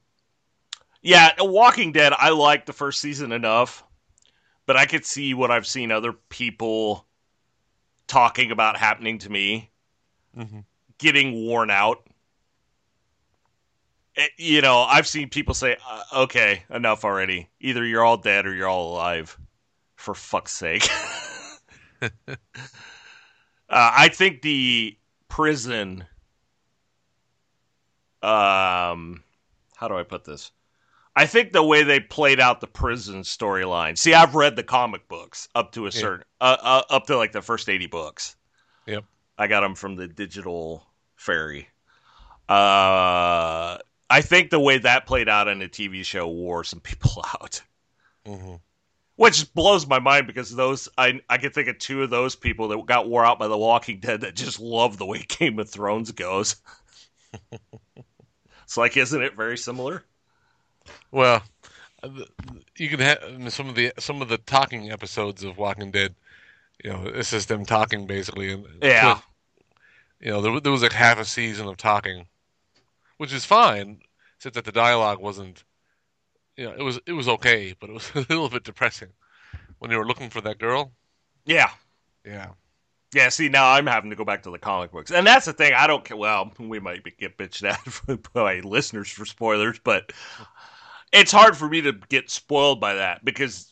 yeah, 1.01 1.31
Walking 1.39 1.91
Dead. 1.91 2.13
I 2.17 2.29
liked 2.29 2.67
the 2.67 2.73
first 2.73 3.01
season 3.01 3.31
enough, 3.31 3.83
but 4.65 4.77
I 4.77 4.85
could 4.85 5.05
see 5.05 5.33
what 5.33 5.51
I've 5.51 5.67
seen 5.67 5.91
other 5.91 6.13
people 6.13 7.05
talking 8.07 8.51
about 8.51 8.77
happening 8.77 9.17
to 9.19 9.29
me, 9.29 9.71
mm-hmm. 10.37 10.59
getting 10.97 11.45
worn 11.45 11.71
out 11.71 12.05
Eh, 14.17 14.27
you 14.37 14.61
know, 14.61 14.79
I've 14.79 15.07
seen 15.07 15.29
people 15.29 15.53
say, 15.53 15.77
uh, 15.87 16.03
"Okay, 16.23 16.63
enough 16.69 17.05
already. 17.05 17.49
Either 17.59 17.85
you're 17.85 18.03
all 18.03 18.17
dead 18.17 18.45
or 18.45 18.53
you're 18.53 18.67
all 18.67 18.91
alive." 18.91 19.37
For 19.95 20.15
fuck's 20.15 20.51
sake. 20.51 20.87
uh, 22.01 22.35
I 23.69 24.09
think 24.09 24.41
the 24.41 24.97
prison. 25.29 26.05
Um, 28.23 29.23
how 29.75 29.87
do 29.87 29.95
I 29.95 30.03
put 30.03 30.25
this? 30.25 30.51
I 31.15 31.25
think 31.25 31.51
the 31.51 31.63
way 31.63 31.83
they 31.83 31.99
played 31.99 32.39
out 32.39 32.61
the 32.61 32.67
prison 32.67 33.21
storyline. 33.21 33.97
See, 33.97 34.13
I've 34.13 34.35
read 34.35 34.55
the 34.55 34.63
comic 34.63 35.07
books 35.07 35.49
up 35.55 35.71
to 35.73 35.85
a 35.85 35.91
certain, 35.91 36.25
yeah. 36.41 36.47
uh, 36.47 36.57
uh, 36.61 36.83
up 36.89 37.07
to 37.07 37.17
like 37.17 37.31
the 37.31 37.41
first 37.41 37.69
eighty 37.69 37.87
books. 37.87 38.35
Yep, 38.87 39.03
I 39.37 39.47
got 39.47 39.61
them 39.61 39.75
from 39.75 39.95
the 39.95 40.07
digital 40.07 40.85
fairy. 41.15 41.67
Uh, 42.47 43.77
I 44.11 44.21
think 44.21 44.49
the 44.49 44.59
way 44.59 44.77
that 44.77 45.05
played 45.05 45.29
out 45.29 45.47
in 45.47 45.61
a 45.61 45.69
TV 45.69 46.03
show 46.03 46.27
wore 46.27 46.63
some 46.63 46.79
people 46.81 47.23
out. 47.41 47.61
Mm-hmm. 48.25 48.55
Which 49.15 49.53
blows 49.53 49.87
my 49.87 49.99
mind 49.99 50.25
because 50.25 50.55
those 50.55 50.89
I 50.97 51.21
I 51.29 51.37
can 51.37 51.51
think 51.51 51.67
of 51.67 51.77
two 51.77 52.01
of 52.03 52.09
those 52.09 52.35
people 52.35 52.67
that 52.69 52.85
got 52.85 53.07
wore 53.07 53.25
out 53.25 53.39
by 53.39 53.47
The 53.47 53.57
Walking 53.57 53.99
Dead 53.99 54.21
that 54.21 54.35
just 54.35 54.59
love 54.59 54.97
the 54.97 55.05
way 55.05 55.23
Game 55.27 55.59
of 55.59 55.69
Thrones 55.69 56.11
goes. 56.11 56.55
it's 58.63 58.77
like, 58.77 58.97
isn't 58.97 59.21
it 59.21 59.35
very 59.35 59.57
similar? 59.57 60.03
Well, 61.11 61.43
you 62.77 62.89
can 62.89 62.99
have 62.99 63.19
some 63.53 63.69
of 63.69 63.75
the 63.75 63.93
some 63.99 64.21
of 64.21 64.29
the 64.29 64.39
talking 64.39 64.91
episodes 64.91 65.43
of 65.43 65.57
Walking 65.57 65.91
Dead. 65.91 66.15
You 66.83 66.91
know, 66.91 67.11
this 67.11 67.31
is 67.31 67.45
them 67.45 67.63
talking 67.63 68.07
basically. 68.07 68.53
and 68.53 68.65
Yeah. 68.81 69.19
You 70.19 70.31
know, 70.31 70.41
there, 70.41 70.59
there 70.59 70.71
was 70.71 70.81
like 70.81 70.93
half 70.93 71.19
a 71.19 71.25
season 71.25 71.67
of 71.67 71.77
talking 71.77 72.25
which 73.21 73.33
is 73.33 73.45
fine, 73.45 73.99
except 74.35 74.55
that 74.55 74.65
the 74.65 74.71
dialogue 74.71 75.19
wasn't. 75.19 75.63
You 76.57 76.65
know, 76.65 76.71
it 76.71 76.81
was 76.81 76.99
it 77.05 77.13
was 77.13 77.27
okay, 77.27 77.75
but 77.79 77.91
it 77.91 77.93
was 77.93 78.11
a 78.15 78.19
little 78.21 78.49
bit 78.49 78.63
depressing 78.63 79.09
when 79.77 79.91
they 79.91 79.95
were 79.95 80.07
looking 80.07 80.31
for 80.31 80.41
that 80.41 80.57
girl. 80.57 80.91
Yeah. 81.45 81.69
Yeah. 82.25 82.47
Yeah, 83.13 83.29
see, 83.29 83.47
now 83.47 83.73
I'm 83.73 83.85
having 83.85 84.09
to 84.09 84.15
go 84.15 84.25
back 84.25 84.41
to 84.43 84.49
the 84.49 84.57
comic 84.57 84.91
books. 84.91 85.11
And 85.11 85.27
that's 85.27 85.45
the 85.45 85.53
thing. 85.53 85.73
I 85.75 85.85
don't 85.85 86.03
care. 86.03 86.17
Well, 86.17 86.51
we 86.57 86.79
might 86.79 87.03
be, 87.03 87.11
get 87.11 87.37
bitched 87.37 87.63
at 87.63 88.33
by 88.33 88.61
listeners 88.61 89.11
for 89.11 89.25
spoilers, 89.25 89.77
but 89.83 90.11
it's 91.13 91.31
hard 91.31 91.55
for 91.55 91.69
me 91.69 91.81
to 91.81 91.93
get 92.09 92.31
spoiled 92.31 92.81
by 92.81 92.95
that 92.95 93.23
because 93.23 93.71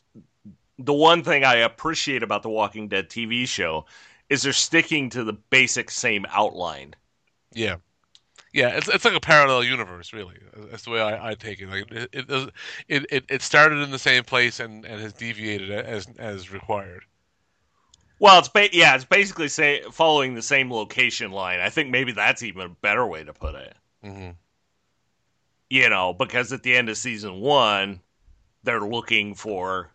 the 0.78 0.94
one 0.94 1.24
thing 1.24 1.42
I 1.42 1.56
appreciate 1.56 2.22
about 2.22 2.44
the 2.44 2.50
Walking 2.50 2.86
Dead 2.86 3.08
TV 3.08 3.48
show 3.48 3.86
is 4.28 4.42
they're 4.42 4.52
sticking 4.52 5.10
to 5.10 5.24
the 5.24 5.32
basic 5.32 5.90
same 5.90 6.24
outline. 6.30 6.94
Yeah. 7.52 7.76
Yeah, 8.52 8.70
it's 8.70 8.88
it's 8.88 9.04
like 9.04 9.14
a 9.14 9.20
parallel 9.20 9.62
universe, 9.62 10.12
really. 10.12 10.34
That's 10.70 10.82
the 10.82 10.90
way 10.90 11.00
I, 11.00 11.30
I 11.30 11.34
take 11.34 11.60
it. 11.60 11.68
Like 11.68 11.90
it, 11.92 12.10
it 12.12 12.50
it, 12.88 13.24
it 13.28 13.42
started 13.42 13.78
in 13.78 13.92
the 13.92 13.98
same 13.98 14.24
place 14.24 14.58
and, 14.58 14.84
and 14.84 15.00
has 15.00 15.12
deviated 15.12 15.70
as 15.70 16.08
as 16.18 16.50
required. 16.50 17.04
Well, 18.18 18.38
it's 18.38 18.48
ba- 18.48 18.74
yeah, 18.74 18.94
it's 18.96 19.04
basically 19.04 19.48
say 19.48 19.82
following 19.92 20.34
the 20.34 20.42
same 20.42 20.70
location 20.70 21.30
line. 21.30 21.60
I 21.60 21.70
think 21.70 21.90
maybe 21.90 22.12
that's 22.12 22.42
even 22.42 22.62
a 22.62 22.68
better 22.68 23.06
way 23.06 23.24
to 23.24 23.32
put 23.32 23.54
it. 23.54 23.74
Mm-hmm. 24.04 24.30
You 25.70 25.88
know, 25.88 26.12
because 26.12 26.52
at 26.52 26.64
the 26.64 26.76
end 26.76 26.88
of 26.88 26.96
season 26.98 27.40
one, 27.40 28.00
they're 28.64 28.80
looking 28.80 29.34
for. 29.36 29.90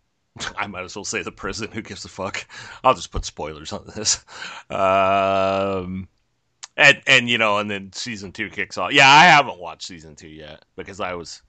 I 0.56 0.66
might 0.66 0.84
as 0.84 0.96
well 0.96 1.04
say 1.04 1.22
the 1.22 1.32
prison. 1.32 1.70
Who 1.70 1.82
gives 1.82 2.04
a 2.06 2.08
fuck? 2.08 2.46
I'll 2.82 2.94
just 2.94 3.12
put 3.12 3.26
spoilers 3.26 3.72
on 3.74 3.84
this. 3.94 4.24
Um, 4.70 6.08
and 6.76 7.00
and 7.06 7.28
you 7.28 7.38
know, 7.38 7.58
and 7.58 7.70
then 7.70 7.92
season 7.92 8.32
two 8.32 8.50
kicks 8.50 8.78
off. 8.78 8.92
Yeah, 8.92 9.08
I 9.08 9.24
haven't 9.24 9.58
watched 9.58 9.86
season 9.86 10.16
two 10.16 10.28
yet 10.28 10.64
because 10.76 11.00
I 11.00 11.14
was. 11.14 11.42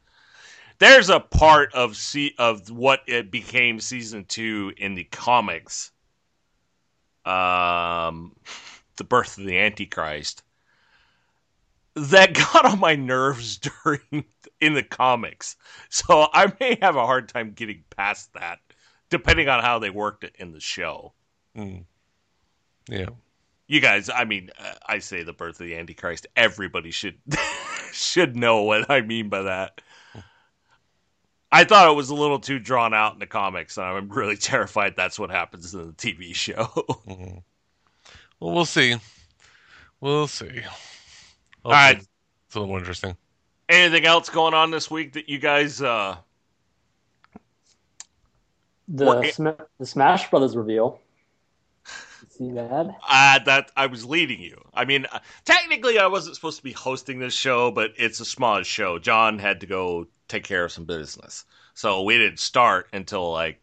There's 0.80 1.10
a 1.10 1.20
part 1.20 1.74
of 1.76 1.96
see 1.96 2.34
of 2.40 2.70
what 2.72 3.02
it 3.08 3.30
became 3.30 3.80
season 3.80 4.26
two 4.26 4.74
in 4.78 4.96
the 4.96 5.04
comics 5.04 5.92
um, 7.26 8.36
the 8.98 9.04
birth 9.04 9.38
of 9.38 9.46
the 9.46 9.58
Antichrist, 9.58 10.44
that 11.96 12.34
got 12.54 12.66
on 12.66 12.80
my 12.80 12.96
nerves 12.96 13.58
during 13.84 14.26
in 14.60 14.74
the 14.74 14.84
comics. 14.84 15.56
So 15.90 16.28
I 16.34 16.52
may 16.60 16.78
have 16.82 16.96
a 16.96 17.06
hard 17.06 17.30
time 17.30 17.52
getting 17.52 17.84
past 17.90 18.34
that, 18.34 18.60
depending 19.10 19.50
on 19.50 19.62
how 19.62 19.80
they 19.80 19.90
worked 19.90 20.24
it 20.24 20.36
in 20.38 20.52
the 20.52 20.60
show. 20.60 21.14
Mm. 21.56 21.86
Yeah. 22.90 23.10
You 23.72 23.80
guys, 23.80 24.10
I 24.14 24.26
mean, 24.26 24.50
I 24.86 25.00
say 25.00 25.24
the 25.24 25.32
birth 25.32 25.62
of 25.62 25.66
the 25.66 25.78
Antichrist. 25.78 26.28
Everybody 26.36 26.92
should 26.92 27.16
should 27.94 28.36
know 28.36 28.64
what 28.64 28.92
I 28.92 29.00
mean 29.00 29.30
by 29.30 29.44
that. 29.44 29.80
I 31.54 31.64
thought 31.64 31.90
it 31.90 31.96
was 31.96 32.10
a 32.10 32.16
little 32.16 32.40
too 32.40 32.60
drawn 32.60 32.94
out 32.94 33.14
in 33.14 33.20
the 33.20 33.28
comics, 33.28 33.78
and 33.78 33.86
I'm 33.86 34.10
really 34.10 34.36
terrified 34.52 34.98
that's 34.98 35.18
what 35.18 35.32
happens 35.32 35.74
in 35.74 35.88
the 35.88 35.94
TV 35.94 36.36
show. 36.36 36.54
mm-hmm. 36.66 37.38
Well, 38.42 38.54
we'll 38.54 38.66
see. 38.66 38.98
We'll 40.02 40.28
see. 40.28 40.48
Hopefully 40.48 40.66
All 41.64 41.72
right, 41.72 41.96
it's 41.96 42.56
a 42.56 42.60
little 42.60 42.68
more 42.68 42.80
interesting. 42.80 43.16
Anything 43.70 44.06
else 44.06 44.28
going 44.28 44.54
on 44.54 44.72
this 44.72 44.92
week 44.92 45.14
that 45.14 45.30
you 45.30 45.40
guys? 45.40 45.82
uh 45.82 46.18
The 48.90 49.32
Sm- 49.32 49.64
the 49.80 49.86
Smash 49.86 50.30
Brothers 50.30 50.58
reveal. 50.58 51.00
See 52.30 52.52
that? 52.54 52.96
Uh, 53.08 53.40
that 53.40 53.72
I 53.76 53.88
was 53.88 54.06
leading 54.06 54.42
you. 54.42 54.62
I 54.74 54.86
mean, 54.86 55.06
uh, 55.12 55.20
technically, 55.44 55.98
I 56.00 56.08
wasn't 56.08 56.36
supposed 56.36 56.58
to 56.58 56.64
be 56.64 56.72
hosting 56.72 57.20
this 57.20 57.34
show, 57.34 57.72
but 57.72 57.92
it's 57.98 58.20
a 58.20 58.26
small 58.26 58.62
show. 58.64 59.00
John 59.00 59.40
had 59.40 59.62
to 59.62 59.66
go 59.68 60.08
take 60.28 60.44
care 60.44 60.64
of 60.66 60.72
some 60.72 60.86
business, 60.86 61.46
so 61.74 62.04
we 62.04 62.18
didn't 62.18 62.40
start 62.40 62.88
until 62.94 63.32
like 63.32 63.60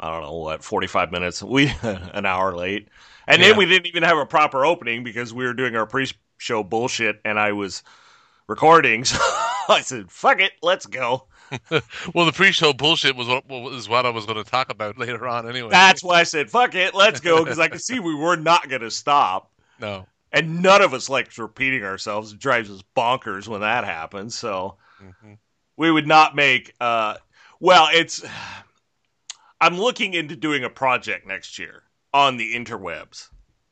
I 0.00 0.10
don't 0.10 0.22
know 0.22 0.34
what 0.38 0.64
forty 0.64 0.86
five 0.88 1.12
minutes. 1.12 1.42
We 1.44 1.72
an 1.82 2.26
hour 2.26 2.54
late, 2.56 2.88
and 3.26 3.42
Yeah. 3.42 3.52
then 3.52 3.56
we 3.56 3.66
didn't 3.66 3.86
even 3.86 4.02
have 4.04 4.18
a 4.18 4.26
proper 4.26 4.64
opening 4.64 5.04
because 5.04 5.34
we 5.34 5.44
were 5.44 5.54
doing 5.54 5.76
our 5.76 5.86
pre 5.86 6.06
show 6.38 6.62
bullshit, 6.64 7.20
and 7.24 7.38
I 7.38 7.52
was 7.52 7.82
recording. 8.48 9.04
So 9.68 9.74
I 9.74 9.82
said, 9.82 10.10
"Fuck 10.10 10.40
it, 10.40 10.52
let's 10.62 10.86
go." 10.86 11.28
Well, 12.14 12.26
the 12.26 12.32
pre-show 12.32 12.72
bullshit 12.72 13.16
was 13.16 13.28
what 13.28 13.48
was 13.48 13.88
what 13.88 14.06
I 14.06 14.10
was 14.10 14.26
going 14.26 14.42
to 14.42 14.48
talk 14.48 14.70
about 14.70 14.98
later 14.98 15.26
on. 15.26 15.48
Anyway, 15.48 15.70
That's 15.70 16.02
why 16.02 16.20
I 16.20 16.22
said, 16.24 16.50
"Fuck 16.50 16.74
it, 16.74 16.94
let's 16.94 17.20
go," 17.20 17.44
because 17.44 17.58
I 17.58 17.68
could 17.68 17.80
see 17.80 18.00
we 18.00 18.14
were 18.14 18.36
not 18.36 18.68
going 18.68 18.82
to 18.82 18.90
stop. 18.90 19.50
no. 19.80 20.06
And 20.32 20.62
none 20.62 20.80
of 20.80 20.94
us 20.94 21.08
likes 21.08 21.38
repeating 21.38 21.82
ourselves. 21.82 22.32
It 22.32 22.38
drives 22.38 22.70
us 22.70 22.82
bonkers 22.96 23.48
when 23.48 23.62
that 23.62 23.84
happens. 23.84 24.36
So 24.38 24.76
hmm 24.98 25.34
we 25.76 25.90
would 25.90 26.06
not 26.06 26.34
make. 26.34 26.74
Uh, 26.80 27.16
well, 27.58 27.88
it's. 27.92 28.24
I'm 29.62 29.76
looking 29.76 30.14
into 30.14 30.36
doing 30.36 30.64
a 30.64 30.70
project 30.70 31.26
next 31.26 31.58
year 31.58 31.82
on 32.14 32.38
the 32.38 32.54
interwebs. 32.54 33.28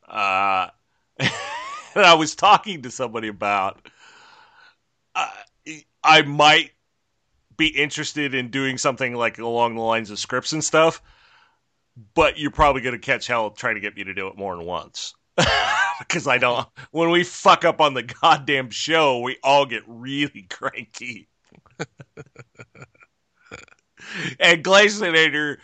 Uh, 0.07 0.69
and 1.19 1.31
I 1.97 2.13
was 2.15 2.35
talking 2.35 2.83
to 2.83 2.91
somebody 2.91 3.29
about. 3.29 3.89
Uh, 5.15 5.31
I 6.05 6.23
might 6.23 6.73
be 7.59 7.67
interested 7.67 8.35
in 8.35 8.51
doing 8.51 8.79
something 8.79 9.15
like 9.15 9.39
along 9.39 9.75
the 9.75 9.83
lines 9.83 10.11
of 10.11 10.19
scripts 10.19 10.53
and 10.55 10.65
stuff, 10.65 11.03
but 12.15 12.39
you're 12.39 12.51
probably 12.51 12.81
going 12.81 12.95
to 12.95 12.99
catch 12.99 13.27
hell 13.27 13.51
trying 13.51 13.75
to 13.75 13.81
get 13.81 13.97
me 13.97 14.05
to 14.05 14.15
do 14.15 14.29
it 14.29 14.39
more 14.39 14.57
than 14.57 14.65
once. 14.65 15.15
because 15.99 16.27
I 16.27 16.39
don't. 16.39 16.67
When 16.91 17.11
we 17.11 17.25
fuck 17.25 17.65
up 17.65 17.81
on 17.81 17.95
the 17.95 18.03
goddamn 18.03 18.71
show, 18.71 19.21
we 19.21 19.37
all 19.43 19.67
get 19.67 19.83
really 19.87 20.43
cranky. 20.51 21.29
and 24.41 24.65
Glazinator, 24.65 25.59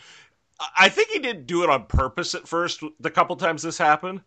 I 0.77 0.89
think 0.89 1.09
he 1.09 1.19
didn't 1.19 1.47
do 1.47 1.63
it 1.63 1.69
on 1.69 1.85
purpose 1.85 2.35
at 2.35 2.47
first. 2.47 2.83
The 2.99 3.11
couple 3.11 3.35
times 3.35 3.63
this 3.63 3.77
happened, 3.77 4.21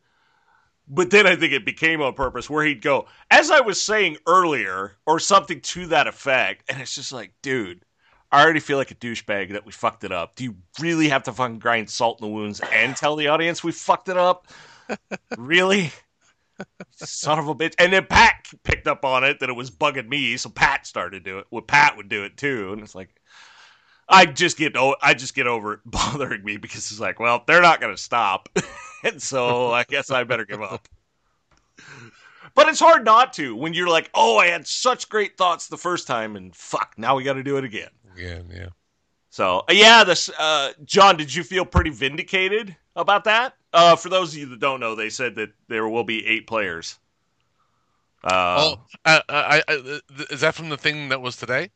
but 0.89 1.11
then 1.11 1.27
I 1.27 1.37
think 1.37 1.53
it 1.53 1.65
became 1.65 2.01
on 2.01 2.15
purpose, 2.15 2.49
where 2.49 2.65
he'd 2.65 2.83
go, 2.83 3.07
as 3.31 3.51
I 3.51 3.61
was 3.61 3.81
saying 3.81 4.19
earlier, 4.27 4.97
or 5.07 5.21
something 5.21 5.61
to 5.61 5.87
that 5.89 6.07
effect, 6.07 6.65
and 6.71 6.81
it's 6.81 6.95
just 6.95 7.13
like, 7.13 7.33
dude. 7.43 7.85
I 8.31 8.45
already 8.45 8.61
feel 8.61 8.77
like 8.77 8.91
a 8.91 8.95
douchebag 8.95 9.53
that 9.53 9.65
we 9.65 9.73
fucked 9.73 10.05
it 10.05 10.13
up. 10.13 10.37
Do 10.37 10.45
you 10.45 10.57
really 10.79 11.09
have 11.09 11.23
to 11.23 11.33
fucking 11.33 11.61
grind 11.61 11.89
salt 11.89 12.21
in 12.21 12.29
the 12.29 12.35
wounds 12.35 12.61
and 12.75 12.95
tell 12.95 13.17
the 13.17 13.29
audience 13.29 13.65
we 13.65 13.73
fucked 13.73 14.11
it 14.11 14.19
up? 14.19 14.49
really? 15.39 15.93
Son 16.97 17.39
of 17.39 17.49
a 17.49 17.55
bitch. 17.55 17.75
And 17.79 17.93
then 17.93 18.07
Pat 18.07 18.47
picked 18.65 18.87
up 18.87 19.05
on 19.05 19.25
it 19.25 19.41
that 19.41 19.49
it 19.49 19.55
was 19.55 19.71
bugging 19.71 20.09
me, 20.09 20.37
so 20.37 20.51
Pat 20.51 20.87
started 20.87 21.25
to 21.25 21.31
do 21.31 21.39
it. 21.39 21.47
Well, 21.51 21.63
Pat 21.63 21.97
would 21.97 22.11
do 22.11 22.25
it 22.25 22.37
too, 22.37 22.73
and 22.73 22.83
it's 22.83 22.95
like 22.95 23.09
I 24.09 24.27
just 24.27 24.57
get 24.57 24.77
o- 24.77 24.97
I 25.03 25.15
just 25.15 25.35
get 25.35 25.47
over 25.47 25.75
it 25.75 25.81
bothering 25.87 26.45
me 26.45 26.57
because 26.57 26.91
it's 26.91 27.01
like, 27.01 27.21
well, 27.21 27.45
they're 27.47 27.63
not 27.63 27.81
going 27.81 27.95
to 27.95 28.01
stop, 28.03 28.49
and 29.05 29.21
so 29.21 29.73
I 29.73 29.85
guess 29.85 30.11
I 30.11 30.25
better 30.25 30.45
give 30.45 30.63
up. 30.63 30.89
But 32.55 32.69
it's 32.69 32.81
hard 32.81 33.05
not 33.05 33.33
to 33.35 33.55
when 33.55 33.75
you're 33.75 33.89
like, 33.89 34.11
oh, 34.15 34.39
I 34.39 34.49
had 34.49 34.67
such 34.67 35.09
great 35.09 35.37
thoughts 35.37 35.69
the 35.69 35.77
first 35.77 36.07
time, 36.07 36.35
and 36.35 36.55
fuck, 36.55 36.95
now 36.97 37.15
we 37.15 37.23
got 37.23 37.35
to 37.35 37.43
do 37.43 37.57
it 37.57 37.65
again. 37.65 37.91
Yeah, 38.17 38.41
yeah. 38.53 38.69
So 39.31 39.65
uh, 39.69 39.73
yeah, 39.73 40.03
this 40.05 40.29
uh, 40.39 40.73
John, 40.85 41.17
did 41.17 41.33
you 41.33 41.45
feel 41.45 41.65
pretty 41.65 41.91
vindicated 41.91 42.75
about 42.97 43.25
that? 43.25 43.55
Uh, 43.73 43.95
for 43.95 44.09
those 44.09 44.33
of 44.33 44.41
you 44.41 44.47
that 44.47 44.59
don't 44.59 44.81
know, 44.81 44.95
they 44.95 45.11
said 45.11 45.37
that 45.37 45.51
there 45.69 45.89
will 45.89 46.05
be 46.05 46.27
eight 46.27 46.47
players. 46.47 46.99
Uh, 48.25 48.75
oh, 48.75 48.81
uh, 49.05 49.21
I, 49.29 49.63
I, 49.69 49.73
uh, 49.73 49.99
is 50.31 50.41
that 50.41 50.55
from 50.55 50.71
the 50.71 50.77
thing 50.77 51.11
that 51.11 51.21
was 51.21 51.37
today? 51.37 51.71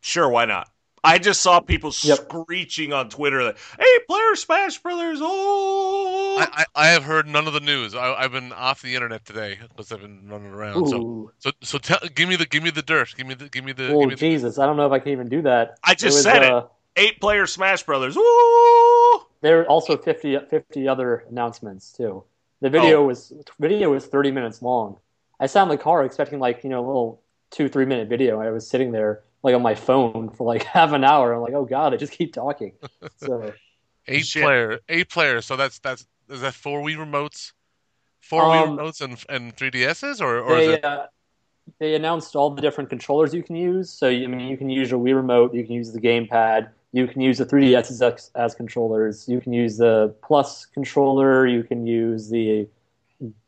sure, 0.00 0.28
why 0.28 0.46
not? 0.46 0.70
I 1.04 1.18
just 1.18 1.42
saw 1.42 1.58
people 1.60 1.92
Yep. 2.02 2.18
screeching 2.18 2.92
on 2.92 3.08
Twitter 3.08 3.42
that 3.44 3.56
eight 3.80 4.06
player 4.06 4.34
Smash 4.36 4.78
Brothers. 4.78 5.18
Oh, 5.20 6.36
I, 6.40 6.62
I, 6.62 6.84
I 6.84 6.88
have 6.88 7.02
heard 7.04 7.26
none 7.26 7.46
of 7.48 7.52
the 7.54 7.60
news. 7.60 7.94
I, 7.94 8.14
I've 8.14 8.32
been 8.32 8.52
off 8.52 8.82
the 8.82 8.94
internet 8.94 9.24
today 9.24 9.58
because 9.68 9.90
I've 9.90 10.00
been 10.00 10.28
running 10.28 10.52
around. 10.52 10.86
So, 10.86 10.98
Ooh. 10.98 11.30
so, 11.38 11.50
so 11.62 11.78
tell, 11.78 11.98
give 12.14 12.28
me 12.28 12.36
the, 12.36 12.46
give 12.46 12.62
me 12.62 12.70
the 12.70 12.82
dirt. 12.82 13.14
Give 13.16 13.26
me 13.26 13.34
the, 13.34 13.48
give 13.48 13.64
me 13.64 13.72
the. 13.72 13.88
Oh 13.88 14.00
give 14.00 14.08
me 14.10 14.14
the 14.14 14.18
Jesus! 14.20 14.58
I 14.58 14.66
don't 14.66 14.76
know 14.76 14.86
if 14.86 14.92
I 14.92 14.98
can 15.00 15.12
even 15.12 15.28
do 15.28 15.42
that. 15.42 15.78
I 15.82 15.94
just 15.94 16.16
was, 16.16 16.22
said 16.22 16.42
it. 16.44 16.50
uh, 16.52 16.66
Eight 16.96 17.20
player 17.20 17.46
Smash 17.46 17.82
Brothers. 17.84 18.16
Ooh. 18.16 19.20
There 19.40 19.60
are 19.62 19.66
also 19.66 19.96
50, 19.96 20.38
50 20.50 20.86
other 20.88 21.24
announcements 21.28 21.90
too. 21.92 22.22
The 22.60 22.70
video 22.70 23.02
Oh. 23.02 23.06
was 23.06 23.32
video 23.58 23.90
was 23.90 24.06
thirty 24.06 24.30
minutes 24.30 24.62
long. 24.62 24.98
I 25.40 25.46
sat 25.46 25.64
in 25.64 25.68
the 25.68 25.76
car 25.78 26.04
expecting 26.04 26.38
like 26.38 26.62
you 26.62 26.70
know 26.70 26.84
a 26.84 26.86
little 26.86 27.20
two 27.50 27.68
three 27.68 27.86
minute 27.86 28.08
video. 28.08 28.40
I 28.40 28.50
was 28.50 28.68
sitting 28.68 28.92
there 28.92 29.24
like 29.42 29.54
on 29.54 29.62
my 29.62 29.74
phone 29.74 30.30
for 30.30 30.46
like 30.46 30.62
half 30.76 30.92
an 30.92 31.04
hour. 31.04 31.32
I'm 31.32 31.42
like, 31.42 31.54
oh 31.54 31.64
god, 31.64 31.94
I 31.94 31.96
just 31.96 32.12
keep 32.12 32.32
talking. 32.32 32.72
So 33.18 33.52
eight 34.08 34.26
Shit. 34.26 34.42
player, 34.42 34.80
eight 34.88 35.08
player. 35.08 35.40
So 35.42 35.56
that's 35.56 35.78
that's 35.78 36.06
is 36.28 36.40
that 36.40 36.54
four 36.54 36.80
Wii 36.82 36.96
remotes, 36.96 37.52
four 38.20 38.42
Um, 38.42 38.76
Wii 38.76 38.78
remotes 38.78 39.00
and 39.00 39.16
and 39.28 39.56
3DSs, 39.56 40.20
or 40.20 40.38
or 40.40 40.58
is 40.58 40.66
they 40.66 40.74
it? 40.74 40.84
uh, 40.84 41.06
they 41.78 41.94
announced 41.94 42.34
all 42.34 42.50
the 42.50 42.60
different 42.60 42.90
controllers 42.90 43.32
you 43.32 43.42
can 43.42 43.54
use. 43.54 43.90
So 43.90 44.08
you, 44.08 44.24
I 44.24 44.26
mean, 44.26 44.48
you 44.48 44.56
can 44.56 44.68
use 44.70 44.90
your 44.90 44.98
Wii 45.00 45.14
remote, 45.14 45.54
you 45.54 45.64
can 45.64 45.74
use 45.74 45.92
the 45.92 46.00
gamepad, 46.00 46.68
you 46.92 47.06
can 47.06 47.20
use 47.20 47.38
the 47.38 47.46
3DS 47.46 48.02
as, 48.02 48.30
as 48.34 48.54
controllers, 48.56 49.28
you 49.28 49.40
can 49.40 49.52
use 49.52 49.76
the 49.76 50.12
Plus 50.22 50.66
controller, 50.66 51.46
you 51.46 51.62
can 51.62 51.86
use 51.86 52.28
the 52.28 52.66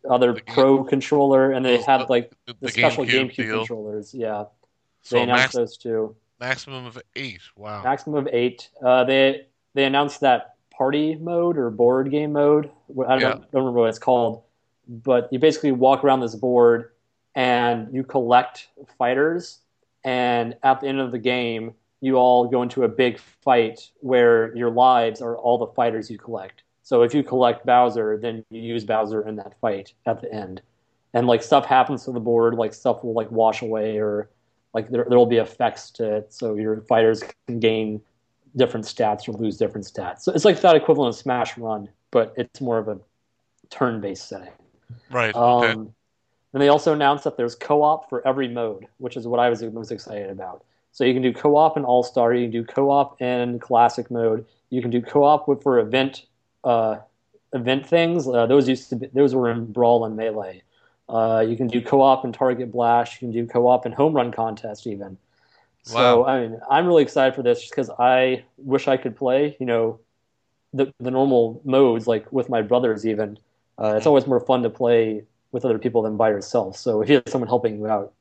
other 0.08 0.32
The 0.34 0.40
game- 0.42 0.54
Pro 0.54 0.84
controller, 0.84 1.50
and 1.50 1.64
they 1.64 1.78
have 1.82 2.08
like 2.08 2.30
The, 2.46 2.52
the, 2.54 2.58
the 2.66 2.68
special 2.70 3.04
GameCube, 3.04 3.34
GameCube 3.34 3.58
controllers. 3.58 4.14
Yeah, 4.14 4.44
So 5.04 5.16
they 5.16 5.22
announced 5.22 5.42
max, 5.42 5.54
those 5.54 5.76
two. 5.76 6.16
maximum 6.40 6.86
of 6.86 6.98
eight. 7.14 7.40
Wow. 7.56 7.82
Maximum 7.82 8.26
of 8.26 8.32
eight. 8.34 8.68
Uh, 8.84 9.04
they 9.04 9.46
they 9.74 9.84
announced 9.84 10.20
that 10.20 10.54
party 10.70 11.14
mode 11.16 11.56
or 11.56 11.70
board 11.70 12.10
game 12.10 12.32
mode. 12.32 12.70
I 13.06 13.18
don't, 13.18 13.20
Yeah. 13.20 13.32
don't 13.52 13.62
remember 13.62 13.80
what 13.80 13.90
it's 13.90 13.98
called, 13.98 14.42
but 14.88 15.32
you 15.32 15.38
basically 15.38 15.72
walk 15.72 16.02
around 16.04 16.20
this 16.20 16.34
board 16.34 16.90
and 17.36 17.92
you 17.94 18.02
collect 18.02 18.68
fighters, 18.98 19.60
and 20.04 20.56
at 20.62 20.80
the 20.80 20.86
end 20.88 21.00
of 21.00 21.12
the 21.12 21.18
game, 21.18 21.74
you 22.00 22.16
all 22.16 22.46
go 22.46 22.62
into 22.62 22.84
a 22.84 22.88
big 22.88 23.18
fight 23.18 23.90
where 24.00 24.54
your 24.56 24.70
lives 24.70 25.20
are 25.22 25.36
all 25.38 25.58
the 25.58 25.66
fighters 25.68 26.10
you 26.10 26.18
collect. 26.18 26.62
So 26.82 27.02
if 27.02 27.14
you 27.14 27.22
collect 27.22 27.64
Bowser, 27.64 28.18
then 28.18 28.44
you 28.50 28.60
use 28.60 28.84
Bowser 28.84 29.26
in 29.26 29.36
that 29.36 29.58
fight 29.60 29.94
at 30.06 30.20
the 30.20 30.32
end, 30.32 30.60
and 31.14 31.26
like 31.26 31.42
stuff 31.42 31.64
happens 31.66 32.04
to 32.04 32.12
the 32.12 32.20
board, 32.20 32.54
like 32.54 32.74
stuff 32.74 33.02
will 33.02 33.14
like 33.14 33.30
wash 33.30 33.62
away 33.62 33.98
or 33.98 34.28
like 34.74 34.90
there 34.90 35.06
there 35.08 35.16
will 35.16 35.26
be 35.26 35.38
effects 35.38 35.90
to 35.92 36.16
it, 36.16 36.32
so 36.32 36.54
your 36.56 36.80
fighters 36.82 37.22
can 37.46 37.60
gain 37.60 38.00
different 38.56 38.86
stats 38.86 39.28
or 39.28 39.32
lose 39.32 39.56
different 39.56 39.86
stats. 39.86 40.20
So 40.20 40.32
it's 40.32 40.44
like 40.44 40.60
that 40.60 40.76
equivalent 40.76 41.14
of 41.14 41.20
Smash 41.20 41.56
Run, 41.56 41.88
but 42.10 42.34
it's 42.36 42.60
more 42.60 42.78
of 42.78 42.88
a 42.88 42.98
turn-based 43.70 44.28
setting. 44.28 44.52
Right. 45.10 45.34
Um, 45.34 45.64
okay. 45.64 45.90
And 46.52 46.62
they 46.62 46.68
also 46.68 46.92
announced 46.92 47.24
that 47.24 47.36
there's 47.36 47.56
co-op 47.56 48.08
for 48.08 48.26
every 48.26 48.46
mode, 48.46 48.86
which 48.98 49.16
is 49.16 49.26
what 49.26 49.40
I 49.40 49.50
was 49.50 49.62
most 49.62 49.90
excited 49.90 50.30
about. 50.30 50.64
So 50.92 51.02
you 51.02 51.12
can 51.12 51.22
do 51.22 51.32
co-op 51.32 51.76
in 51.76 51.84
All 51.84 52.04
Star, 52.04 52.32
you 52.32 52.44
can 52.44 52.52
do 52.52 52.64
co-op 52.64 53.20
in 53.20 53.58
Classic 53.58 54.08
mode, 54.10 54.46
you 54.70 54.80
can 54.80 54.92
do 54.92 55.02
co-op 55.02 55.62
for 55.62 55.80
event 55.80 56.26
uh, 56.62 56.98
event 57.52 57.86
things. 57.86 58.28
Uh, 58.28 58.46
those 58.46 58.68
used 58.68 58.88
to 58.90 58.96
be, 58.96 59.06
those 59.08 59.34
were 59.34 59.50
in 59.50 59.72
Brawl 59.72 60.04
and 60.04 60.16
Melee. 60.16 60.62
Uh, 61.08 61.44
you 61.46 61.56
can 61.56 61.66
do 61.66 61.82
co-op 61.82 62.24
and 62.24 62.32
Target 62.32 62.72
Blast. 62.72 63.14
You 63.14 63.18
can 63.28 63.32
do 63.32 63.46
co-op 63.46 63.84
and 63.84 63.94
Home 63.94 64.14
Run 64.14 64.32
Contest 64.32 64.86
even. 64.86 65.18
So 65.82 66.22
Wow. 66.22 66.24
I 66.24 66.40
mean, 66.40 66.60
I'm 66.70 66.86
really 66.86 67.02
excited 67.02 67.34
for 67.34 67.42
this 67.42 67.60
just 67.60 67.72
because 67.72 67.90
I 67.98 68.44
wish 68.56 68.88
I 68.88 68.96
could 68.96 69.16
play. 69.16 69.56
You 69.60 69.66
know, 69.66 70.00
the 70.72 70.92
the 70.98 71.10
normal 71.10 71.60
modes 71.64 72.06
like 72.06 72.30
with 72.32 72.48
my 72.48 72.62
brothers 72.62 73.06
even. 73.06 73.38
Uh, 73.78 73.94
it's 73.96 74.06
always 74.06 74.26
more 74.26 74.40
fun 74.40 74.62
to 74.62 74.70
play 74.70 75.24
with 75.52 75.64
other 75.64 75.78
people 75.78 76.02
than 76.02 76.16
by 76.16 76.30
yourself. 76.30 76.76
So 76.76 77.02
if 77.02 77.08
you 77.08 77.16
have 77.16 77.24
someone 77.28 77.48
helping 77.48 77.76
you 77.78 77.86
out, 77.86 78.12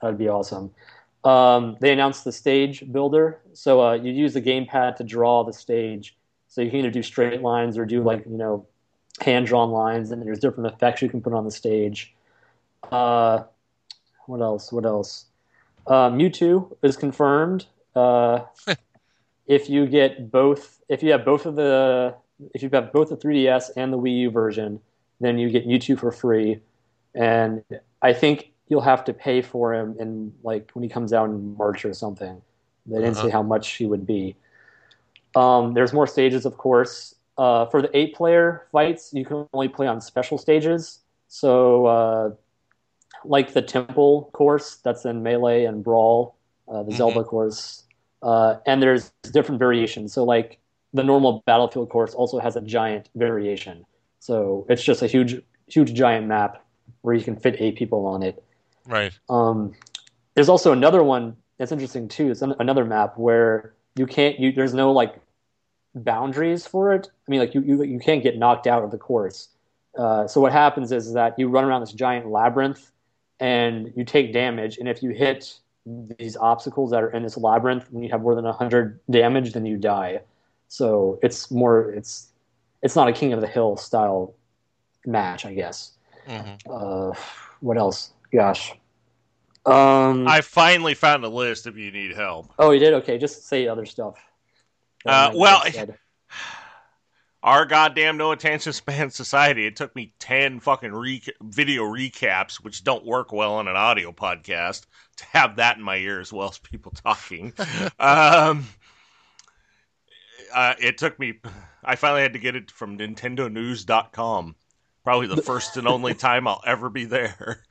that'd 0.00 0.18
be 0.18 0.28
awesome. 0.28 0.70
Um, 1.24 1.76
they 1.80 1.92
announced 1.92 2.24
the 2.24 2.32
stage 2.32 2.84
builder, 2.92 3.40
so 3.52 3.82
uh, 3.82 3.92
you 3.94 4.12
use 4.12 4.34
the 4.34 4.42
gamepad 4.42 4.96
to 4.96 5.04
draw 5.04 5.44
the 5.44 5.52
stage. 5.52 6.16
So 6.46 6.62
you 6.62 6.70
can 6.70 6.80
either 6.80 6.90
do 6.90 7.02
straight 7.02 7.42
lines 7.42 7.76
or 7.76 7.84
do 7.84 8.02
like 8.02 8.24
you 8.26 8.36
know 8.36 8.66
hand 9.20 9.46
drawn 9.46 9.70
lines, 9.70 10.10
and 10.10 10.22
there's 10.22 10.38
different 10.38 10.72
effects 10.72 11.02
you 11.02 11.08
can 11.08 11.20
put 11.20 11.32
on 11.32 11.44
the 11.44 11.50
stage. 11.50 12.14
Uh, 12.90 13.44
what 14.26 14.40
else? 14.40 14.72
What 14.72 14.84
else? 14.84 15.26
Uh, 15.86 16.10
Mewtwo 16.10 16.76
is 16.82 16.96
confirmed. 16.96 17.66
Uh, 17.94 18.40
if 19.46 19.68
you 19.70 19.86
get 19.86 20.30
both, 20.30 20.80
if 20.88 21.02
you 21.02 21.12
have 21.12 21.24
both 21.24 21.46
of 21.46 21.56
the, 21.56 22.14
if 22.54 22.62
you 22.62 22.68
have 22.72 22.92
both 22.92 23.08
the 23.08 23.16
3DS 23.16 23.70
and 23.76 23.92
the 23.92 23.98
Wii 23.98 24.18
U 24.20 24.30
version, 24.30 24.80
then 25.20 25.38
you 25.38 25.50
get 25.50 25.66
Mewtwo 25.66 25.98
for 25.98 26.12
free. 26.12 26.60
And 27.14 27.64
I 28.02 28.12
think 28.12 28.52
you'll 28.68 28.82
have 28.82 29.04
to 29.06 29.12
pay 29.14 29.40
for 29.42 29.74
him 29.74 29.96
in 29.98 30.32
like 30.42 30.70
when 30.74 30.82
he 30.82 30.88
comes 30.88 31.12
out 31.12 31.30
in 31.30 31.56
March 31.56 31.84
or 31.84 31.94
something. 31.94 32.40
They 32.86 32.96
didn't 32.96 33.16
Uh-huh. 33.16 33.26
say 33.26 33.30
how 33.30 33.42
much 33.42 33.68
he 33.72 33.86
would 33.86 34.06
be. 34.06 34.36
Um, 35.34 35.74
there's 35.74 35.92
more 35.92 36.06
stages, 36.06 36.46
of 36.46 36.56
course. 36.56 37.14
Uh, 37.36 37.66
for 37.66 37.80
the 37.82 37.96
eight-player 37.96 38.66
fights, 38.72 39.12
you 39.12 39.24
can 39.24 39.46
only 39.52 39.68
play 39.68 39.86
on 39.86 40.00
special 40.00 40.38
stages. 40.38 41.00
So, 41.28 41.86
uh, 41.86 42.30
like 43.24 43.52
the 43.52 43.62
Temple 43.62 44.30
course 44.32 44.76
that's 44.76 45.04
in 45.04 45.22
Melee 45.22 45.64
and 45.64 45.82
Brawl, 45.82 46.36
uh, 46.68 46.82
the 46.82 46.92
Mhm. 46.92 46.96
Zelda 46.96 47.24
course, 47.24 47.84
uh, 48.22 48.56
and 48.66 48.82
there's 48.82 49.10
different 49.32 49.58
variations. 49.58 50.12
So, 50.12 50.24
like 50.24 50.58
the 50.94 51.04
normal 51.04 51.42
Battlefield 51.46 51.90
course 51.90 52.14
also 52.14 52.38
has 52.38 52.56
a 52.56 52.60
giant 52.60 53.10
variation. 53.14 53.84
So 54.20 54.66
it's 54.68 54.82
just 54.82 55.02
a 55.02 55.06
huge, 55.06 55.40
huge 55.66 55.94
giant 55.94 56.26
map 56.26 56.64
where 57.02 57.14
you 57.14 57.22
can 57.22 57.36
fit 57.36 57.56
eight 57.58 57.76
people 57.76 58.06
on 58.06 58.22
it. 58.22 58.42
Right. 58.86 59.12
Um, 59.28 59.74
there's 60.34 60.48
also 60.48 60.72
another 60.72 61.02
one 61.02 61.36
that's 61.58 61.72
interesting 61.72 62.08
too. 62.08 62.30
It's 62.30 62.42
an, 62.42 62.54
another 62.58 62.84
map 62.84 63.18
where 63.18 63.74
you 63.96 64.06
can't. 64.06 64.38
You, 64.38 64.52
there's 64.52 64.74
no 64.74 64.92
like 64.92 65.16
boundaries 65.94 66.66
for 66.66 66.92
it. 66.92 67.10
I 67.26 67.30
mean, 67.30 67.40
like 67.40 67.54
you 67.54 67.62
you, 67.62 67.82
you 67.82 67.98
can't 67.98 68.22
get 68.22 68.38
knocked 68.38 68.66
out 68.66 68.82
of 68.82 68.90
the 68.90 68.98
course. 68.98 69.48
Uh, 69.96 70.26
so 70.26 70.40
what 70.40 70.52
happens 70.52 70.92
is 70.92 71.12
that 71.14 71.38
you 71.38 71.48
run 71.48 71.64
around 71.64 71.80
this 71.80 71.92
giant 71.92 72.28
labyrinth 72.28 72.90
and 73.40 73.92
you 73.96 74.04
take 74.04 74.32
damage. 74.32 74.78
And 74.78 74.88
if 74.88 75.02
you 75.02 75.10
hit 75.10 75.58
these 76.18 76.36
obstacles 76.36 76.90
that 76.90 77.02
are 77.02 77.10
in 77.10 77.22
this 77.22 77.36
labyrinth 77.36 77.88
and 77.92 78.04
you 78.04 78.10
have 78.10 78.22
more 78.22 78.34
than 78.34 78.44
hundred 78.44 79.00
damage, 79.10 79.52
then 79.52 79.64
you 79.66 79.76
die. 79.76 80.20
So 80.68 81.18
it's 81.22 81.50
more. 81.50 81.92
It's 81.92 82.28
it's 82.82 82.94
not 82.94 83.08
a 83.08 83.12
King 83.12 83.32
of 83.32 83.40
the 83.40 83.46
Hill 83.46 83.76
style 83.76 84.34
match, 85.06 85.46
I 85.46 85.54
guess. 85.54 85.92
hmm 86.26 86.54
Uh, 86.68 87.12
what 87.60 87.78
else? 87.78 88.12
Gosh. 88.32 88.74
Um, 89.66 90.26
I 90.26 90.40
finally 90.40 90.94
found 90.94 91.24
a 91.24 91.28
list 91.28 91.66
if 91.66 91.76
you 91.76 91.90
need 91.90 92.14
help. 92.14 92.52
oh, 92.58 92.70
you 92.70 92.78
did? 92.78 92.94
Okay, 92.94 93.18
just 93.18 93.46
say 93.46 93.66
other 93.68 93.84
stuff. 93.84 94.16
Uh, 95.04 95.32
well. 95.34 95.62
Our 97.48 97.64
goddamn 97.64 98.18
no 98.18 98.32
attention 98.32 98.74
span 98.74 99.08
society. 99.10 99.66
It 99.66 99.74
took 99.74 99.96
me 99.96 100.12
ten 100.18 100.60
fucking 100.60 100.92
re- 100.92 101.22
video 101.40 101.84
recaps, 101.84 102.56
which 102.56 102.84
don't 102.84 103.06
work 103.06 103.32
well 103.32 103.54
on 103.54 103.68
an 103.68 103.74
audio 103.74 104.12
podcast, 104.12 104.84
to 105.16 105.24
have 105.32 105.56
that 105.56 105.78
in 105.78 105.82
my 105.82 105.96
ear 105.96 106.20
as 106.20 106.30
well 106.30 106.50
as 106.50 106.58
people 106.58 106.92
talking. 106.92 107.54
um, 107.98 108.66
uh, 110.54 110.74
it 110.78 110.98
took 110.98 111.18
me. 111.18 111.40
I 111.82 111.96
finally 111.96 112.20
had 112.20 112.34
to 112.34 112.38
get 112.38 112.54
it 112.54 112.70
from 112.70 112.98
NintendoNews.com. 112.98 114.54
Probably 115.02 115.26
the 115.26 115.40
first 115.40 115.78
and 115.78 115.88
only 115.88 116.12
time 116.28 116.46
I'll 116.46 116.62
ever 116.66 116.90
be 116.90 117.06
there. 117.06 117.64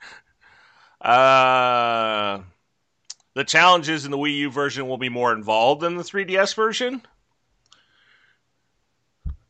Uh, 1.00 2.40
the 3.34 3.44
challenges 3.44 4.04
in 4.04 4.10
the 4.10 4.18
Wii 4.18 4.38
U 4.38 4.50
version 4.50 4.88
will 4.88 4.98
be 4.98 5.08
more 5.08 5.32
involved 5.32 5.82
than 5.82 5.94
the 5.94 6.02
3DS 6.02 6.56
version. 6.56 7.00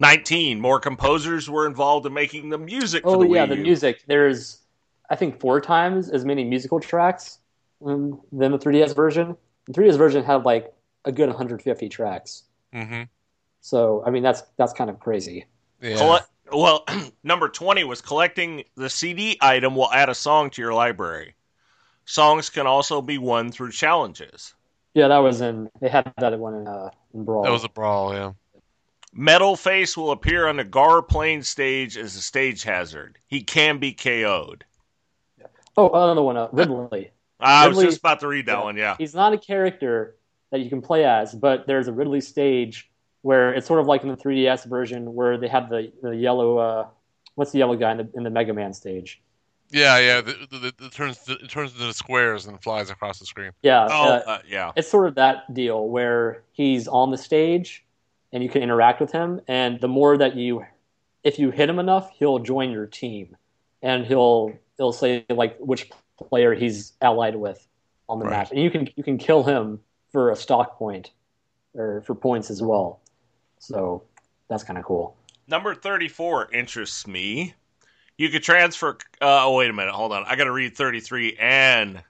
19 0.00 0.60
more 0.60 0.78
composers 0.80 1.50
were 1.50 1.66
involved 1.66 2.06
in 2.06 2.12
making 2.12 2.48
the 2.50 2.58
music 2.58 3.02
for 3.02 3.16
the 3.18 3.24
game. 3.24 3.26
oh 3.26 3.28
the 3.28 3.34
yeah, 3.34 3.46
Wii 3.46 3.48
the 3.48 3.56
music. 3.56 4.04
There's, 4.06 4.58
I 5.10 5.16
think, 5.16 5.40
four 5.40 5.60
times 5.60 6.10
as 6.10 6.24
many 6.24 6.44
musical 6.44 6.80
tracks 6.80 7.38
than 7.80 8.18
the 8.32 8.58
3DS 8.58 8.94
version. 8.94 9.36
The 9.66 9.72
3DS 9.72 9.98
version 9.98 10.24
had 10.24 10.44
like 10.44 10.72
a 11.04 11.12
good 11.12 11.28
150 11.28 11.88
tracks. 11.88 12.44
hmm 12.72 13.02
So 13.60 14.02
I 14.06 14.10
mean, 14.10 14.22
that's 14.22 14.42
that's 14.56 14.72
kind 14.72 14.90
of 14.90 15.00
crazy. 15.00 15.46
Yeah. 15.80 15.96
Colle- 15.96 16.26
well, 16.52 16.84
number 17.24 17.48
20 17.48 17.84
was 17.84 18.00
collecting 18.00 18.64
the 18.76 18.88
CD 18.88 19.36
item 19.40 19.76
will 19.76 19.92
add 19.92 20.08
a 20.08 20.14
song 20.14 20.50
to 20.50 20.62
your 20.62 20.72
library. 20.72 21.34
Songs 22.04 22.48
can 22.48 22.66
also 22.66 23.02
be 23.02 23.18
won 23.18 23.52
through 23.52 23.72
challenges. 23.72 24.54
Yeah, 24.94 25.08
that 25.08 25.18
was 25.18 25.42
in. 25.42 25.68
They 25.80 25.88
had 25.88 26.10
that 26.16 26.38
one 26.38 26.54
in, 26.54 26.66
uh, 26.66 26.90
in 27.12 27.24
Brawl. 27.24 27.42
That 27.42 27.50
was 27.50 27.64
a 27.64 27.68
brawl. 27.68 28.14
Yeah. 28.14 28.32
Metal 29.12 29.56
Face 29.56 29.96
will 29.96 30.10
appear 30.10 30.46
on 30.46 30.56
the 30.56 30.64
Gaur 30.64 31.02
Plain 31.02 31.42
stage 31.42 31.96
as 31.96 32.14
a 32.16 32.20
stage 32.20 32.62
hazard. 32.62 33.18
He 33.26 33.42
can 33.42 33.78
be 33.78 33.92
KO'd. 33.92 34.64
oh, 35.76 35.88
another 35.88 36.22
one. 36.22 36.36
Uh, 36.36 36.48
Ridley. 36.52 37.10
I 37.40 37.68
was 37.68 37.78
just 37.78 37.98
about 37.98 38.20
to 38.20 38.28
read 38.28 38.46
that 38.46 38.58
yeah. 38.58 38.64
one, 38.64 38.76
yeah. 38.76 38.96
He's 38.98 39.14
not 39.14 39.32
a 39.32 39.38
character 39.38 40.16
that 40.50 40.60
you 40.60 40.68
can 40.68 40.82
play 40.82 41.04
as, 41.04 41.34
but 41.34 41.66
there's 41.66 41.88
a 41.88 41.92
Ridley 41.92 42.20
stage 42.20 42.90
where 43.22 43.52
it's 43.52 43.66
sort 43.66 43.80
of 43.80 43.86
like 43.86 44.02
in 44.02 44.08
the 44.08 44.16
3DS 44.16 44.66
version 44.66 45.14
where 45.14 45.38
they 45.38 45.48
have 45.48 45.68
the, 45.68 45.92
the 46.02 46.16
yellow. 46.16 46.58
Uh, 46.58 46.86
what's 47.34 47.52
the 47.52 47.58
yellow 47.58 47.76
guy 47.76 47.92
in 47.92 47.98
the, 47.98 48.10
in 48.14 48.22
the 48.22 48.30
Mega 48.30 48.52
Man 48.52 48.72
stage? 48.72 49.20
Yeah. 49.70 49.98
Yeah. 49.98 50.20
The, 50.20 50.46
the, 50.50 50.58
the, 50.58 50.86
it 50.86 50.92
turns 50.92 51.28
it 51.28 51.48
turns 51.48 51.72
into 51.74 51.92
squares 51.92 52.46
and 52.46 52.60
flies 52.62 52.90
across 52.90 53.18
the 53.18 53.26
screen. 53.26 53.52
Yeah. 53.62 53.86
Oh, 53.90 54.08
uh, 54.08 54.22
uh, 54.26 54.38
yeah. 54.48 54.72
it's 54.76 54.88
sort 54.88 55.06
of 55.06 55.14
that 55.16 55.52
deal 55.54 55.88
where 55.88 56.42
he's 56.52 56.88
on 56.88 57.10
the 57.10 57.18
stage 57.18 57.84
and 58.32 58.42
you 58.42 58.48
can 58.48 58.62
interact 58.62 59.00
with 59.00 59.12
him 59.12 59.40
and 59.48 59.80
the 59.80 59.88
more 59.88 60.16
that 60.18 60.36
you 60.36 60.64
if 61.24 61.38
you 61.38 61.50
hit 61.50 61.68
him 61.68 61.78
enough 61.78 62.10
he'll 62.18 62.38
join 62.38 62.70
your 62.70 62.86
team 62.86 63.36
and 63.82 64.06
he'll 64.06 64.52
he'll 64.76 64.92
say 64.92 65.24
like 65.30 65.56
which 65.58 65.90
player 66.18 66.54
he's 66.54 66.92
allied 67.00 67.36
with 67.36 67.66
on 68.08 68.18
the 68.18 68.24
Right. 68.24 68.32
match 68.38 68.50
and 68.50 68.60
you 68.60 68.70
can 68.70 68.88
you 68.96 69.02
can 69.04 69.18
kill 69.18 69.42
him 69.44 69.80
for 70.12 70.30
a 70.30 70.36
stock 70.36 70.78
point 70.78 71.10
or 71.74 72.02
for 72.06 72.14
points 72.14 72.50
as 72.50 72.62
well 72.62 73.00
so 73.58 74.02
that's 74.48 74.64
kind 74.64 74.78
of 74.78 74.84
cool 74.84 75.16
Number 75.50 75.74
34 75.74 76.52
interests 76.52 77.06
me. 77.06 77.54
You 78.18 78.28
could 78.28 78.42
transfer. 78.42 78.98
Uh, 79.18 79.46
oh, 79.46 79.56
wait 79.56 79.70
a 79.70 79.72
minute. 79.72 79.94
Hold 79.94 80.12
on. 80.12 80.24
I 80.26 80.36
got 80.36 80.44
to 80.44 80.52
read 80.52 80.76
33 80.76 81.38
and 81.40 82.02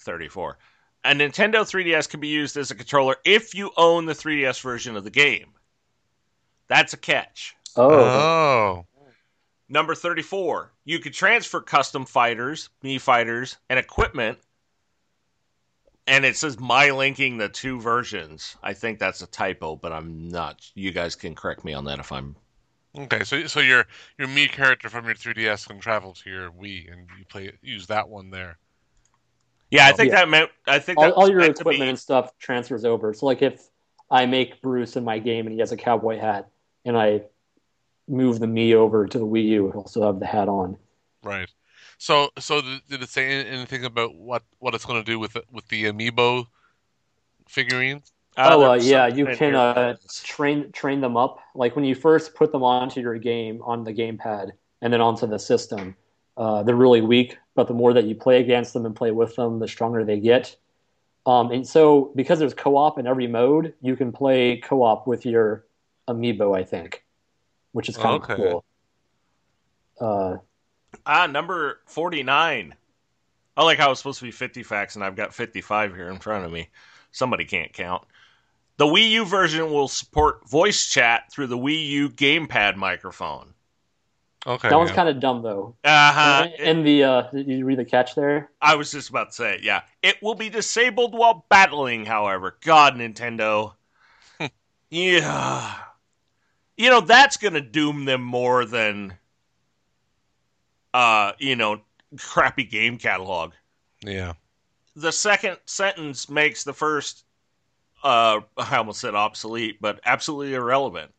34. 0.00 0.58
A 1.06 1.10
Nintendo 1.10 1.60
3DS 1.60 2.08
can 2.08 2.18
be 2.18 2.26
used 2.26 2.56
as 2.56 2.72
a 2.72 2.74
controller 2.74 3.14
if 3.24 3.54
you 3.54 3.70
own 3.76 4.06
the 4.06 4.12
3DS 4.12 4.60
version 4.60 4.96
of 4.96 5.04
the 5.04 5.10
game. 5.10 5.52
That's 6.66 6.94
a 6.94 6.96
catch. 6.96 7.54
oh 7.76 8.84
Oh. 8.84 8.86
Number 9.68 9.94
34, 9.94 10.72
you 10.84 10.98
could 10.98 11.14
transfer 11.14 11.60
custom 11.60 12.06
fighters, 12.06 12.70
me 12.82 12.98
fighters, 12.98 13.56
and 13.70 13.78
equipment. 13.78 14.38
And 16.08 16.24
it 16.24 16.36
says 16.36 16.58
my 16.58 16.90
linking 16.90 17.38
the 17.38 17.48
two 17.48 17.80
versions. 17.80 18.56
I 18.62 18.74
think 18.74 18.98
that's 18.98 19.22
a 19.22 19.28
typo, 19.28 19.76
but 19.76 19.92
I'm 19.92 20.28
not. 20.28 20.68
You 20.74 20.90
guys 20.90 21.14
can 21.14 21.36
correct 21.36 21.64
me 21.64 21.72
on 21.72 21.84
that 21.84 22.00
if 22.00 22.10
I'm. 22.10 22.34
Okay, 22.98 23.22
so 23.22 23.46
so 23.46 23.60
your 23.60 23.86
your 24.18 24.26
me 24.26 24.48
character 24.48 24.88
from 24.88 25.04
your 25.04 25.14
3DS 25.14 25.68
can 25.68 25.78
travel 25.78 26.14
to 26.14 26.30
your 26.30 26.50
Wii, 26.50 26.92
and 26.92 27.06
you 27.16 27.24
play 27.24 27.52
use 27.62 27.86
that 27.88 28.08
one 28.08 28.30
there. 28.30 28.58
Yeah, 29.70 29.86
I 29.86 29.92
think 29.92 30.10
Yeah. 30.10 30.20
that 30.20 30.28
meant. 30.28 30.50
I 30.66 30.78
think 30.78 30.98
all, 30.98 31.12
all 31.12 31.30
your 31.30 31.40
equipment 31.40 31.80
be- 31.80 31.88
and 31.88 31.98
stuff 31.98 32.36
transfers 32.38 32.84
over. 32.84 33.12
So 33.12 33.26
like 33.26 33.42
if 33.42 33.68
I 34.10 34.26
make 34.26 34.62
Bruce 34.62 34.96
in 34.96 35.04
my 35.04 35.18
game 35.18 35.46
and 35.46 35.52
he 35.52 35.58
has 35.60 35.72
a 35.72 35.76
cowboy 35.76 36.18
hat, 36.18 36.48
and 36.84 36.96
I 36.96 37.22
move 38.08 38.38
the 38.38 38.46
me 38.46 38.74
over 38.74 39.06
to 39.06 39.18
the 39.18 39.26
Wii 39.26 39.44
U, 39.46 39.70
he'll 39.72 39.86
still 39.86 40.04
have 40.04 40.20
the 40.20 40.26
hat 40.26 40.48
on. 40.48 40.76
Right. 41.22 41.48
So 41.98 42.30
so 42.38 42.60
did, 42.60 42.80
did 42.88 43.02
it 43.02 43.08
say 43.08 43.44
anything 43.44 43.84
about 43.84 44.14
what 44.14 44.42
what 44.58 44.74
it's 44.74 44.84
going 44.84 45.02
to 45.02 45.04
do 45.04 45.18
with 45.18 45.32
the, 45.32 45.42
with 45.50 45.66
the 45.68 45.84
amiibo 45.84 46.46
figurines? 47.48 48.12
Oh, 48.38 48.60
there 48.60 48.68
uh, 48.68 48.74
yeah, 48.74 49.06
you 49.06 49.26
can 49.26 49.54
uh, 49.54 49.96
train 50.22 50.70
train 50.72 51.00
them 51.00 51.16
up. 51.16 51.40
Like 51.54 51.74
when 51.74 51.84
you 51.84 51.94
first 51.94 52.34
put 52.34 52.52
them 52.52 52.62
onto 52.62 53.00
your 53.00 53.18
game 53.18 53.62
on 53.62 53.82
the 53.82 53.94
gamepad 53.94 54.52
and 54.82 54.92
then 54.92 55.00
onto 55.00 55.26
the 55.26 55.38
system, 55.38 55.96
uh, 56.36 56.62
they're 56.62 56.76
really 56.76 57.00
weak. 57.00 57.38
But 57.56 57.66
the 57.66 57.74
more 57.74 57.92
that 57.94 58.04
you 58.04 58.14
play 58.14 58.40
against 58.40 58.72
them 58.72 58.86
and 58.86 58.94
play 58.94 59.10
with 59.10 59.34
them, 59.34 59.58
the 59.58 59.66
stronger 59.66 60.04
they 60.04 60.20
get. 60.20 60.54
Um, 61.24 61.50
and 61.50 61.66
so, 61.66 62.12
because 62.14 62.38
there's 62.38 62.54
co-op 62.54 62.98
in 63.00 63.06
every 63.08 63.26
mode, 63.26 63.74
you 63.80 63.96
can 63.96 64.12
play 64.12 64.58
co-op 64.58 65.08
with 65.08 65.26
your 65.26 65.66
amiibo. 66.08 66.56
I 66.56 66.62
think, 66.62 67.04
which 67.72 67.88
is 67.88 67.96
kind 67.96 68.22
of 68.22 68.30
Okay. 68.30 68.36
cool. 68.36 68.64
Uh, 70.00 70.36
Ah, 71.04 71.26
number 71.26 71.80
49. 71.86 72.74
I 73.56 73.64
like 73.64 73.78
how 73.78 73.90
it's 73.90 74.00
supposed 74.00 74.18
to 74.18 74.24
be 74.24 74.30
50 74.30 74.62
facts, 74.62 74.94
and 74.96 75.04
I've 75.04 75.16
got 75.16 75.34
55 75.34 75.94
here 75.94 76.10
in 76.10 76.18
front 76.18 76.44
of 76.44 76.52
me. 76.52 76.68
Somebody 77.10 77.44
can't 77.44 77.72
count. 77.72 78.04
The 78.76 78.86
Wii 78.86 79.10
U 79.10 79.24
version 79.24 79.72
will 79.72 79.88
support 79.88 80.48
voice 80.48 80.86
chat 80.86 81.32
through 81.32 81.46
the 81.46 81.56
Wii 81.56 81.88
U 81.88 82.10
gamepad 82.10 82.76
microphone. 82.76 83.54
Okay. 84.46 84.68
that 84.68 84.76
one's 84.76 84.90
yeah. 84.90 84.96
kind 84.96 85.08
of 85.08 85.18
dumb 85.18 85.42
though. 85.42 85.74
Uh-huh. 85.82 86.44
And, 86.44 86.54
and 86.60 86.86
the 86.86 87.02
uh, 87.02 87.22
did 87.32 87.48
you 87.48 87.64
read 87.64 87.78
the 87.78 87.84
catch 87.84 88.14
there? 88.14 88.50
I 88.62 88.76
was 88.76 88.92
just 88.92 89.10
about 89.10 89.30
to 89.30 89.34
say, 89.34 89.54
it, 89.56 89.62
yeah. 89.64 89.82
It 90.02 90.22
will 90.22 90.36
be 90.36 90.48
disabled 90.48 91.14
while 91.14 91.44
battling, 91.48 92.04
however. 92.04 92.56
God, 92.60 92.94
Nintendo. 92.94 93.72
yeah. 94.90 95.74
You 96.76 96.90
know, 96.90 97.00
that's 97.00 97.38
going 97.38 97.54
to 97.54 97.60
doom 97.60 98.04
them 98.04 98.22
more 98.22 98.64
than, 98.64 99.14
uh, 100.94 101.32
you 101.38 101.56
know, 101.56 101.80
crappy 102.16 102.64
game 102.64 102.98
catalog. 102.98 103.52
Yeah. 104.04 104.34
the 104.94 105.10
second 105.10 105.56
sentence 105.66 106.28
makes 106.30 106.62
the 106.62 106.72
first 106.72 107.24
uh 108.04 108.40
I 108.56 108.76
almost 108.76 109.00
said 109.00 109.14
obsolete, 109.14 109.78
but 109.80 110.00
absolutely 110.04 110.54
irrelevant. 110.54 111.12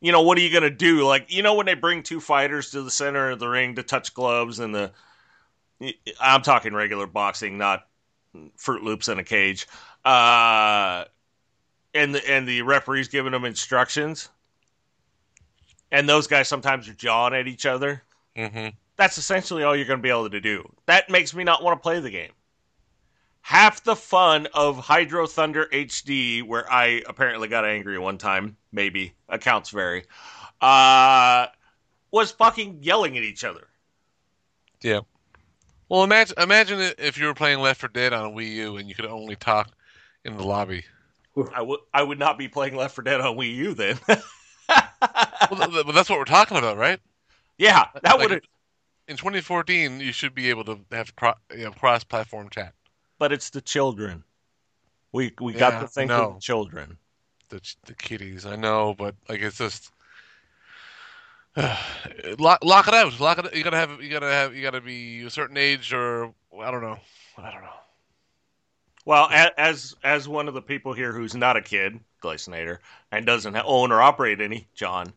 You 0.00 0.12
know, 0.12 0.22
what 0.22 0.38
are 0.38 0.42
you 0.42 0.52
gonna 0.52 0.70
do? 0.70 1.06
Like, 1.06 1.32
you 1.32 1.42
know 1.42 1.54
when 1.54 1.66
they 1.66 1.74
bring 1.74 2.02
two 2.02 2.20
fighters 2.20 2.70
to 2.72 2.82
the 2.82 2.90
center 2.90 3.30
of 3.30 3.38
the 3.38 3.48
ring 3.48 3.74
to 3.76 3.82
touch 3.82 4.14
gloves 4.14 4.58
and 4.58 4.74
the 4.74 4.92
I'm 6.20 6.42
talking 6.42 6.74
regular 6.74 7.06
boxing, 7.06 7.58
not 7.58 7.86
Fruit 8.56 8.82
Loops 8.82 9.08
in 9.08 9.18
a 9.18 9.24
cage. 9.24 9.66
Uh 10.04 11.04
and 11.94 12.14
the 12.14 12.30
and 12.30 12.46
the 12.46 12.62
referee's 12.62 13.08
giving 13.08 13.32
them 13.32 13.44
instructions. 13.44 14.28
And 15.90 16.08
those 16.08 16.26
guys 16.26 16.48
sometimes 16.48 16.88
are 16.88 16.94
jawing 16.94 17.34
at 17.34 17.46
each 17.46 17.66
other 17.66 18.02
hmm 18.36 18.68
that's 18.96 19.18
essentially 19.18 19.62
all 19.62 19.76
you're 19.76 19.86
going 19.86 19.98
to 19.98 20.02
be 20.02 20.08
able 20.10 20.28
to 20.30 20.40
do. 20.40 20.66
That 20.86 21.10
makes 21.10 21.34
me 21.34 21.44
not 21.44 21.62
want 21.62 21.78
to 21.78 21.82
play 21.82 22.00
the 22.00 22.10
game. 22.10 22.32
Half 23.46 23.84
the 23.84 23.94
fun 23.94 24.48
of 24.54 24.76
Hydro 24.76 25.28
Thunder 25.28 25.68
HD, 25.72 26.42
where 26.42 26.68
I 26.68 27.02
apparently 27.06 27.46
got 27.46 27.64
angry 27.64 27.96
one 27.96 28.18
time, 28.18 28.56
maybe 28.72 29.14
accounts 29.28 29.70
vary, 29.70 30.02
uh, 30.60 31.46
was 32.10 32.32
fucking 32.32 32.82
yelling 32.82 33.16
at 33.16 33.22
each 33.22 33.44
other. 33.44 33.68
Yeah. 34.82 35.00
Well, 35.88 36.02
imagine 36.02 36.36
imagine 36.38 36.80
if 36.98 37.16
you 37.18 37.26
were 37.26 37.34
playing 37.34 37.60
Left 37.60 37.80
4 37.80 37.88
Dead 37.90 38.12
on 38.12 38.24
a 38.26 38.30
Wii 38.30 38.52
U 38.54 38.76
and 38.78 38.88
you 38.88 38.96
could 38.96 39.06
only 39.06 39.36
talk 39.36 39.70
in 40.24 40.36
the 40.36 40.44
lobby. 40.44 40.84
I 41.54 41.62
would 41.62 41.80
I 41.94 42.02
would 42.02 42.18
not 42.18 42.38
be 42.38 42.48
playing 42.48 42.74
Left 42.74 42.96
4 42.96 43.04
Dead 43.04 43.20
on 43.20 43.36
Wii 43.36 43.54
U 43.54 43.74
then. 43.74 43.98
Well, 45.50 45.70
th- 45.70 45.86
but 45.86 45.92
that's 45.92 46.10
what 46.10 46.18
we're 46.18 46.24
talking 46.24 46.56
about, 46.56 46.76
right? 46.76 47.00
yeah, 47.58 47.86
that 48.02 48.18
Like, 48.18 48.28
would. 48.30 48.44
In 49.08 49.16
2014, 49.16 50.00
you 50.00 50.10
should 50.12 50.34
be 50.34 50.50
able 50.50 50.64
to 50.64 50.80
have 50.90 51.14
cro- 51.14 51.34
you 51.52 51.64
know, 51.64 51.70
cross-platform 51.70 52.50
chat. 52.50 52.74
But 53.18 53.32
it's 53.32 53.50
the 53.50 53.60
children. 53.60 54.24
We 55.12 55.34
we 55.40 55.52
Yeah, 55.52 55.58
got 55.58 55.78
to 55.80 55.88
think 55.88 56.16
of 56.16 56.28
the 56.28 56.34
children. 56.36 56.98
The 57.48 57.60
the 57.86 57.94
kiddies, 57.94 58.46
I 58.46 58.56
know, 58.56 58.94
but 58.94 59.16
like 59.28 59.40
it's 59.40 59.58
just 59.58 59.90
lock 62.38 62.64
lock 62.64 62.88
it 62.88 62.94
out. 62.94 63.18
Lock 63.20 63.38
it. 63.38 63.54
You 63.54 63.64
gotta 63.64 63.76
have. 63.76 64.02
You 64.02 64.10
gotta 64.10 64.30
have. 64.30 64.54
You 64.54 64.62
gotta 64.62 64.80
be 64.80 65.22
a 65.24 65.30
certain 65.30 65.56
age, 65.56 65.92
or 65.92 66.34
I 66.60 66.70
don't 66.70 66.82
know. 66.82 66.98
I 67.38 67.50
don't 67.50 67.62
know. 67.62 67.70
Well, 69.04 69.28
as 69.30 69.94
as 70.02 70.28
one 70.28 70.48
of 70.48 70.54
the 70.54 70.62
people 70.62 70.92
here 70.92 71.12
who's 71.12 71.34
not 71.34 71.56
a 71.56 71.62
kid, 71.62 72.00
Glazinator, 72.22 72.78
and 73.10 73.24
doesn't 73.24 73.56
own 73.56 73.92
or 73.92 74.02
operate 74.02 74.40
any, 74.40 74.68
John, 74.74 75.14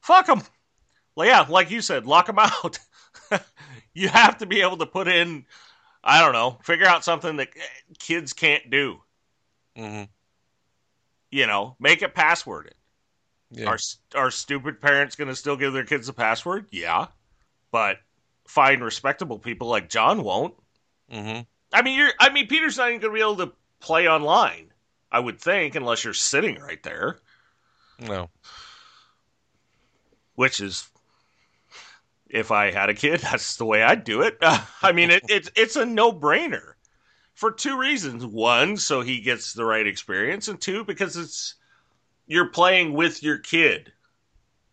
fuck 0.00 0.26
them. 0.26 0.42
Well, 1.16 1.26
yeah, 1.28 1.46
like 1.48 1.70
you 1.70 1.80
said, 1.82 2.06
lock 2.06 2.26
them 2.26 2.38
out. 2.40 2.78
you 3.94 4.08
have 4.08 4.38
to 4.38 4.46
be 4.46 4.62
able 4.62 4.76
to 4.78 4.86
put 4.86 5.08
in, 5.08 5.46
I 6.02 6.20
don't 6.20 6.32
know, 6.32 6.58
figure 6.62 6.86
out 6.86 7.04
something 7.04 7.36
that 7.36 7.48
eh, 7.56 7.60
kids 7.98 8.32
can't 8.32 8.70
do. 8.70 9.02
hmm 9.76 10.04
You 11.30 11.46
know, 11.46 11.76
make 11.78 12.02
it 12.02 12.14
passworded. 12.14 12.72
Yeah. 13.50 13.66
Are 13.68 13.78
are 14.14 14.30
stupid 14.30 14.80
parents 14.80 15.16
going 15.16 15.28
to 15.28 15.36
still 15.36 15.56
give 15.56 15.72
their 15.72 15.84
kids 15.84 16.08
a 16.08 16.12
password? 16.12 16.66
Yeah, 16.70 17.08
but 17.72 17.98
fine, 18.46 18.80
respectable 18.80 19.38
people 19.38 19.66
like 19.68 19.88
John 19.88 20.22
won't. 20.22 20.54
hmm 21.10 21.40
I 21.72 21.82
mean, 21.82 21.98
you're. 21.98 22.12
I 22.18 22.30
mean, 22.30 22.46
Peter's 22.48 22.76
not 22.78 22.88
even 22.88 23.00
going 23.00 23.12
to 23.12 23.16
be 23.16 23.20
able 23.20 23.36
to 23.46 23.52
play 23.80 24.08
online. 24.08 24.72
I 25.12 25.18
would 25.20 25.40
think, 25.40 25.74
unless 25.74 26.04
you're 26.04 26.14
sitting 26.14 26.60
right 26.60 26.82
there, 26.84 27.18
No. 27.98 28.30
which 30.36 30.60
is, 30.60 30.88
if 32.30 32.50
I 32.50 32.70
had 32.70 32.88
a 32.90 32.94
kid, 32.94 33.20
that's 33.22 33.56
the 33.56 33.64
way 33.66 33.82
I'd 33.82 34.04
do 34.04 34.22
it. 34.22 34.38
I 34.42 34.92
mean, 34.92 35.10
it, 35.10 35.24
it's 35.28 35.50
it's 35.56 35.76
a 35.76 35.86
no 35.86 36.12
brainer 36.12 36.74
for 37.34 37.50
two 37.52 37.78
reasons. 37.78 38.26
One, 38.26 38.76
so 38.76 39.00
he 39.02 39.20
gets 39.20 39.52
the 39.54 39.64
right 39.64 39.86
experience, 39.86 40.48
and 40.48 40.60
two, 40.60 40.84
because 40.84 41.16
it's 41.16 41.54
you're 42.26 42.48
playing 42.50 42.94
with 42.94 43.22
your 43.22 43.38
kid. 43.38 43.92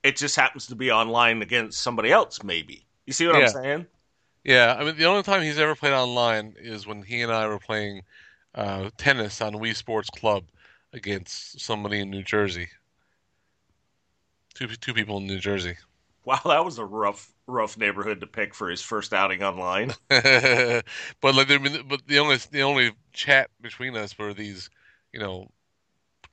It 0.04 0.18
just 0.18 0.36
happens 0.36 0.68
to 0.68 0.76
be 0.76 0.92
online 0.92 1.42
against 1.42 1.82
somebody 1.82 2.12
else, 2.12 2.44
maybe. 2.44 2.88
You 3.06 3.14
see 3.14 3.28
what 3.28 3.36
Yeah. 3.36 3.38
I'm 3.38 3.48
saying? 3.48 3.88
Yeah, 4.44 4.76
I 4.80 4.84
mean, 4.84 4.98
the 4.98 5.06
only 5.06 5.24
time 5.24 5.42
he's 5.44 5.60
ever 5.60 5.76
played 5.76 5.94
online 5.94 6.56
is 6.58 6.88
when 6.88 7.04
he 7.04 7.22
and 7.22 7.32
I 7.32 7.48
were 7.48 7.60
playing 7.60 8.04
uh, 8.56 8.90
tennis 8.98 9.42
on 9.42 9.54
Wii 9.56 9.76
Sports 9.76 10.10
Club 10.10 10.46
against 10.94 11.60
somebody 11.60 12.00
in 12.00 12.10
New 12.10 12.24
Jersey. 12.24 12.70
Two 14.54 14.68
two 14.76 14.94
people 14.94 15.20
in 15.20 15.28
New 15.28 15.40
Jersey. 15.40 15.78
Wow, 16.26 16.42
that 16.46 16.64
was 16.66 16.78
a 16.78 16.86
rough 16.86 17.34
rough 17.48 17.78
neighborhood 17.78 18.22
to 18.22 18.28
pick 18.28 18.54
for 18.54 18.70
his 18.70 18.82
first 18.82 19.14
outing 19.14 19.42
online. 19.42 19.94
but 20.10 20.84
like, 21.24 21.50
I 21.50 21.58
mean, 21.58 21.84
but 21.88 22.06
the 22.08 22.20
only 22.20 22.38
the 22.52 22.62
only 22.62 22.92
chat 23.14 23.50
between 23.62 23.96
us 23.96 24.18
were 24.18 24.34
these, 24.34 24.70
you 25.14 25.20
know, 25.20 25.50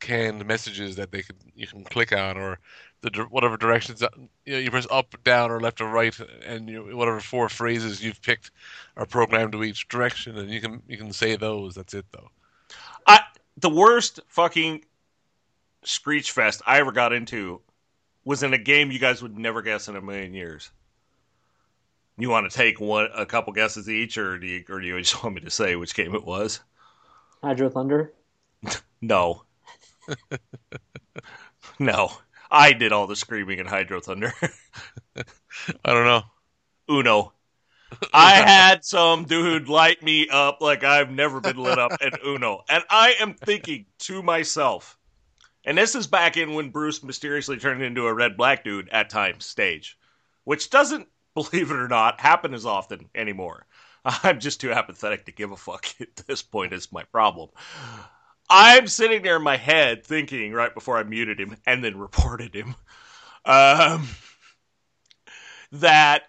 canned 0.00 0.44
messages 0.44 0.96
that 0.96 1.10
they 1.10 1.22
could 1.22 1.36
you 1.54 1.66
can 1.66 1.84
click 1.84 2.12
on 2.12 2.36
or 2.36 2.58
the 3.00 3.26
whatever 3.30 3.56
directions 3.56 4.02
uh, 4.02 4.08
you 4.44 4.52
know 4.52 4.58
you 4.58 4.70
press 4.70 4.86
up, 4.90 5.14
down, 5.24 5.50
or 5.50 5.60
left 5.60 5.80
or 5.80 5.88
right, 5.88 6.18
and 6.46 6.68
you, 6.68 6.96
whatever 6.96 7.20
four 7.20 7.48
phrases 7.48 8.02
you've 8.02 8.20
picked 8.22 8.50
are 8.96 9.06
programmed 9.06 9.52
to 9.52 9.62
each 9.62 9.88
direction, 9.88 10.36
and 10.38 10.50
you 10.50 10.60
can 10.60 10.82
you 10.88 10.96
can 10.96 11.12
say 11.12 11.36
those. 11.36 11.74
That's 11.74 11.94
it 11.94 12.06
though. 12.12 12.30
I 13.06 13.20
the 13.58 13.70
worst 13.70 14.20
fucking 14.28 14.84
screech 15.84 16.32
fest 16.32 16.62
I 16.66 16.78
ever 16.78 16.92
got 16.92 17.12
into 17.12 17.60
was 18.24 18.42
in 18.42 18.54
a 18.54 18.58
game 18.58 18.90
you 18.90 18.98
guys 18.98 19.22
would 19.22 19.36
never 19.36 19.60
guess 19.60 19.88
in 19.88 19.96
a 19.96 20.00
million 20.00 20.32
years. 20.32 20.70
You 22.16 22.28
want 22.28 22.50
to 22.50 22.56
take 22.56 22.80
one 22.80 23.08
a 23.14 23.24
couple 23.24 23.52
guesses 23.52 23.88
each, 23.88 24.18
or 24.18 24.36
do 24.38 24.46
you 24.48 24.64
or 24.68 24.80
do 24.80 24.86
you 24.86 24.98
just 25.00 25.22
want 25.22 25.36
me 25.36 25.42
to 25.42 25.50
say 25.50 25.76
which 25.76 25.94
game 25.94 26.14
it 26.16 26.24
was? 26.24 26.60
Hydro 27.44 27.70
Thunder. 27.70 28.12
No, 29.00 29.44
no, 31.78 32.10
I 32.50 32.72
did 32.72 32.92
all 32.92 33.06
the 33.06 33.16
screaming 33.16 33.58
in 33.58 33.66
Hydro 33.66 34.00
Thunder. 34.00 34.32
I 35.84 35.92
don't 35.92 36.04
know. 36.06 36.22
Uno. 36.90 37.32
I 38.12 38.42
had 38.42 38.84
some 38.84 39.24
dude 39.26 39.68
light 39.68 40.02
me 40.02 40.28
up 40.28 40.58
like 40.60 40.84
I've 40.84 41.10
never 41.10 41.40
been 41.40 41.56
lit 41.58 41.78
up 41.78 41.96
at 42.00 42.14
Uno. 42.26 42.62
And 42.68 42.84
I 42.90 43.14
am 43.20 43.34
thinking 43.34 43.86
to 44.00 44.22
myself, 44.22 44.98
and 45.64 45.78
this 45.78 45.94
is 45.94 46.06
back 46.08 46.36
in 46.36 46.54
when 46.54 46.70
Bruce 46.70 47.02
mysteriously 47.02 47.58
turned 47.58 47.82
into 47.82 48.06
a 48.06 48.14
red 48.14 48.36
black 48.36 48.64
dude 48.64 48.88
at 48.90 49.10
times 49.10 49.46
stage. 49.46 49.98
which 50.44 50.70
doesn't, 50.70 51.08
believe 51.50 51.70
it 51.70 51.76
or 51.76 51.88
not, 51.88 52.20
happen 52.20 52.54
as 52.54 52.66
often 52.66 53.08
anymore. 53.14 53.66
I'm 54.04 54.40
just 54.40 54.60
too 54.60 54.72
apathetic 54.72 55.26
to 55.26 55.32
give 55.32 55.50
a 55.50 55.56
fuck 55.56 55.86
at 56.00 56.16
this 56.26 56.42
point, 56.42 56.72
is 56.72 56.92
my 56.92 57.04
problem. 57.04 57.50
I'm 58.50 58.86
sitting 58.86 59.22
there 59.22 59.36
in 59.36 59.42
my 59.42 59.56
head 59.56 60.04
thinking 60.04 60.52
right 60.52 60.74
before 60.74 60.98
I 60.98 61.02
muted 61.02 61.40
him 61.40 61.56
and 61.66 61.82
then 61.82 61.98
reported 61.98 62.54
him 62.54 62.74
um, 63.44 64.06
that, 65.72 66.24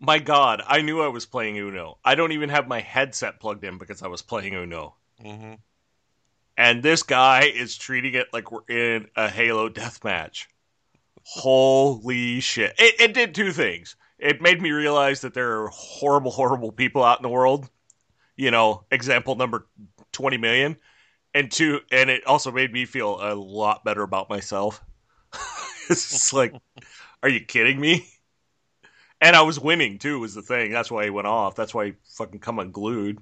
my 0.00 0.18
God, 0.18 0.62
I 0.66 0.82
knew 0.82 1.00
I 1.00 1.08
was 1.08 1.26
playing 1.26 1.56
Uno. 1.56 1.98
I 2.04 2.14
don't 2.14 2.32
even 2.32 2.50
have 2.50 2.68
my 2.68 2.80
headset 2.80 3.40
plugged 3.40 3.64
in 3.64 3.78
because 3.78 4.02
I 4.02 4.08
was 4.08 4.22
playing 4.22 4.54
Uno. 4.54 4.94
Mm-hmm. 5.22 5.54
And 6.56 6.82
this 6.82 7.02
guy 7.02 7.44
is 7.44 7.76
treating 7.76 8.14
it 8.14 8.28
like 8.32 8.52
we're 8.52 8.66
in 8.68 9.08
a 9.16 9.28
Halo 9.28 9.68
death 9.68 10.04
match. 10.04 10.48
Holy 11.24 12.40
shit. 12.40 12.74
It, 12.78 13.00
it 13.00 13.14
did 13.14 13.34
two 13.34 13.52
things. 13.52 13.96
It 14.18 14.40
made 14.40 14.62
me 14.62 14.70
realize 14.70 15.20
that 15.22 15.34
there 15.34 15.62
are 15.62 15.68
horrible, 15.68 16.30
horrible 16.30 16.72
people 16.72 17.02
out 17.04 17.18
in 17.18 17.22
the 17.22 17.28
world. 17.28 17.68
You 18.36 18.50
know, 18.50 18.84
example 18.90 19.34
number 19.36 19.66
20 20.12 20.36
million. 20.38 20.76
And 21.34 21.52
it 21.60 22.26
also 22.26 22.52
made 22.52 22.72
me 22.72 22.84
feel 22.84 23.18
a 23.20 23.34
lot 23.34 23.84
better 23.84 24.02
about 24.02 24.30
myself. 24.30 24.82
it's 25.90 26.10
just 26.10 26.32
like, 26.32 26.54
are 27.22 27.28
you 27.28 27.40
kidding 27.40 27.80
me? 27.80 28.06
And 29.20 29.34
I 29.34 29.42
was 29.42 29.58
winning 29.58 29.98
too, 29.98 30.20
was 30.20 30.34
the 30.34 30.42
thing. 30.42 30.70
That's 30.70 30.90
why 30.90 31.04
he 31.04 31.10
went 31.10 31.26
off. 31.26 31.56
That's 31.56 31.74
why 31.74 31.86
he 31.86 31.92
fucking 32.04 32.40
come 32.40 32.58
unglued. 32.58 33.20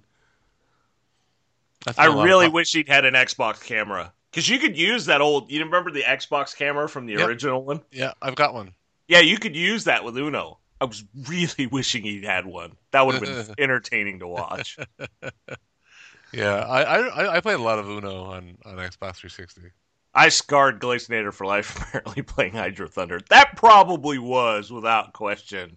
I 1.97 2.09
of 2.09 2.23
really 2.23 2.49
wish 2.49 2.73
he'd 2.73 2.89
had 2.89 3.05
an 3.05 3.15
Xbox 3.15 3.63
camera 3.63 4.13
because 4.31 4.49
you 4.49 4.59
could 4.59 4.77
use 4.77 5.07
that 5.07 5.21
old. 5.21 5.51
You 5.51 5.65
remember 5.65 5.91
the 5.91 6.03
Xbox 6.03 6.57
camera 6.57 6.89
from 6.89 7.07
the 7.07 7.15
Yep. 7.15 7.29
original 7.29 7.65
one? 7.65 7.83
Yeah, 7.91 8.13
I've 8.21 8.35
got 8.35 8.55
one. 8.55 8.75
Yeah, 9.09 9.21
you 9.21 9.39
could 9.39 9.57
use 9.57 9.85
that 9.85 10.05
with 10.05 10.17
Uno. 10.17 10.59
I 10.83 10.85
was 10.85 11.05
really 11.29 11.67
wishing 11.71 12.03
he'd 12.03 12.25
had 12.25 12.45
one. 12.45 12.73
That 12.91 13.07
would 13.07 13.15
have 13.15 13.23
been 13.23 13.55
entertaining 13.59 14.19
to 14.19 14.29
watch. 14.29 14.79
Yeah, 16.35 16.61
I, 16.61 16.83
I 16.83 17.37
I 17.37 17.41
played 17.41 17.59
a 17.59 17.63
lot 17.63 17.79
of 17.79 17.87
Uno 17.87 18.25
on 18.25 18.57
on 18.65 18.77
Xbox 18.77 19.17
360. 19.17 19.71
I 20.15 20.31
scarred 20.31 20.81
Glazinator 20.81 21.31
for 21.31 21.47
life 21.47 21.77
apparently 21.77 22.23
playing 22.23 22.55
Hydro 22.55 22.89
Thunder. 22.89 23.21
That 23.29 23.55
probably 23.55 24.19
was, 24.19 24.73
without 24.73 25.13
question, 25.13 25.77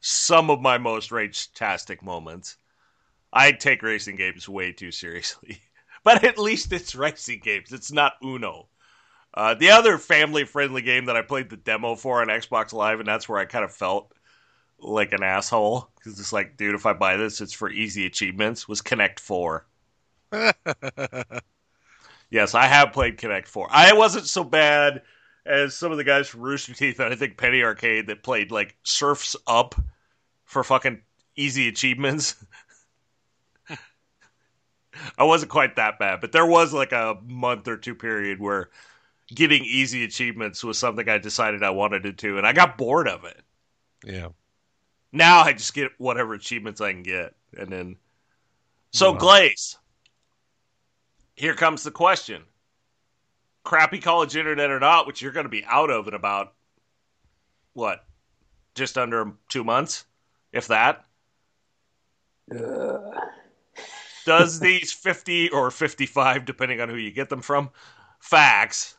some 0.00 0.50
of 0.50 0.60
my 0.60 0.76
most 0.76 1.12
rage-tastic 1.12 2.02
moments. 2.02 2.56
I 3.32 3.52
take 3.52 3.80
racing 3.84 4.16
games 4.16 4.48
way 4.48 4.72
too 4.72 4.90
seriously. 4.90 5.60
But 6.02 6.24
at 6.24 6.36
least 6.36 6.72
it's 6.72 6.96
racing 6.96 7.42
games. 7.44 7.72
It's 7.72 7.92
not 7.92 8.14
Uno. 8.24 8.66
Uh, 9.34 9.54
the 9.54 9.70
other 9.70 9.98
family-friendly 9.98 10.82
game 10.82 11.04
that 11.04 11.16
I 11.16 11.22
played 11.22 11.48
the 11.48 11.56
demo 11.56 11.94
for 11.94 12.20
on 12.20 12.26
Xbox 12.26 12.72
Live, 12.72 12.98
and 12.98 13.06
that's 13.06 13.28
where 13.28 13.38
I 13.38 13.44
kind 13.44 13.64
of 13.64 13.72
felt 13.72 14.12
like 14.82 15.12
an 15.12 15.22
asshole 15.22 15.88
because 15.96 16.18
it's 16.18 16.32
like, 16.32 16.56
dude, 16.56 16.74
if 16.74 16.86
I 16.86 16.92
buy 16.92 17.16
this, 17.16 17.40
it's 17.40 17.52
for 17.52 17.70
easy 17.70 18.06
achievements. 18.06 18.68
Was 18.68 18.82
Connect 18.82 19.20
Four. 19.20 19.66
Yes, 22.32 22.54
I 22.54 22.64
have 22.64 22.92
played 22.94 23.18
Connect 23.18 23.46
Four. 23.46 23.68
I 23.70 23.92
wasn't 23.92 24.24
so 24.24 24.42
bad 24.42 25.02
as 25.44 25.74
some 25.74 25.92
of 25.92 25.98
the 25.98 26.04
guys 26.04 26.28
from 26.28 26.40
Rooster 26.40 26.72
Teeth 26.72 26.98
and 26.98 27.12
I 27.12 27.16
think 27.16 27.36
Penny 27.36 27.62
Arcade 27.62 28.06
that 28.06 28.22
played 28.22 28.50
like 28.50 28.74
Surfs 28.84 29.36
Up 29.46 29.74
for 30.46 30.64
fucking 30.64 31.02
easy 31.36 31.68
achievements. 31.68 32.42
I 35.18 35.24
wasn't 35.24 35.52
quite 35.52 35.76
that 35.76 35.98
bad, 35.98 36.22
but 36.22 36.32
there 36.32 36.46
was 36.46 36.72
like 36.72 36.92
a 36.92 37.18
month 37.22 37.68
or 37.68 37.76
two 37.76 37.94
period 37.94 38.40
where 38.40 38.70
getting 39.34 39.62
easy 39.66 40.02
achievements 40.02 40.64
was 40.64 40.78
something 40.78 41.06
I 41.06 41.18
decided 41.18 41.62
I 41.62 41.70
wanted 41.70 42.04
to 42.04 42.12
do, 42.12 42.38
and 42.38 42.46
I 42.46 42.54
got 42.54 42.78
bored 42.78 43.08
of 43.08 43.26
it. 43.26 43.42
yeah. 44.06 44.28
Now 45.12 45.42
I 45.42 45.52
just 45.52 45.74
get 45.74 45.92
whatever 45.98 46.34
achievements 46.34 46.80
I 46.80 46.92
can 46.92 47.02
get, 47.02 47.34
and 47.56 47.70
then. 47.70 47.96
So 48.92 49.12
Wow. 49.12 49.18
Glaze, 49.18 49.78
here 51.34 51.54
comes 51.54 51.82
the 51.82 51.90
question: 51.90 52.42
crappy 53.62 53.98
college 53.98 54.36
internet 54.36 54.70
or 54.70 54.80
not, 54.80 55.06
which 55.06 55.20
you're 55.20 55.32
going 55.32 55.44
to 55.44 55.50
be 55.50 55.64
out 55.64 55.90
of 55.90 56.08
in 56.08 56.14
about 56.14 56.54
what, 57.74 58.04
just 58.74 58.98
under 58.98 59.32
two 59.48 59.64
months, 59.64 60.04
if 60.52 60.68
that. 60.68 61.04
Uh, 62.54 62.98
Does 64.24 64.60
these 64.60 64.92
fifty 64.92 65.50
or 65.50 65.70
fifty-five, 65.70 66.44
depending 66.44 66.80
on 66.80 66.88
who 66.88 66.96
you 66.96 67.10
get 67.10 67.28
them 67.28 67.42
from, 67.42 67.70
facts 68.18 68.96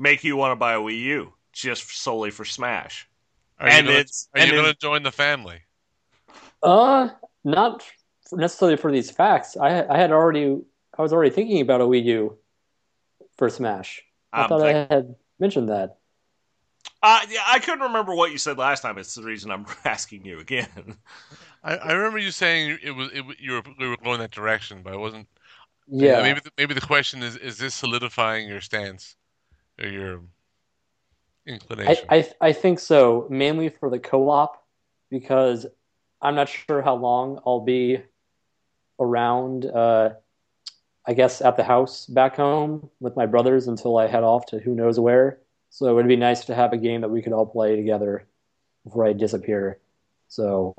make 0.00 0.24
you 0.24 0.34
want 0.34 0.52
to 0.52 0.56
buy 0.56 0.72
a 0.72 0.78
Wii 0.80 0.98
U 1.02 1.32
just 1.52 1.88
solely 1.90 2.30
for 2.30 2.44
Smash? 2.44 3.06
Are 3.60 3.68
and 3.68 3.86
you 3.86 3.92
gonna, 3.92 4.00
it's 4.00 4.28
are 4.34 4.40
and 4.40 4.50
you 4.50 4.56
going 4.56 4.72
to 4.72 4.78
join 4.78 5.02
the 5.02 5.12
family? 5.12 5.60
uh, 6.62 7.10
not 7.44 7.84
necessarily 8.32 8.76
for 8.76 8.90
these 8.90 9.10
facts. 9.10 9.56
I 9.56 9.86
I 9.86 9.98
had 9.98 10.12
already 10.12 10.58
I 10.98 11.02
was 11.02 11.12
already 11.12 11.30
thinking 11.30 11.60
about 11.60 11.80
a 11.80 11.84
Wii 11.84 12.04
U 12.04 12.38
for 13.36 13.50
Smash. 13.50 14.02
I 14.32 14.42
I'm 14.42 14.48
thought 14.48 14.60
thinking- 14.62 14.86
I 14.90 14.94
had 14.94 15.14
mentioned 15.38 15.68
that. 15.68 15.98
Uh, 17.02 17.20
yeah, 17.30 17.40
I 17.46 17.58
couldn't 17.58 17.80
remember 17.80 18.14
what 18.14 18.30
you 18.30 18.36
said 18.38 18.58
last 18.58 18.82
time. 18.82 18.98
It's 18.98 19.14
the 19.14 19.22
reason 19.22 19.50
I'm 19.50 19.66
asking 19.84 20.24
you 20.24 20.38
again. 20.38 20.96
I, 21.62 21.76
I 21.76 21.92
remember 21.92 22.18
you 22.18 22.30
saying 22.30 22.78
it 22.82 22.90
was 22.92 23.10
it, 23.12 23.24
you 23.38 23.52
were 23.52 23.62
you 23.78 23.88
were 23.90 23.96
going 23.98 24.20
that 24.20 24.30
direction, 24.30 24.80
but 24.82 24.92
I 24.94 24.96
wasn't. 24.96 25.26
Yeah, 25.92 26.22
Maybe 26.22 26.40
the, 26.40 26.50
maybe 26.56 26.74
the 26.74 26.80
question 26.80 27.22
is: 27.22 27.36
Is 27.36 27.58
this 27.58 27.74
solidifying 27.74 28.48
your 28.48 28.60
stance 28.60 29.16
or 29.82 29.88
your 29.88 30.16
I, 30.16 30.20
inclination? 31.46 32.06
I 32.08 32.28
I 32.40 32.52
think 32.52 32.78
so, 32.78 33.26
mainly 33.30 33.68
for 33.68 33.90
the 33.90 33.98
co-op, 33.98 34.62
because 35.10 35.66
I'm 36.20 36.34
not 36.34 36.48
sure 36.48 36.82
how 36.82 36.94
long 36.96 37.40
I'll 37.46 37.60
be 37.60 38.00
around. 38.98 39.64
Uh, 39.66 40.10
I 41.06 41.14
guess 41.14 41.40
at 41.40 41.56
the 41.56 41.64
house 41.64 42.06
back 42.06 42.36
home 42.36 42.90
with 43.00 43.16
my 43.16 43.26
brothers 43.26 43.66
until 43.68 43.96
I 43.96 44.06
head 44.06 44.22
off 44.22 44.46
to 44.46 44.58
who 44.58 44.74
knows 44.74 45.00
where. 45.00 45.38
So 45.70 45.86
it 45.88 45.94
would 45.94 46.06
be 46.06 46.16
nice 46.16 46.44
to 46.44 46.54
have 46.54 46.72
a 46.72 46.76
game 46.76 47.00
that 47.00 47.08
we 47.08 47.22
could 47.22 47.32
all 47.32 47.46
play 47.46 47.74
together 47.74 48.26
before 48.84 49.06
I 49.06 49.12
disappear. 49.14 49.78
So 50.28 50.74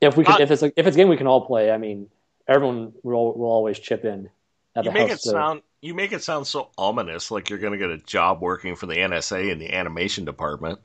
if 0.00 0.16
we 0.16 0.24
could, 0.24 0.40
Uh, 0.40 0.44
if 0.44 0.50
it's 0.50 0.62
a, 0.62 0.66
if 0.76 0.86
it's 0.86 0.96
a 0.96 0.98
game 0.98 1.08
we 1.08 1.16
can 1.16 1.26
all 1.26 1.44
play, 1.44 1.70
I 1.70 1.78
mean, 1.78 2.08
everyone 2.46 2.92
will 3.02 3.36
will 3.36 3.50
always 3.50 3.78
chip 3.78 4.04
in 4.04 4.30
at 4.76 4.84
You 4.84 4.90
the 4.90 4.94
make 4.98 5.10
house. 5.10 5.26
it 5.26 5.30
sound 5.30 5.62
you 5.80 5.94
make 5.94 6.12
it 6.12 6.22
sound 6.22 6.46
so 6.46 6.70
ominous, 6.76 7.30
like 7.30 7.50
you're 7.50 7.58
going 7.58 7.72
to 7.72 7.78
get 7.78 7.90
a 7.90 7.98
job 7.98 8.40
working 8.40 8.74
for 8.74 8.86
the 8.86 8.96
NSA 8.96 9.50
in 9.50 9.58
the 9.58 9.72
animation 9.72 10.24
department. 10.24 10.80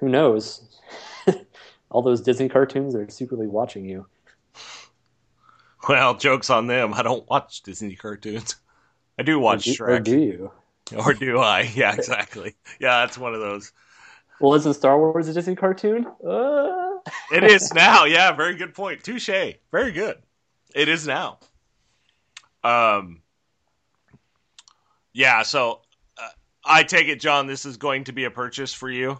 who 0.00 0.08
knows? 0.08 0.62
all 1.90 2.02
those 2.02 2.20
Disney 2.20 2.48
cartoons 2.48 2.94
are 2.94 3.08
secretly 3.08 3.46
watching 3.46 3.84
you. 3.84 4.06
Well, 5.88 6.14
jokes 6.14 6.50
on 6.50 6.66
them. 6.66 6.94
I 6.94 7.02
don't 7.02 7.28
watch 7.28 7.62
Disney 7.62 7.94
cartoons. 7.94 8.56
I 9.18 9.22
do 9.22 9.38
watch 9.38 9.68
or 9.68 9.70
do, 9.70 9.76
Shrek, 9.76 9.88
or 9.88 10.00
do 10.00 10.18
you? 10.18 10.50
or 10.96 11.14
do 11.14 11.38
I? 11.38 11.62
Yeah, 11.74 11.94
exactly. 11.98 12.54
Yeah, 12.80 13.00
that's 13.00 13.18
one 13.18 13.34
of 13.34 13.40
those. 13.40 13.72
Well, 14.40 14.54
isn't 14.54 14.74
Star 14.74 14.98
Wars 14.98 15.28
a 15.28 15.32
Disney 15.32 15.56
cartoon? 15.56 16.06
Uh... 16.26 16.98
It 17.32 17.44
is 17.44 17.72
now. 17.74 18.04
Yeah, 18.04 18.32
very 18.32 18.56
good 18.56 18.74
point. 18.74 19.04
Touche. 19.04 19.28
Very 19.70 19.92
good. 19.92 20.16
It 20.74 20.88
is 20.88 21.06
now. 21.06 21.38
Um. 22.62 23.20
Yeah. 25.14 25.42
So, 25.42 25.80
uh, 26.18 26.28
I 26.64 26.82
take 26.82 27.08
it, 27.08 27.20
John. 27.20 27.46
This 27.46 27.64
is 27.64 27.78
going 27.78 28.04
to 28.04 28.12
be 28.12 28.24
a 28.24 28.30
purchase 28.30 28.74
for 28.74 28.90
you. 28.90 29.18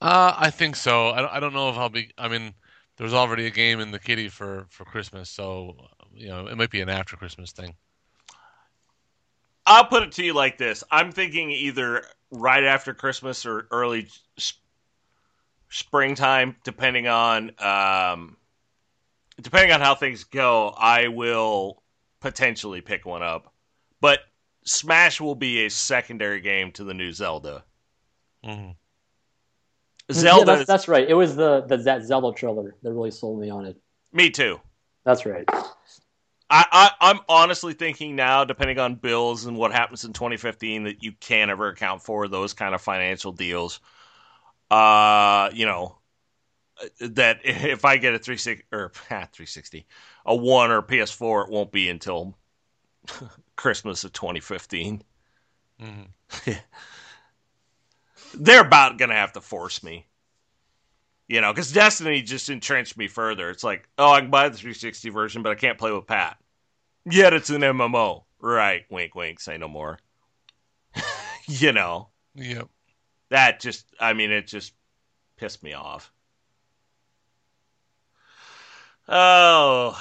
Uh, 0.00 0.34
I 0.36 0.50
think 0.50 0.76
so. 0.76 1.08
I, 1.10 1.20
don't- 1.20 1.32
I 1.32 1.40
don't 1.40 1.52
know 1.54 1.68
if 1.70 1.76
I'll 1.76 1.88
be. 1.88 2.10
I 2.18 2.28
mean, 2.28 2.54
there's 2.96 3.14
already 3.14 3.46
a 3.46 3.50
game 3.50 3.80
in 3.80 3.90
the 3.90 3.98
kitty 3.98 4.28
for 4.28 4.66
for 4.70 4.84
Christmas, 4.84 5.30
so 5.30 5.76
you 6.12 6.28
know 6.28 6.46
it 6.46 6.56
might 6.56 6.70
be 6.70 6.80
an 6.80 6.88
after 6.88 7.16
Christmas 7.16 7.52
thing. 7.52 7.74
I'll 9.64 9.86
put 9.86 10.02
it 10.02 10.12
to 10.12 10.24
you 10.24 10.34
like 10.34 10.58
this: 10.58 10.82
I'm 10.90 11.12
thinking 11.12 11.50
either 11.50 12.04
right 12.30 12.64
after 12.64 12.94
Christmas 12.94 13.46
or 13.46 13.68
early 13.70 14.08
s- 14.36 14.54
springtime, 15.70 16.56
depending 16.64 17.06
on 17.06 17.52
um, 17.60 18.36
depending 19.40 19.72
on 19.72 19.80
how 19.80 19.94
things 19.94 20.24
go. 20.24 20.68
I 20.76 21.08
will 21.08 21.82
potentially 22.20 22.80
pick 22.80 23.06
one 23.06 23.22
up, 23.22 23.52
but 24.00 24.20
Smash 24.64 25.20
will 25.20 25.34
be 25.34 25.66
a 25.66 25.70
secondary 25.70 26.40
game 26.40 26.72
to 26.72 26.84
the 26.84 26.94
new 26.94 27.12
Zelda. 27.12 27.64
hmm 28.44 28.70
Yeah, 30.08 30.14
Zelda, 30.14 30.44
that's, 30.44 30.66
that's 30.66 30.88
right. 30.88 31.08
It 31.08 31.14
was 31.14 31.36
the, 31.36 31.62
the 31.62 31.76
that 31.78 32.04
Zelda 32.04 32.36
trailer 32.36 32.74
that 32.82 32.92
really 32.92 33.10
sold 33.10 33.40
me 33.40 33.50
on 33.50 33.66
it. 33.66 33.76
me 34.12 34.30
too. 34.30 34.60
That's 35.04 35.26
right. 35.26 35.44
I, 36.50 36.66
I, 36.70 36.90
I'm 37.00 37.20
honestly 37.28 37.72
thinking 37.72 38.14
now, 38.14 38.44
depending 38.44 38.78
on 38.78 38.96
bills 38.96 39.46
and 39.46 39.56
what 39.56 39.72
happens 39.72 40.04
in 40.04 40.12
2015, 40.12 40.84
that 40.84 41.02
you 41.02 41.12
can't 41.12 41.50
ever 41.50 41.68
account 41.68 42.02
for 42.02 42.28
those 42.28 42.52
kind 42.52 42.74
of 42.74 42.82
financial 42.82 43.32
deals. 43.32 43.80
Uh, 44.70 45.48
you 45.54 45.64
know, 45.64 45.96
that 47.00 47.40
if 47.44 47.84
I 47.84 47.96
get 47.96 48.14
a 48.14 48.18
360 48.18 48.64
or 48.72 48.92
ah, 49.10 49.28
360, 49.32 49.86
a 50.26 50.34
one 50.36 50.70
or 50.70 50.82
PS4, 50.82 51.44
it 51.46 51.50
won't 51.50 51.72
be 51.72 51.88
until 51.88 52.36
Christmas 53.62 54.02
of 54.02 54.12
2015. 54.12 55.04
hmm 55.78 56.02
they're 58.34 58.62
about 58.62 58.98
gonna 58.98 59.14
have 59.14 59.32
to 59.32 59.40
force 59.40 59.84
me. 59.84 60.08
You 61.28 61.40
know, 61.40 61.52
because 61.52 61.72
Destiny 61.72 62.22
just 62.22 62.50
entrenched 62.50 62.96
me 62.96 63.06
further. 63.06 63.48
It's 63.50 63.62
like, 63.64 63.88
oh, 63.96 64.10
I 64.12 64.20
can 64.20 64.30
buy 64.30 64.48
the 64.48 64.56
360 64.56 65.08
version, 65.10 65.42
but 65.42 65.52
I 65.52 65.54
can't 65.54 65.78
play 65.78 65.92
with 65.92 66.06
Pat. 66.06 66.36
Yet 67.08 67.32
it's 67.32 67.50
an 67.50 67.62
MMO. 67.62 68.24
Right, 68.40 68.84
wink, 68.90 69.14
wink, 69.14 69.38
say 69.40 69.56
no 69.56 69.68
more. 69.68 70.00
you 71.46 71.72
know, 71.72 72.08
Yep. 72.34 72.68
that 73.30 73.60
just, 73.60 73.86
I 74.00 74.12
mean, 74.12 74.30
it 74.30 74.46
just 74.46 74.74
pissed 75.36 75.62
me 75.62 75.72
off. 75.72 76.12
Oh, 79.08 79.96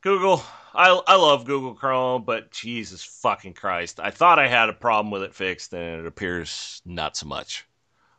Google. 0.00 0.42
I, 0.76 0.90
I 1.06 1.16
love 1.16 1.46
Google 1.46 1.74
Chrome, 1.74 2.24
but 2.24 2.50
Jesus 2.50 3.02
fucking 3.02 3.54
Christ. 3.54 3.98
I 3.98 4.10
thought 4.10 4.38
I 4.38 4.46
had 4.46 4.68
a 4.68 4.74
problem 4.74 5.10
with 5.10 5.22
it 5.22 5.34
fixed, 5.34 5.72
and 5.72 6.00
it 6.00 6.06
appears 6.06 6.82
not 6.84 7.16
so 7.16 7.26
much. 7.26 7.66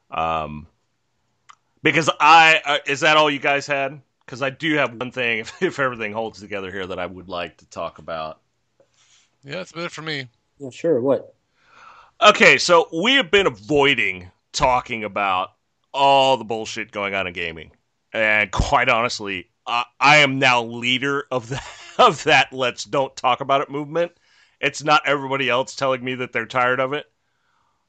Um, 0.09 0.65
because 1.83 2.09
I, 2.19 2.61
uh, 2.65 2.77
is 2.87 3.01
that 3.01 3.15
all 3.15 3.29
you 3.29 3.39
guys 3.39 3.67
had? 3.67 4.01
Because 4.25 4.41
I 4.41 4.49
do 4.49 4.73
have 4.75 4.95
one 4.95 5.11
thing, 5.11 5.39
if, 5.39 5.61
if 5.61 5.79
everything 5.79 6.13
holds 6.13 6.39
together 6.39 6.71
here, 6.71 6.87
that 6.87 6.99
I 6.99 7.05
would 7.05 7.29
like 7.29 7.57
to 7.57 7.69
talk 7.69 7.99
about. 7.99 8.41
Yeah, 9.43 9.57
that's 9.57 9.71
about 9.71 9.85
it 9.85 9.91
for 9.91 10.01
me. 10.01 10.27
Yeah, 10.57 10.71
sure. 10.71 10.99
What? 10.99 11.35
Okay, 12.21 12.57
so 12.57 12.89
we 12.91 13.13
have 13.13 13.29
been 13.29 13.45
avoiding 13.45 14.31
talking 14.51 15.03
about 15.03 15.51
all 15.93 16.37
the 16.37 16.43
bullshit 16.43 16.91
going 16.91 17.13
on 17.13 17.27
in 17.27 17.33
gaming, 17.33 17.71
and 18.11 18.51
quite 18.51 18.89
honestly, 18.89 19.49
I, 19.67 19.85
I 19.99 20.17
am 20.17 20.39
now 20.39 20.63
leader 20.63 21.25
of 21.29 21.49
the 21.49 21.61
of 22.07 22.23
that 22.25 22.53
"let's 22.53 22.83
don't 22.83 23.15
talk 23.15 23.41
about 23.41 23.61
it" 23.61 23.69
movement. 23.69 24.11
It's 24.59 24.83
not 24.83 25.03
everybody 25.05 25.49
else 25.49 25.75
telling 25.75 26.03
me 26.03 26.15
that 26.15 26.33
they're 26.33 26.45
tired 26.45 26.79
of 26.79 26.93
it. 26.93 27.05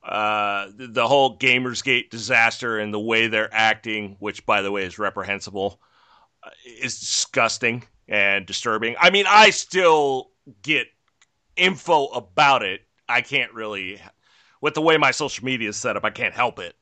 Uh, 0.03 0.69
the, 0.77 1.07
whole 1.07 1.37
GamersGate 1.39 2.09
disaster 2.09 2.79
and 2.79 2.95
the 2.95 3.01
way 3.01 3.27
they're 3.27 3.53
acting, 3.53 4.17
which 4.21 4.47
by 4.47 4.63
the 4.63 4.71
way 4.71 4.85
is 4.85 4.99
reprehensible, 4.99 5.81
uh, 6.43 6.51
is 6.81 6.99
disgusting 6.99 7.85
and 8.07 8.47
disturbing. 8.47 8.97
I 8.99 9.11
mean, 9.11 9.27
I 9.29 9.51
still 9.51 10.31
get 10.63 10.87
info 11.57 12.07
about 12.07 12.63
it. 12.63 12.83
I 13.09 13.23
can't 13.23 13.53
really 13.53 14.01
with 14.61 14.75
the 14.75 14.83
way 14.83 14.97
my 14.97 15.11
social 15.11 15.45
media 15.45 15.69
is 15.69 15.77
set 15.77 15.97
up, 15.97 16.05
I 16.05 16.11
can't 16.11 16.35
help 16.35 16.59
it. 16.59 16.75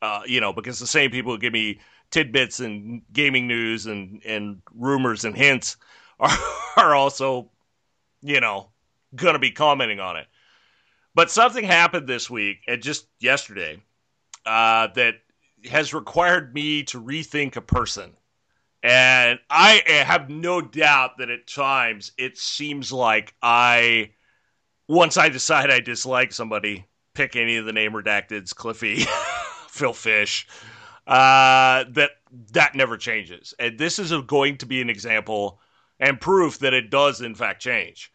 Uh, 0.00 0.22
you 0.26 0.40
know, 0.40 0.52
because 0.52 0.78
the 0.78 0.86
same 0.86 1.10
people 1.10 1.32
who 1.32 1.38
give 1.38 1.52
me 1.52 1.80
tidbits 2.10 2.60
and 2.60 3.02
gaming 3.12 3.46
news 3.46 3.86
and, 3.86 4.20
and 4.24 4.60
rumors 4.74 5.24
and 5.24 5.36
hints 5.36 5.76
are, 6.22 6.38
are 6.76 6.94
also, 6.94 7.50
you 8.22 8.40
know, 8.40 8.68
going 9.14 9.34
to 9.34 9.38
be 9.38 9.50
commenting 9.50 10.00
on 10.00 10.16
it. 10.16 10.26
But 11.14 11.30
something 11.30 11.64
happened 11.64 12.08
this 12.08 12.30
week 12.30 12.58
and 12.66 12.82
just 12.82 13.06
yesterday 13.20 13.82
uh, 14.46 14.88
that 14.94 15.16
has 15.70 15.92
required 15.92 16.54
me 16.54 16.84
to 16.84 17.02
rethink 17.02 17.56
a 17.56 17.60
person. 17.60 18.14
And 18.82 19.38
I 19.48 19.82
have 19.86 20.28
no 20.28 20.60
doubt 20.60 21.18
that 21.18 21.30
at 21.30 21.46
times 21.46 22.12
it 22.18 22.38
seems 22.38 22.90
like 22.90 23.34
I, 23.42 24.10
once 24.88 25.16
I 25.16 25.28
decide 25.28 25.70
I 25.70 25.80
dislike 25.80 26.32
somebody, 26.32 26.86
pick 27.14 27.36
any 27.36 27.56
of 27.56 27.66
the 27.66 27.72
name 27.72 27.92
redacteds, 27.92 28.54
Cliffy, 28.54 29.04
Phil 29.68 29.92
Fish, 29.92 30.48
uh, 31.06 31.84
that 31.90 32.10
that 32.52 32.74
never 32.74 32.96
changes. 32.96 33.54
And 33.58 33.78
this 33.78 33.98
is 33.98 34.12
a, 34.12 34.22
going 34.22 34.56
to 34.58 34.66
be 34.66 34.80
an 34.80 34.90
example 34.90 35.60
and 36.02 36.20
proof 36.20 36.58
that 36.58 36.74
it 36.74 36.90
does 36.90 37.20
in 37.20 37.34
fact 37.34 37.62
change. 37.62 38.12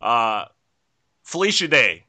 Uh, 0.00 0.46
Felicia 1.22 1.68
Day, 1.68 2.06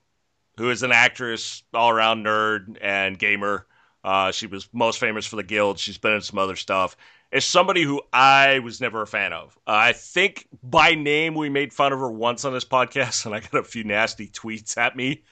who 0.57 0.71
is 0.71 0.83
an 0.83 0.93
actress, 0.93 1.63
all 1.73 1.89
around 1.89 2.25
nerd 2.25 2.77
and 2.81 3.19
gamer. 3.19 3.67
Uh, 4.03 4.31
she 4.31 4.47
was 4.47 4.69
most 4.71 4.99
famous 4.99 5.25
for 5.25 5.35
the 5.35 5.43
Guild. 5.43 5.79
She's 5.79 5.97
been 5.97 6.13
in 6.13 6.21
some 6.21 6.39
other 6.39 6.55
stuff. 6.55 6.95
Is 7.29 7.43
somebody 7.43 7.83
who 7.83 8.01
I 8.13 8.59
was 8.59 8.79
never 8.79 9.01
a 9.01 9.07
fan 9.07 9.33
of. 9.33 9.57
Uh, 9.67 9.71
I 9.75 9.91
think 9.91 10.47
by 10.63 10.95
name 10.95 11.35
we 11.35 11.49
made 11.49 11.73
fun 11.73 11.91
of 11.91 11.99
her 11.99 12.09
once 12.09 12.45
on 12.45 12.53
this 12.53 12.63
podcast, 12.63 13.25
and 13.25 13.35
I 13.35 13.41
got 13.41 13.55
a 13.55 13.63
few 13.63 13.83
nasty 13.83 14.27
tweets 14.27 14.77
at 14.77 14.95
me 14.95 15.23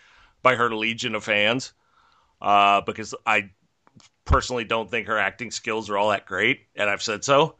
by 0.43 0.56
her 0.56 0.76
legion 0.76 1.16
of 1.16 1.24
fans 1.24 1.72
uh, 2.41 2.82
because 2.82 3.16
I 3.26 3.52
personally 4.26 4.66
don't 4.66 4.91
think 4.91 5.08
her 5.08 5.18
acting 5.18 5.52
skills 5.52 5.89
are 5.89 5.98
all 5.98 6.10
that 6.10 6.26
great, 6.26 6.68
and 6.76 6.89
I've 6.89 7.02
said 7.02 7.24
so. 7.24 7.56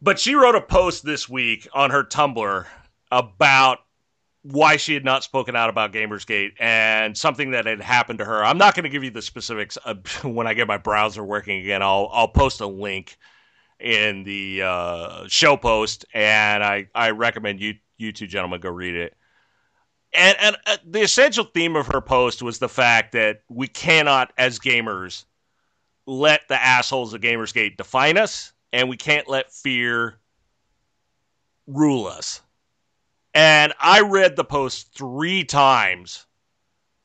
But 0.00 0.20
she 0.20 0.34
wrote 0.34 0.54
a 0.54 0.60
post 0.60 1.04
this 1.04 1.28
week 1.28 1.66
on 1.72 1.90
her 1.90 2.04
Tumblr 2.04 2.66
about 3.10 3.78
why 4.42 4.76
she 4.76 4.94
had 4.94 5.04
not 5.04 5.24
spoken 5.24 5.56
out 5.56 5.68
about 5.68 5.92
Gamersgate 5.92 6.52
and 6.60 7.16
something 7.16 7.50
that 7.50 7.66
had 7.66 7.80
happened 7.80 8.20
to 8.20 8.24
her. 8.24 8.44
I'm 8.44 8.58
not 8.58 8.74
going 8.74 8.84
to 8.84 8.88
give 8.90 9.02
you 9.02 9.10
the 9.10 9.22
specifics 9.22 9.76
uh, 9.84 9.94
when 10.22 10.46
I 10.46 10.54
get 10.54 10.68
my 10.68 10.78
browser 10.78 11.24
working 11.24 11.60
again. 11.60 11.82
I'll 11.82 12.08
I'll 12.12 12.28
post 12.28 12.60
a 12.60 12.66
link 12.66 13.16
in 13.80 14.24
the 14.24 14.62
uh, 14.62 15.24
show 15.28 15.56
post, 15.56 16.04
and 16.14 16.62
I 16.62 16.88
I 16.94 17.10
recommend 17.10 17.60
you 17.60 17.74
you 17.96 18.12
two 18.12 18.26
gentlemen 18.26 18.60
go 18.60 18.70
read 18.70 18.94
it. 18.94 19.16
And 20.12 20.36
and 20.40 20.56
uh, 20.66 20.76
the 20.86 21.02
essential 21.02 21.44
theme 21.44 21.76
of 21.76 21.88
her 21.88 22.00
post 22.00 22.42
was 22.42 22.58
the 22.60 22.68
fact 22.68 23.12
that 23.12 23.42
we 23.48 23.66
cannot, 23.66 24.32
as 24.38 24.58
gamers, 24.60 25.24
let 26.06 26.42
the 26.48 26.60
assholes 26.60 27.12
of 27.12 27.20
Gamersgate 27.20 27.76
define 27.76 28.16
us, 28.16 28.52
and 28.72 28.88
we 28.88 28.96
can't 28.96 29.28
let 29.28 29.52
fear 29.52 30.18
rule 31.66 32.06
us. 32.06 32.40
And 33.34 33.72
I 33.78 34.00
read 34.00 34.36
the 34.36 34.44
post 34.44 34.94
three 34.94 35.44
times 35.44 36.26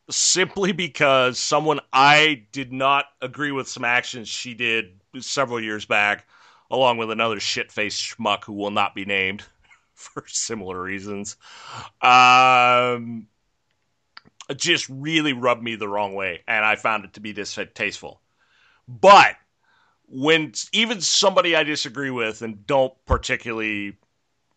simply 0.09 0.71
because 0.71 1.39
someone 1.39 1.79
I 1.91 2.45
did 2.51 2.73
not 2.73 3.05
agree 3.21 3.51
with 3.51 3.67
some 3.67 3.85
actions 3.85 4.27
she 4.27 4.53
did 4.53 4.99
several 5.19 5.59
years 5.59 5.85
back, 5.85 6.27
along 6.71 6.97
with 6.97 7.11
another 7.11 7.39
shit 7.39 7.71
faced 7.71 8.01
schmuck 8.01 8.43
who 8.45 8.53
will 8.53 8.71
not 8.71 8.95
be 8.95 9.05
named 9.05 9.43
for 9.93 10.23
similar 10.27 10.81
reasons, 10.81 11.37
um, 12.01 13.27
just 14.55 14.87
really 14.89 15.33
rubbed 15.33 15.63
me 15.63 15.75
the 15.75 15.87
wrong 15.87 16.15
way. 16.15 16.41
And 16.47 16.65
I 16.65 16.75
found 16.75 17.05
it 17.05 17.13
to 17.13 17.19
be 17.19 17.33
distasteful. 17.33 18.21
But 18.87 19.35
when 20.13 20.53
even 20.71 21.01
somebody 21.01 21.55
I 21.55 21.63
disagree 21.63 22.11
with 22.11 22.43
and 22.43 22.67
don't 22.67 22.93
particularly 23.07 23.97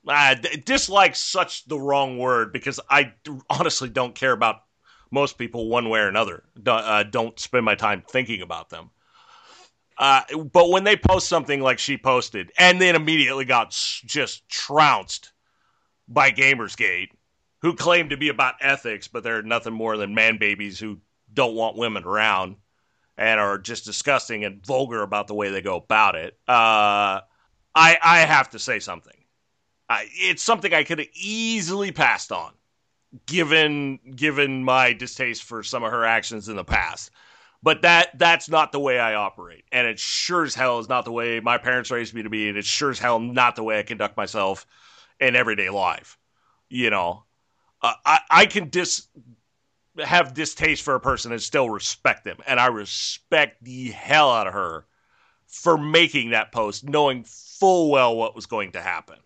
uh, 0.06 0.34
dislike 0.64 1.16
such 1.16 1.64
the 1.64 1.80
wrong 1.80 2.18
word 2.18 2.52
because 2.52 2.78
I 2.90 3.14
honestly 3.48 3.88
don't 3.88 4.14
care 4.14 4.32
about 4.32 4.56
most 5.10 5.38
people 5.38 5.70
one 5.70 5.88
way 5.88 6.00
or 6.00 6.08
another. 6.08 6.44
Uh, 6.66 7.04
don't 7.04 7.40
spend 7.40 7.64
my 7.64 7.74
time 7.74 8.02
thinking 8.06 8.42
about 8.42 8.68
them. 8.68 8.90
Uh, 9.96 10.20
but 10.52 10.68
when 10.68 10.84
they 10.84 10.94
post 10.94 11.26
something 11.26 11.62
like 11.62 11.78
she 11.78 11.96
posted 11.96 12.52
and 12.58 12.78
then 12.78 12.94
immediately 12.94 13.46
got 13.46 13.70
just 13.70 14.46
trounced 14.50 15.32
by 16.06 16.30
Gamersgate, 16.30 17.08
who 17.62 17.74
claim 17.74 18.10
to 18.10 18.18
be 18.18 18.28
about 18.28 18.56
ethics, 18.60 19.08
but 19.08 19.22
they're 19.22 19.42
nothing 19.42 19.72
more 19.72 19.96
than 19.96 20.14
man 20.14 20.36
babies 20.36 20.78
who 20.78 20.98
don't 21.32 21.54
want 21.54 21.78
women 21.78 22.04
around 22.04 22.56
and 23.18 23.40
are 23.40 23.58
just 23.58 23.84
disgusting 23.84 24.44
and 24.44 24.64
vulgar 24.64 25.02
about 25.02 25.26
the 25.26 25.34
way 25.34 25.50
they 25.50 25.62
go 25.62 25.76
about 25.76 26.14
it. 26.14 26.34
Uh, 26.48 27.20
I 27.74 27.98
I 28.02 28.18
have 28.20 28.50
to 28.50 28.58
say 28.58 28.78
something. 28.78 29.16
I, 29.88 30.06
it's 30.12 30.42
something 30.42 30.74
I 30.74 30.84
could 30.84 30.98
have 30.98 31.08
easily 31.14 31.92
passed 31.92 32.32
on, 32.32 32.52
given 33.26 33.98
given 34.16 34.64
my 34.64 34.92
distaste 34.92 35.44
for 35.44 35.62
some 35.62 35.84
of 35.84 35.92
her 35.92 36.04
actions 36.04 36.48
in 36.48 36.56
the 36.56 36.64
past. 36.64 37.10
But 37.62 37.82
that 37.82 38.18
that's 38.18 38.48
not 38.48 38.72
the 38.72 38.80
way 38.80 38.98
I 38.98 39.14
operate, 39.14 39.64
and 39.72 39.86
it 39.86 39.98
sure 39.98 40.44
as 40.44 40.54
hell 40.54 40.78
is 40.78 40.88
not 40.88 41.04
the 41.04 41.12
way 41.12 41.40
my 41.40 41.58
parents 41.58 41.90
raised 41.90 42.14
me 42.14 42.22
to 42.22 42.30
be, 42.30 42.48
and 42.48 42.58
it's 42.58 42.68
sure 42.68 42.90
as 42.90 42.98
hell 42.98 43.18
not 43.18 43.56
the 43.56 43.62
way 43.62 43.78
I 43.78 43.82
conduct 43.82 44.16
myself 44.16 44.66
in 45.18 45.34
everyday 45.34 45.70
life. 45.70 46.18
You 46.68 46.90
know, 46.90 47.24
uh, 47.82 47.94
I 48.04 48.20
I 48.30 48.46
can 48.46 48.68
dis 48.68 49.08
have 50.04 50.34
distaste 50.34 50.82
for 50.82 50.94
a 50.94 51.00
person 51.00 51.32
and 51.32 51.42
still 51.42 51.70
respect 51.70 52.24
them, 52.24 52.38
and 52.46 52.60
I 52.60 52.66
respect 52.66 53.62
the 53.64 53.90
hell 53.90 54.30
out 54.30 54.46
of 54.46 54.52
her 54.52 54.86
for 55.46 55.78
making 55.78 56.30
that 56.30 56.52
post, 56.52 56.84
knowing 56.88 57.24
full 57.24 57.90
well 57.90 58.16
what 58.16 58.34
was 58.34 58.46
going 58.46 58.72
to 58.72 58.80
happen. 58.80 59.16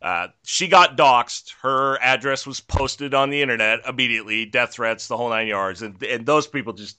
Uh, 0.00 0.28
she 0.44 0.68
got 0.68 0.96
doxxed. 0.96 1.52
Her 1.60 1.98
address 2.00 2.46
was 2.46 2.60
posted 2.60 3.14
on 3.14 3.30
the 3.30 3.42
internet 3.42 3.80
immediately. 3.86 4.46
Death 4.46 4.72
threats, 4.74 5.08
the 5.08 5.16
whole 5.16 5.28
nine 5.28 5.48
yards, 5.48 5.82
and 5.82 6.00
and 6.04 6.24
those 6.24 6.46
people 6.46 6.72
just 6.72 6.98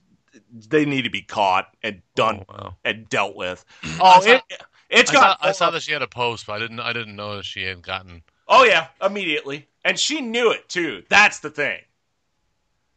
they 0.68 0.86
need 0.86 1.04
to 1.04 1.10
be 1.10 1.22
caught 1.22 1.76
and 1.82 2.02
done 2.16 2.46
Oh, 2.50 2.54
wow. 2.54 2.76
and 2.84 3.08
dealt 3.10 3.36
with. 3.36 3.64
Oh, 4.02 4.22
it, 4.26 4.44
it's 4.90 5.12
I 5.12 5.14
saw, 5.14 5.22
got. 5.22 5.38
I 5.42 5.52
saw 5.54 5.72
that 5.72 5.82
she 5.82 5.92
had 5.94 6.02
a 6.02 6.08
post, 6.08 6.46
but 6.48 6.54
I 6.54 6.60
didn't. 6.60 6.80
I 6.80 6.92
didn't 6.94 7.16
know 7.16 7.38
that 7.38 7.46
she 7.46 7.64
had 7.64 7.82
gotten. 7.82 8.22
Oh 8.48 8.64
yeah, 8.66 8.88
immediately, 9.02 9.68
and 9.86 9.98
she 9.98 10.20
knew 10.22 10.52
it 10.52 10.68
too. 10.68 11.04
That's 11.10 11.40
the 11.40 11.50
thing. 11.50 11.80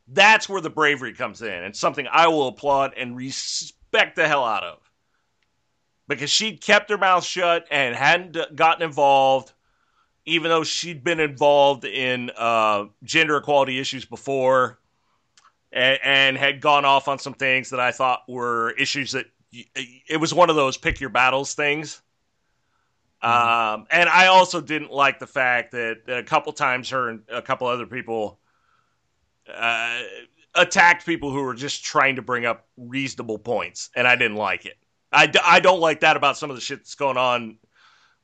That's 0.09 0.49
where 0.49 0.61
the 0.61 0.71
bravery 0.71 1.15
comes 1.15 1.43
in, 1.43 1.53
and 1.53 1.75
something 1.75 2.07
I 2.11 2.29
will 2.29 2.49
applaud 2.49 2.95
and 2.97 3.17
respect 3.17 4.17
the 4.17 4.29
hell 4.29 4.45
out 4.45 4.65
of. 4.65 4.79
Because 6.09 6.31
she'd 6.31 6.61
kept 6.61 6.91
her 6.91 6.99
mouth 6.99 7.25
shut 7.25 7.67
and 7.71 7.95
hadn't 7.95 8.57
gotten 8.57 8.83
involved, 8.83 9.53
even 10.27 10.51
though 10.51 10.65
she'd 10.65 11.03
been 11.05 11.21
involved 11.21 11.85
in 11.85 12.31
uh, 12.37 12.87
gender 13.05 13.37
equality 13.37 13.79
issues 13.79 14.05
before. 14.05 14.79
and, 15.73 15.99
and 16.03 16.37
had 16.37 16.61
gone 16.61 16.85
off 16.85 17.09
on 17.09 17.19
some 17.19 17.35
things 17.35 17.71
that 17.71 17.81
I 17.81 17.93
thought 17.93 18.23
were 18.29 18.73
issues 18.73 19.13
that 19.13 19.27
it 19.53 20.21
was 20.21 20.33
one 20.33 20.51
of 20.51 20.57
those 20.57 20.77
pick 20.77 21.01
your 21.01 21.11
battles 21.11 21.55
things. 21.55 22.03
Um, 23.23 23.87
and 23.91 24.09
I 24.09 24.27
also 24.27 24.61
didn't 24.61 24.91
like 24.91 25.19
the 25.19 25.27
fact 25.27 25.73
that 25.73 25.99
a 26.09 26.23
couple 26.23 26.53
times 26.53 26.91
her 26.91 27.09
and 27.09 27.23
a 27.29 27.41
couple 27.41 27.67
other 27.69 27.87
people 27.87 28.41
uh, 29.49 30.03
attacked 30.55 31.07
people 31.07 31.31
who 31.31 31.43
were 31.43 31.55
just 31.55 31.85
trying 31.85 32.17
to 32.17 32.23
bring 32.23 32.45
up 32.45 32.67
reasonable 32.77 33.39
points, 33.39 33.91
and 33.97 34.07
I 34.07 34.17
didn't 34.17 34.37
like 34.37 34.67
it. 34.67 34.77
I, 35.13 35.27
d- 35.27 35.41
I 35.45 35.61
don't 35.61 35.81
like 35.81 36.01
that 36.01 36.17
about 36.17 36.39
some 36.39 36.51
of 36.51 36.57
the 36.57 36.63
shit 36.63 36.81
that's 36.81 36.95
going 36.95 37.17
on 37.17 37.59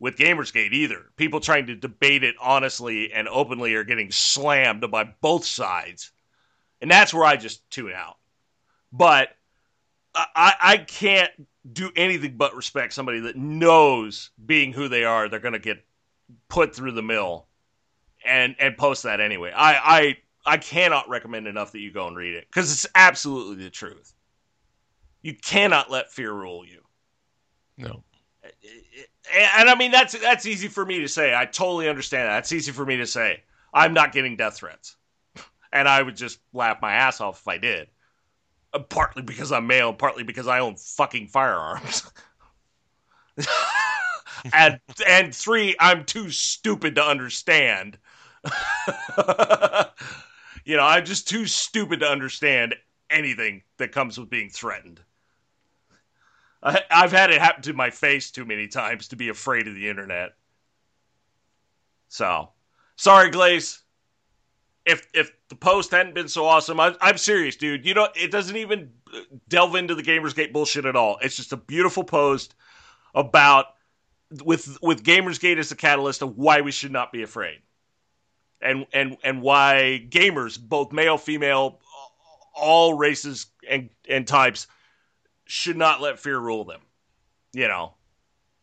with 0.01 0.17
Gamersgate 0.17 0.73
either. 0.73 1.07
People 1.17 1.41
trying 1.41 1.67
to 1.67 1.77
debate 1.77 2.25
it 2.25 2.37
honestly 2.41 3.13
and 3.13 3.29
openly 3.29 3.75
are 3.75 3.85
getting 3.85 4.11
slammed 4.11 4.89
by 4.91 5.05
both 5.21 5.45
sides. 5.45 6.13
And 6.81 6.91
that's 6.91 7.13
where 7.13 7.25
I 7.25 7.37
just 7.37 7.69
tune 7.71 7.93
out. 7.93 8.17
But 8.93 9.31
I, 10.15 10.55
I 10.61 10.77
can't 10.79 11.31
do 11.71 11.91
anything 11.97 12.37
but 12.37 12.55
respect 12.55 12.93
somebody 12.93 13.21
that 13.21 13.37
knows 13.37 14.31
being 14.45 14.73
who 14.73 14.89
they 14.89 15.05
are, 15.05 15.29
they're 15.29 15.41
going 15.41 15.53
to 15.53 15.59
get 15.59 15.85
put 16.49 16.75
through 16.75 16.93
the 16.93 17.03
mill 17.03 17.47
and, 18.25 18.57
and 18.59 18.77
post 18.77 19.03
that 19.03 19.21
anyway. 19.21 19.53
I, 19.55 19.75
I, 19.75 20.17
I 20.49 20.57
cannot 20.57 21.09
recommend 21.09 21.47
enough 21.47 21.73
that 21.73 21.81
you 21.81 21.93
go 21.93 22.07
and 22.09 22.17
read 22.17 22.35
it 22.35 22.47
because 22.49 22.73
it's 22.73 22.87
absolutely 22.95 23.63
the 23.63 23.71
truth. 23.71 24.15
You 25.23 25.35
cannot 25.35 25.91
let 25.91 26.11
fear 26.11 26.33
rule 26.33 26.65
you. 26.65 26.83
No. 27.77 28.03
And 28.43 29.69
I 29.69 29.75
mean 29.75 29.91
that's 29.91 30.19
that's 30.19 30.47
easy 30.47 30.69
for 30.69 30.87
me 30.87 31.01
to 31.01 31.09
say. 31.09 31.35
I 31.35 31.45
totally 31.45 31.89
understand 31.89 32.29
that. 32.29 32.35
That's 32.35 32.53
easy 32.53 32.73
for 32.73 32.87
me 32.87 32.97
to 32.97 33.07
say. 33.07 33.43
I'm 33.75 33.93
not 33.93 34.13
getting 34.13 34.37
death 34.37 34.57
threats. 34.57 34.97
And 35.71 35.87
I 35.87 36.03
would 36.03 36.17
just 36.17 36.39
laugh 36.55 36.81
my 36.81 36.95
ass 36.95 37.21
off 37.21 37.41
if 37.41 37.49
I 37.49 37.59
did. 37.59 37.89
Uh, 38.73 38.79
partly 38.79 39.23
because 39.23 39.53
I'm 39.53 39.67
male, 39.67 39.93
partly 39.93 40.25
because 40.25 40.47
I 40.47 40.61
own 40.61 40.77
fucking 40.77 41.29
firearms. 41.29 42.11
and 44.53 44.81
and 45.07 45.35
three, 45.35 45.77
I'm 45.79 46.05
too 46.05 46.31
stupid 46.31 46.95
to 46.95 47.05
understand. 47.05 47.99
you 50.69 50.77
know, 50.77 50.85
I'm 50.85 51.07
just 51.07 51.27
too 51.27 51.47
stupid 51.47 52.01
to 52.01 52.07
understand 52.07 52.75
anything 53.09 53.63
that 53.79 53.91
comes 53.91 54.19
with 54.19 54.29
being 54.29 54.51
threatened. 54.51 55.01
I, 56.63 56.83
I've 56.91 57.11
had 57.11 57.31
it 57.31 57.41
happen 57.41 57.63
to 57.63 57.73
my 57.73 57.89
face 57.89 58.31
too 58.31 58.45
many 58.45 58.69
times 58.69 59.09
to 59.09 59.17
be 59.17 59.31
afraid 59.31 59.67
of 59.67 59.75
the 59.75 59.89
internet. 59.89 60.33
So, 62.09 62.51
sorry, 62.97 63.31
Glaze. 63.31 63.81
If 64.85 65.07
if 65.15 65.33
the 65.49 65.55
post 65.55 65.91
hadn't 65.91 66.15
been 66.15 66.29
so 66.29 66.45
awesome, 66.45 66.79
I, 66.81 66.95
I'm 67.01 67.17
serious, 67.17 67.57
dude. 67.57 67.87
You 67.87 67.95
know, 67.95 68.09
it 68.15 68.31
doesn't 68.31 68.57
even 68.57 68.91
delve 69.49 69.75
into 69.75 69.95
the 69.95 70.03
Gamersgate 70.03 70.53
bullshit 70.53 70.85
at 70.85 70.97
all. 70.97 71.19
It's 71.23 71.37
just 71.37 71.55
a 71.55 71.57
beautiful 71.57 72.05
post 72.05 72.55
about 73.15 73.67
with 74.45 74.77
with 74.83 75.03
Gamersgate 75.03 75.57
as 75.57 75.71
the 75.71 75.77
catalyst 75.77 76.21
of 76.21 76.37
why 76.37 76.61
we 76.61 76.73
should 76.73 76.93
not 76.93 77.11
be 77.11 77.23
afraid, 77.23 77.61
and 78.61 78.87
and 78.93 79.17
and 79.23 79.43
why 79.43 80.05
gamers, 80.09 80.59
both 80.59 80.93
male, 80.93 81.19
female, 81.19 81.81
all 82.55 82.95
races 82.95 83.47
and 83.69 83.91
and 84.09 84.27
types, 84.27 84.67
should 85.45 85.77
not 85.77 86.01
let 86.01 86.19
fear 86.19 86.39
rule 86.39 86.65
them. 86.65 86.81
You 87.53 87.69
know. 87.69 87.95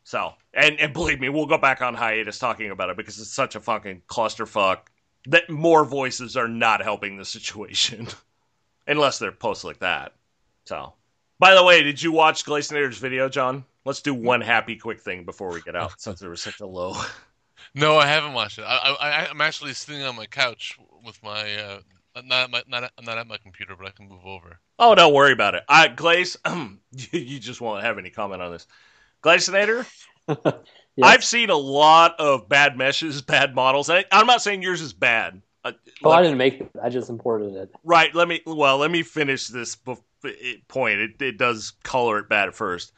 So 0.04 0.34
and 0.54 0.80
and 0.80 0.94
believe 0.94 1.20
me, 1.20 1.30
we'll 1.30 1.46
go 1.48 1.58
back 1.58 1.82
on 1.82 1.94
hiatus 1.94 2.40
talking 2.40 2.72
about 2.72 2.90
it 2.90 2.98
because 2.98 3.20
it's 3.20 3.34
such 3.34 3.56
a 3.56 3.60
fucking 3.60 4.04
clusterfuck 4.08 4.80
that 5.28 5.50
more 5.50 5.84
voices 5.84 6.38
are 6.38 6.48
not 6.48 6.84
helping 6.84 7.18
the 7.18 7.26
situation. 7.26 8.08
Unless 8.88 9.18
they're 9.18 9.32
posts 9.32 9.64
like 9.64 9.80
that. 9.80 10.14
So 10.66 10.94
by 11.40 11.56
the 11.56 11.64
way, 11.64 11.84
did 11.84 12.02
you 12.02 12.12
watch 12.12 12.46
Glazinator's 12.46 12.98
video, 12.98 13.28
John? 13.30 13.66
Let's 13.84 14.02
do 14.02 14.14
one 14.14 14.42
happy 14.42 14.78
quick 14.78 15.02
thing 15.02 15.26
before 15.26 15.52
we 15.52 15.62
get 15.62 15.76
out, 15.76 16.00
since 16.00 16.20
there 16.20 16.30
was 16.30 16.42
such 16.42 16.60
a 16.60 16.66
low. 16.66 16.96
No, 17.76 17.98
I 17.98 18.08
haven't 18.08 18.34
watched 18.34 18.58
it. 18.58 18.64
I, 18.64 18.96
I, 19.00 19.28
I'm 19.30 19.42
actually 19.42 19.74
sitting 19.74 20.02
on 20.04 20.16
my 20.16 20.26
couch 20.26 20.78
with 21.04 21.22
my, 21.22 21.56
uh, 21.56 21.80
not 22.24 22.46
at 22.46 22.50
my, 22.50 22.64
not, 22.68 22.92
I'm 22.98 23.04
not 23.04 23.18
at 23.18 23.28
my 23.28 23.38
computer, 23.38 23.76
but 23.78 23.86
I 23.86 23.92
can 23.92 24.08
move 24.08 24.26
over. 24.26 24.60
Oh, 24.80 24.96
don't 24.96 25.14
worry 25.14 25.34
about 25.34 25.56
it. 25.56 25.64
I 25.68 25.90
Glaze, 25.90 26.38
you 27.12 27.40
just 27.40 27.60
won't 27.60 27.84
have 27.84 27.98
any 27.98 28.10
comment 28.10 28.42
on 28.42 28.54
this. 28.54 28.66
Glazinator, 29.22 29.86
yes. 30.28 30.56
I've 31.04 31.24
seen 31.24 31.50
a 31.50 31.58
lot 31.58 32.16
of 32.18 32.48
bad 32.48 32.78
meshes, 32.78 33.22
bad 33.22 33.54
models. 33.54 33.90
I, 33.90 34.06
am 34.12 34.28
not 34.28 34.42
saying 34.42 34.62
yours 34.62 34.82
is 34.82 34.94
bad. 34.94 35.42
Uh, 35.66 35.72
oh, 36.04 36.12
I 36.12 36.22
didn't 36.22 36.38
make 36.38 36.62
it. 36.62 36.70
I 36.82 36.90
just 36.90 37.10
imported 37.10 37.56
it. 37.56 37.72
Right. 37.84 38.14
Let 38.14 38.28
me. 38.28 38.42
Well, 38.46 38.78
let 38.78 38.92
me 38.92 39.02
finish 39.02 39.48
this 39.48 39.76
point. 39.76 41.00
It, 41.00 41.20
it 41.20 41.38
does 41.40 41.74
color 41.84 42.20
it 42.20 42.30
bad 42.30 42.50
at 42.50 42.54
first. 42.54 42.94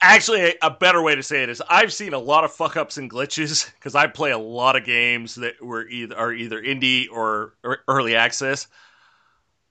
Actually, 0.00 0.54
a 0.62 0.70
better 0.70 1.02
way 1.02 1.16
to 1.16 1.22
say 1.22 1.42
it 1.42 1.48
is 1.48 1.60
I've 1.68 1.92
seen 1.92 2.14
a 2.14 2.18
lot 2.18 2.44
of 2.44 2.52
fuck 2.52 2.76
ups 2.76 2.98
and 2.98 3.10
glitches 3.10 3.68
because 3.74 3.96
I 3.96 4.06
play 4.06 4.30
a 4.30 4.38
lot 4.38 4.76
of 4.76 4.84
games 4.84 5.34
that 5.36 5.60
were 5.60 5.88
either 5.88 6.16
are 6.16 6.32
either 6.32 6.62
indie 6.62 7.06
or, 7.10 7.54
or 7.64 7.78
early 7.88 8.14
access. 8.14 8.68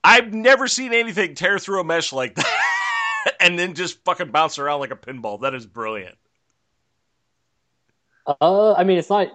I've 0.04 0.34
never 0.34 0.68
seen 0.68 0.94
anything 0.94 1.34
tear 1.34 1.60
through 1.60 1.80
a 1.80 1.84
mesh 1.84 2.12
like 2.12 2.36
that 2.36 3.36
and 3.40 3.58
then 3.58 3.74
just 3.74 4.04
fucking 4.04 4.32
bounce 4.32 4.60
around 4.60 4.82
like 4.82 4.92
a 4.92 4.96
pinball. 4.96 5.42
That 5.42 5.54
is 5.54 5.66
brilliant. 5.66 6.16
Uh, 8.42 8.74
I 8.74 8.84
mean, 8.84 8.98
it's 8.98 9.10
not 9.10 9.30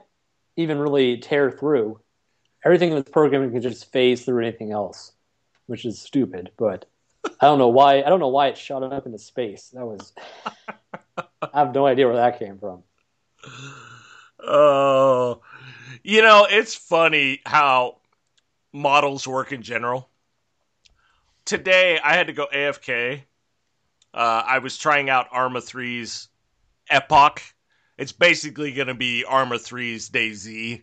even 0.57 0.79
really 0.79 1.19
tear 1.19 1.51
through. 1.51 2.01
Everything 2.65 2.91
in 2.91 2.97
this 2.97 3.11
program 3.11 3.51
can 3.51 3.63
just 3.63 3.91
phase 3.91 4.25
through 4.25 4.45
anything 4.45 4.73
else, 4.73 5.13
which 5.67 5.85
is 5.85 6.01
stupid. 6.01 6.51
But 6.59 6.85
I 7.25 7.47
don't 7.47 7.59
know 7.59 7.69
why. 7.69 8.03
I 8.03 8.09
don't 8.09 8.21
know 8.21 8.29
why 8.29 8.49
it 8.49 8.59
shot 8.59 8.83
up 8.83 9.07
into 9.07 9.19
space. 9.19 9.71
That 9.75 9.87
was. 9.87 10.13
I 11.17 11.49
have 11.53 11.75
no 11.75 11.87
idea 11.87 12.07
where 12.07 12.17
that 12.17 12.39
came 12.39 12.59
from. 12.59 12.83
Oh, 14.45 15.41
you 16.03 16.23
know, 16.23 16.47
it's 16.51 16.75
funny 16.75 17.41
how 17.45 17.99
models 18.73 19.27
work 19.27 19.53
in 19.53 19.63
general. 19.63 20.09
Today, 21.45 21.99
I 22.03 22.15
had 22.15 22.29
to 22.29 22.33
go 22.33 22.47
AFK. 22.53 23.23
Uh, 24.15 24.43
I 24.47 24.59
was 24.59 24.77
trying 24.77 25.11
out 25.11 25.29
Arma 25.31 25.61
3's 25.61 26.29
Epoch. 26.91 27.43
It's 27.99 28.13
basically 28.13 28.73
going 28.73 28.89
to 28.89 28.95
be 28.95 29.25
Arma 29.25 29.57
3's 29.57 30.11
DayZ, 30.11 30.83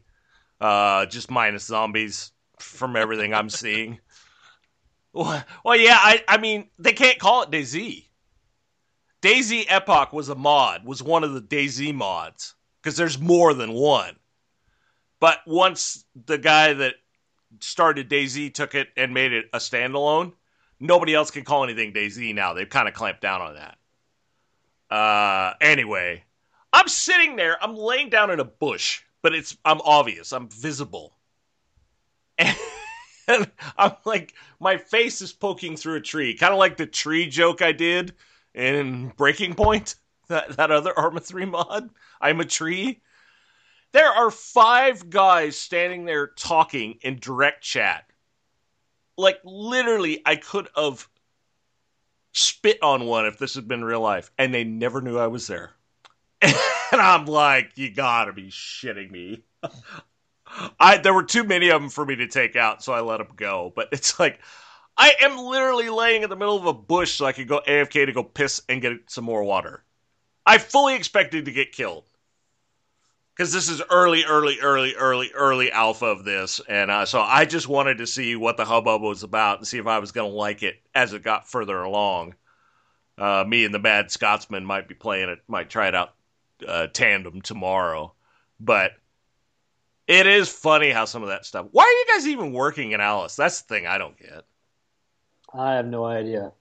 uh, 0.62 1.06
just 1.06 1.30
minus 1.30 1.66
zombies 1.66 2.32
from 2.60 2.96
everything 2.96 3.34
I'm 3.34 3.50
seeing. 3.50 4.00
Well, 5.14 5.44
yeah, 5.76 5.98
I, 6.00 6.24
I 6.28 6.38
mean, 6.38 6.70
they 6.78 6.94
can't 6.94 7.20
call 7.20 7.44
it 7.44 7.52
DayZ. 7.52 8.06
DayZ 9.22 9.66
Epoch 9.68 10.14
was 10.14 10.30
a 10.30 10.36
mod, 10.36 10.86
was 10.86 11.04
one 11.04 11.24
of 11.24 11.34
the 11.34 11.42
DayZ 11.42 11.94
mods, 11.94 12.56
because 12.82 12.96
there's 12.96 13.20
more 13.20 13.54
than 13.54 13.74
one. 13.74 14.16
But 15.20 15.40
once 15.46 16.06
the 16.26 16.38
guy 16.38 16.74
that 16.74 16.96
started 17.60 18.10
DayZ 18.10 18.54
took 18.54 18.76
it 18.76 18.90
and 18.96 19.14
made 19.14 19.34
it 19.34 19.50
a 19.52 19.58
standalone, 19.58 20.34
nobody 20.80 21.14
else 21.14 21.32
can 21.32 21.44
call 21.44 21.64
anything 21.64 21.92
DayZ 21.92 22.34
now. 22.34 22.54
They've 22.54 22.70
kind 22.70 22.88
of 22.88 22.94
clamped 22.94 23.22
down 23.22 23.42
on 23.42 23.56
that. 23.56 24.96
Uh, 24.96 25.54
anyway, 25.60 26.24
I'm 26.72 26.88
sitting 26.88 27.36
there, 27.36 27.62
I'm 27.62 27.76
laying 27.76 28.10
down 28.10 28.32
in 28.32 28.40
a 28.40 28.46
bush, 28.46 29.02
but 29.22 29.34
it's 29.34 29.58
I'm 29.66 29.82
obvious, 29.82 30.32
I'm 30.32 30.48
visible. 30.50 31.14
And 33.30 33.50
I'm 33.78 33.94
like, 34.04 34.34
my 34.60 34.78
face 34.78 35.22
is 35.22 35.32
poking 35.32 35.78
through 35.78 35.96
a 35.96 36.02
tree, 36.02 36.34
kind 36.34 36.52
of 36.52 36.60
like 36.60 36.76
the 36.76 36.86
tree 36.86 37.28
joke 37.28 37.62
I 37.62 37.72
did 37.72 38.14
in 38.54 39.14
Breaking 39.16 39.54
Point, 39.54 39.96
that 40.28 40.58
that 40.58 40.72
other 40.72 40.98
Arma 40.98 41.22
three 41.22 41.46
mod. 41.46 41.90
I'm 42.20 42.42
a 42.42 42.46
tree. 42.46 43.02
There 43.92 44.12
are 44.12 44.30
five 44.30 45.10
guys 45.10 45.58
standing 45.58 46.06
there 46.06 46.28
talking 46.28 47.00
in 47.02 47.20
direct 47.20 47.64
chat. 47.64 48.06
Like 49.18 49.40
literally, 49.44 50.22
I 50.26 50.36
could 50.36 50.68
have 50.76 51.08
spit 52.34 52.78
on 52.84 53.06
one 53.06 53.26
if 53.26 53.38
this 53.38 53.56
had 53.56 53.68
been 53.68 53.84
real 53.84 54.02
life, 54.02 54.32
and 54.38 54.54
they 54.54 54.64
never 54.64 55.02
knew 55.02 55.18
I 55.18 55.28
was 55.28 55.48
there. 55.48 55.72
and 56.42 56.56
I'm 56.92 57.26
like, 57.26 57.72
you 57.76 57.92
gotta 57.92 58.32
be 58.32 58.50
shitting 58.50 59.12
me. 59.12 59.44
I 60.80 60.98
there 60.98 61.14
were 61.14 61.24
too 61.24 61.44
many 61.44 61.70
of 61.70 61.82
them 61.82 61.90
for 61.90 62.06
me 62.06 62.16
to 62.18 62.28
take 62.28 62.56
out, 62.56 62.84
so 62.84 62.94
I 62.94 63.02
let 63.02 63.18
them 63.18 63.30
go. 63.36 63.72
But 63.76 63.90
it's 63.92 64.20
like 64.20 64.40
I 64.98 65.14
am 65.22 65.38
literally 65.38 65.90
laying 65.90 66.24
in 66.24 66.30
the 66.30 66.36
middle 66.36 66.58
of 66.58 66.66
a 66.66 66.74
bush 66.74 67.14
so 67.14 67.26
I 67.26 67.32
could 67.32 67.48
go 67.48 67.62
AFK 67.68 68.06
to 68.06 68.12
go 68.12 68.24
piss 68.24 68.62
and 68.68 68.82
get 68.82 68.98
some 69.08 69.24
more 69.24 69.44
water. 69.44 69.84
I 70.46 70.58
fully 70.58 70.96
expected 70.96 71.46
to 71.46 71.52
get 71.52 71.72
killed 71.72 72.06
because 73.36 73.54
this 73.54 73.70
is 73.70 73.82
early, 73.90 74.26
early, 74.26 74.60
early, 74.60 74.96
early, 74.96 75.32
early 75.34 75.72
alpha 75.72 76.08
of 76.08 76.26
this, 76.26 76.60
and 76.68 76.92
uh, 76.92 77.06
so 77.06 77.22
I 77.22 77.46
just 77.46 77.70
wanted 77.70 78.00
to 78.00 78.08
see 78.08 78.36
what 78.36 78.58
the 78.58 78.66
hubbub 78.66 79.02
was 79.02 79.24
about 79.24 79.60
and 79.60 79.68
see 79.68 79.78
if 79.78 79.88
I 79.88 80.00
was 80.00 80.12
going 80.12 80.30
to 80.30 80.36
like 80.36 80.62
it 80.62 80.82
as 80.94 81.14
it 81.14 81.24
got 81.24 81.48
further 81.48 81.82
along. 81.82 82.36
Uh, 83.18 83.46
me 83.48 83.64
and 83.64 83.74
the 83.74 83.80
Bad 83.80 84.12
Scotsman 84.12 84.66
might 84.66 84.88
be 84.90 84.96
playing 84.96 85.30
it, 85.30 85.40
might 85.48 85.70
try 85.70 85.88
it 85.88 85.96
out 85.96 86.16
uh, 86.68 86.88
tandem 86.88 87.42
tomorrow, 87.42 88.14
but 88.60 88.92
it 90.10 90.26
is 90.26 90.50
funny 90.50 90.90
how 90.90 91.06
some 91.06 91.22
of 91.22 91.30
that 91.30 91.46
stuff. 91.46 91.68
Why 91.72 91.84
are 91.84 91.88
you 91.88 92.06
guys 92.12 92.28
even 92.28 92.52
working 92.52 92.94
in 92.94 93.00
Alice? 93.00 93.36
That's 93.36 93.62
the 93.62 93.68
thing 93.68 93.86
I 93.86 94.00
don't 94.00 94.18
get. 94.18 94.44
I 95.54 95.76
have 95.76 95.86
no 95.86 96.04
idea. 96.04 96.52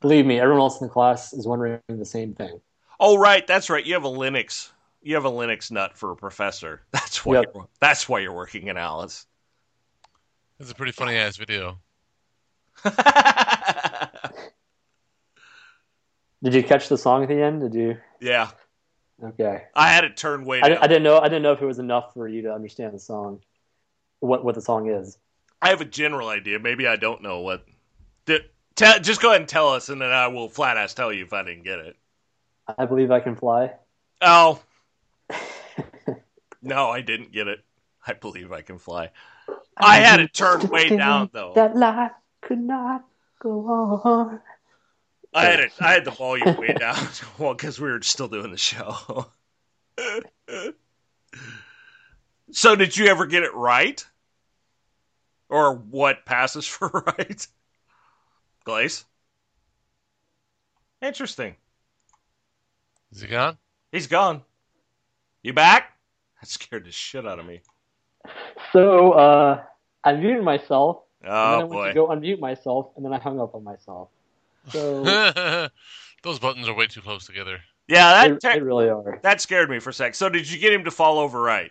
Believe 0.00 0.26
me, 0.26 0.40
everyone 0.40 0.62
else 0.62 0.80
in 0.80 0.88
the 0.88 0.92
class 0.92 1.32
is 1.32 1.46
wondering 1.46 1.78
the 1.88 2.04
same 2.04 2.34
thing. 2.34 2.60
Oh, 2.98 3.16
right, 3.16 3.46
that's 3.46 3.70
right. 3.70 3.86
You 3.86 3.94
have 3.94 4.02
a 4.02 4.08
Linux. 4.08 4.72
You 5.02 5.14
have 5.14 5.24
a 5.24 5.30
Linux 5.30 5.70
nut 5.70 5.96
for 5.96 6.10
a 6.10 6.16
professor. 6.16 6.82
That's 6.90 7.24
why. 7.26 7.34
Yep. 7.34 7.52
You're, 7.54 7.68
that's 7.78 8.08
why 8.08 8.20
you're 8.20 8.32
working 8.32 8.68
in 8.68 8.78
Alice. 8.78 9.26
It's 10.58 10.70
a 10.70 10.74
pretty 10.74 10.92
funny 10.92 11.14
ass 11.16 11.36
video. 11.36 11.78
Did 16.42 16.54
you 16.54 16.62
catch 16.62 16.88
the 16.88 16.96
song 16.96 17.22
at 17.22 17.28
the 17.28 17.42
end? 17.42 17.60
Did 17.60 17.74
you? 17.74 17.98
yeah, 18.18 18.48
Okay. 19.22 19.64
I 19.74 19.88
had 19.88 20.04
it 20.04 20.16
turned 20.16 20.46
way 20.46 20.60
I, 20.60 20.70
down. 20.70 20.78
I 20.78 20.86
didn't 20.86 21.04
know. 21.04 21.18
I 21.18 21.24
didn't 21.24 21.42
know 21.42 21.52
if 21.52 21.62
it 21.62 21.66
was 21.66 21.78
enough 21.78 22.14
for 22.14 22.26
you 22.26 22.42
to 22.42 22.52
understand 22.52 22.94
the 22.94 22.98
song, 22.98 23.40
what 24.20 24.44
what 24.44 24.54
the 24.54 24.60
song 24.60 24.88
is. 24.88 25.18
I 25.62 25.68
have 25.68 25.80
a 25.80 25.86
general 25.86 26.28
idea. 26.28 26.58
Maybe 26.58 26.86
I 26.86 26.96
don't 26.96 27.22
know 27.22 27.40
what. 27.40 27.64
Did, 28.26 28.42
tell, 28.74 28.98
just 28.98 29.22
go 29.22 29.30
ahead 29.30 29.42
and 29.42 29.48
tell 29.48 29.68
us, 29.68 29.88
and 29.88 30.00
then 30.00 30.10
I 30.10 30.28
will 30.28 30.48
flat 30.48 30.76
ass 30.76 30.94
tell 30.94 31.12
you 31.12 31.24
if 31.24 31.32
I 31.32 31.42
didn't 31.42 31.64
get 31.64 31.78
it. 31.78 31.96
I 32.76 32.86
believe 32.86 33.10
I 33.10 33.20
can 33.20 33.36
fly. 33.36 33.72
Oh, 34.20 34.60
no, 36.62 36.90
I 36.90 37.00
didn't 37.00 37.32
get 37.32 37.48
it. 37.48 37.60
I 38.06 38.14
believe 38.14 38.52
I 38.52 38.62
can 38.62 38.78
fly. 38.78 39.10
I 39.76 39.96
had 39.96 40.20
it 40.20 40.32
turned 40.32 40.68
way 40.70 40.94
down 40.96 41.30
though. 41.32 41.52
That 41.54 41.76
life 41.76 42.12
could 42.40 42.60
not 42.60 43.04
go 43.40 44.00
on. 44.04 44.40
I 45.34 45.44
had 45.46 45.60
it. 45.60 45.72
I 45.80 45.92
had 45.92 46.04
the 46.04 46.12
volume 46.12 46.56
way 46.56 46.72
down. 46.78 46.96
Well, 47.38 47.54
because 47.54 47.80
we 47.80 47.90
were 47.90 48.00
still 48.02 48.28
doing 48.28 48.52
the 48.52 48.56
show. 48.56 49.26
so, 52.52 52.76
did 52.76 52.96
you 52.96 53.06
ever 53.06 53.26
get 53.26 53.42
it 53.42 53.54
right, 53.54 54.04
or 55.48 55.74
what 55.74 56.24
passes 56.24 56.66
for 56.66 56.88
right? 57.18 57.46
Glaze. 58.64 59.04
Interesting. 61.02 61.56
Is 63.12 63.20
he 63.20 63.28
gone? 63.28 63.58
He's 63.92 64.06
gone. 64.06 64.42
You 65.42 65.52
back? 65.52 65.92
That 66.40 66.48
scared 66.48 66.84
the 66.86 66.90
shit 66.92 67.26
out 67.26 67.38
of 67.38 67.46
me. 67.46 67.60
So 68.72 69.12
uh, 69.12 69.62
I 70.02 70.12
muted 70.14 70.42
myself, 70.42 71.02
and 71.22 71.30
then 71.30 71.60
I 71.60 71.64
Oh 71.64 71.66
went 71.66 71.72
boy. 71.72 71.88
to 71.88 71.94
go 71.94 72.06
unmute 72.08 72.40
myself, 72.40 72.88
and 72.96 73.04
then 73.04 73.12
I 73.12 73.18
hung 73.18 73.38
up 73.40 73.54
on 73.54 73.62
myself. 73.62 74.08
So 74.68 75.68
Those 76.22 76.38
buttons 76.38 76.68
are 76.68 76.74
way 76.74 76.86
too 76.86 77.02
close 77.02 77.26
together. 77.26 77.60
Yeah, 77.86 78.28
they, 78.28 78.30
that 78.32 78.54
they 78.54 78.60
really 78.60 78.88
are. 78.88 79.20
that 79.22 79.42
scared 79.42 79.68
me 79.68 79.78
for 79.78 79.90
a 79.90 79.92
sec. 79.92 80.14
So, 80.14 80.30
did 80.30 80.50
you 80.50 80.58
get 80.58 80.72
him 80.72 80.84
to 80.84 80.90
fall 80.90 81.18
over 81.18 81.40
right? 81.40 81.70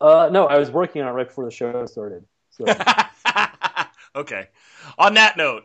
Uh, 0.00 0.28
no, 0.30 0.46
I 0.46 0.58
was 0.58 0.70
working 0.70 1.02
on 1.02 1.08
it 1.08 1.12
right 1.12 1.26
before 1.26 1.44
the 1.44 1.50
show 1.50 1.84
started. 1.86 2.24
So 2.50 2.66
okay. 4.16 4.48
On 4.98 5.14
that 5.14 5.36
note, 5.36 5.64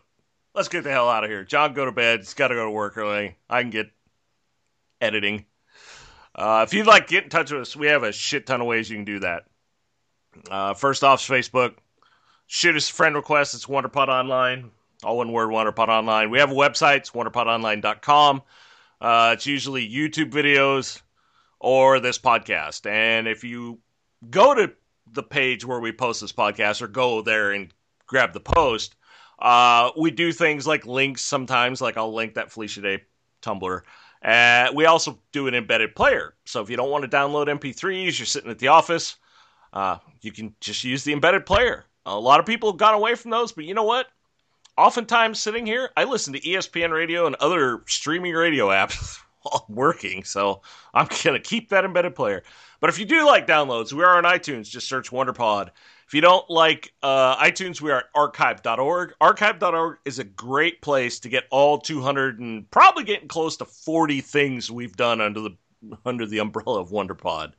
let's 0.55 0.69
get 0.69 0.83
the 0.83 0.91
hell 0.91 1.09
out 1.09 1.23
of 1.23 1.29
here. 1.29 1.43
John, 1.43 1.73
go 1.73 1.85
to 1.85 1.91
bed. 1.91 2.21
He's 2.21 2.33
got 2.33 2.47
to 2.47 2.55
go 2.55 2.65
to 2.65 2.71
work 2.71 2.97
early. 2.97 3.35
I 3.49 3.61
can 3.61 3.69
get 3.69 3.91
editing. 4.99 5.45
Uh, 6.33 6.65
if 6.67 6.73
you'd 6.73 6.87
like 6.87 7.07
to 7.07 7.13
get 7.13 7.25
in 7.25 7.29
touch 7.29 7.51
with 7.51 7.61
us, 7.61 7.75
we 7.75 7.87
have 7.87 8.03
a 8.03 8.11
shit 8.11 8.47
ton 8.47 8.61
of 8.61 8.67
ways 8.67 8.89
you 8.89 8.95
can 8.95 9.05
do 9.05 9.19
that. 9.19 9.43
Uh, 10.49 10.73
first 10.73 11.03
off, 11.03 11.21
Facebook. 11.27 11.73
Shoot 12.47 12.75
us 12.75 12.89
a 12.89 12.93
friend 12.93 13.15
request. 13.15 13.53
It's 13.53 13.67
WonderPod 13.67 14.07
Online. 14.07 14.71
All 15.03 15.17
one 15.17 15.31
word, 15.31 15.49
WonderPod 15.49 15.87
Online. 15.87 16.29
We 16.29 16.39
have 16.39 16.51
a 16.51 16.55
website. 16.55 16.97
It's 16.97 17.11
WonderPodOnline.com. 17.11 18.41
Uh, 18.99 19.31
it's 19.33 19.45
usually 19.45 19.89
YouTube 19.89 20.29
videos 20.29 21.01
or 21.61 22.01
this 22.01 22.19
podcast. 22.19 22.85
And 22.85 23.25
if 23.25 23.45
you 23.45 23.79
go 24.29 24.53
to 24.53 24.73
the 25.13 25.23
page 25.23 25.63
where 25.63 25.79
we 25.79 25.93
post 25.93 26.19
this 26.19 26.33
podcast 26.33 26.81
or 26.81 26.87
go 26.89 27.21
there 27.21 27.51
and 27.51 27.73
grab 28.07 28.33
the 28.33 28.41
post, 28.41 28.95
uh, 29.39 29.91
we 29.97 30.11
do 30.11 30.33
things 30.33 30.67
like 30.67 30.85
links 30.85 31.21
sometimes, 31.21 31.79
like 31.79 31.95
I'll 31.95 32.13
link 32.13 32.33
that 32.33 32.51
Felicia 32.51 32.81
Day 32.81 33.03
Tumblr. 33.41 33.81
Uh, 34.21 34.67
we 34.75 34.85
also 34.85 35.17
do 35.31 35.47
an 35.47 35.55
embedded 35.55 35.95
player. 35.95 36.33
So 36.43 36.61
if 36.61 36.69
you 36.69 36.75
don't 36.75 36.91
want 36.91 37.09
to 37.09 37.17
download 37.17 37.47
MP3s, 37.47 38.19
you're 38.19 38.25
sitting 38.25 38.51
at 38.51 38.59
the 38.59 38.67
office, 38.67 39.15
uh, 39.71 39.99
you 40.19 40.33
can 40.33 40.53
just 40.59 40.83
use 40.83 41.05
the 41.05 41.13
embedded 41.13 41.45
player. 41.45 41.85
A 42.05 42.19
lot 42.19 42.41
of 42.41 42.45
people 42.45 42.69
have 42.69 42.77
gone 42.77 42.95
away 42.95 43.15
from 43.15 43.31
those, 43.31 43.53
but 43.53 43.63
you 43.63 43.73
know 43.73 43.83
what? 43.83 44.07
Oftentimes 44.79 45.41
sitting 45.41 45.65
here, 45.65 45.89
I 45.97 46.05
listen 46.05 46.31
to 46.31 46.39
ESPN 46.39 46.93
radio 46.93 47.25
and 47.27 47.35
other 47.35 47.83
streaming 47.85 48.33
radio 48.33 48.67
apps 48.69 49.19
while 49.41 49.65
I'm 49.67 49.75
working. 49.75 50.23
So 50.23 50.61
I'm 50.93 51.07
going 51.07 51.33
to 51.33 51.39
keep 51.41 51.67
that 51.69 51.83
embedded 51.83 52.15
player. 52.15 52.43
But 52.79 52.89
if 52.89 52.97
you 52.97 53.03
do 53.03 53.25
like 53.25 53.45
downloads, 53.45 53.91
we 53.91 54.05
are 54.05 54.17
on 54.17 54.23
iTunes. 54.23 54.69
Just 54.69 54.87
search 54.87 55.11
WonderPod. 55.11 55.71
If 56.07 56.13
you 56.13 56.21
don't 56.21 56.49
like 56.49 56.93
uh, 57.03 57.35
iTunes, 57.35 57.81
we 57.81 57.91
are 57.91 57.97
at 57.97 58.05
archive.org. 58.15 59.15
Archive.org 59.19 59.97
is 60.05 60.17
a 60.17 60.23
great 60.23 60.81
place 60.81 61.19
to 61.19 61.29
get 61.29 61.43
all 61.51 61.79
200 61.79 62.39
and 62.39 62.71
probably 62.71 63.03
getting 63.03 63.27
close 63.27 63.57
to 63.57 63.65
40 63.65 64.21
things 64.21 64.71
we've 64.71 64.95
done 64.95 65.19
under 65.19 65.41
the 65.41 65.57
under 66.05 66.25
the 66.25 66.39
umbrella 66.39 66.79
of 66.79 66.89
WonderPod. 66.89 67.51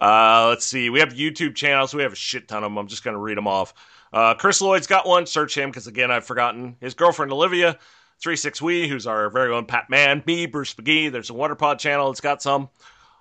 Uh, 0.00 0.46
let's 0.50 0.64
see. 0.64 0.88
We 0.88 1.00
have 1.00 1.14
YouTube 1.14 1.56
channels. 1.56 1.94
We 1.94 2.02
have 2.02 2.12
a 2.12 2.16
shit 2.16 2.46
ton 2.46 2.58
of 2.58 2.70
them. 2.70 2.78
I'm 2.78 2.86
just 2.86 3.02
going 3.02 3.14
to 3.14 3.20
read 3.20 3.36
them 3.36 3.48
off. 3.48 3.74
Uh, 4.14 4.32
Chris 4.34 4.60
Lloyd's 4.60 4.86
got 4.86 5.08
one. 5.08 5.26
Search 5.26 5.58
him 5.58 5.70
because, 5.70 5.88
again, 5.88 6.12
I've 6.12 6.24
forgotten. 6.24 6.76
His 6.80 6.94
girlfriend, 6.94 7.32
Olivia. 7.32 7.78
36 8.22 8.62
We, 8.62 8.88
who's 8.88 9.08
our 9.08 9.28
very 9.28 9.52
own 9.52 9.66
Pat 9.66 9.90
Man. 9.90 10.22
Me, 10.24 10.46
Bruce 10.46 10.72
McGee. 10.74 11.10
There's 11.10 11.30
a 11.30 11.34
WonderPod 11.34 11.80
channel. 11.80 12.10
It's 12.10 12.20
got 12.20 12.40
some. 12.40 12.68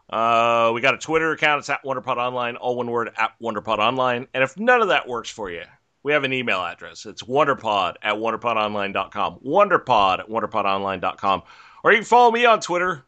Uh, 0.07 0.71
we 0.71 0.81
got 0.81 0.93
a 0.93 0.99
Twitter 0.99 1.31
account. 1.31 1.59
It's 1.59 1.69
at 1.71 1.83
WonderPod 1.83 2.17
Online, 2.17 2.57
all 2.57 2.75
one 2.75 2.91
word 2.91 3.09
at 3.17 3.31
WonderPod 3.41 3.79
Online. 3.79 4.27
And 4.35 4.43
if 4.43 4.55
none 4.59 4.81
of 4.81 4.89
that 4.89 5.07
works 5.07 5.31
for 5.31 5.49
you, 5.49 5.63
we 6.03 6.13
have 6.13 6.23
an 6.23 6.31
email 6.31 6.61
address. 6.61 7.07
It's 7.07 7.23
wonderpod 7.23 7.95
at 8.03 8.13
wonderpodonline.com. 8.15 9.39
Wonderpod 9.43 10.19
at 10.19 10.29
wonderpodonline.com. 10.29 11.43
Or 11.83 11.91
you 11.91 11.97
can 11.97 12.05
follow 12.05 12.29
me 12.31 12.45
on 12.45 12.59
Twitter. 12.59 13.03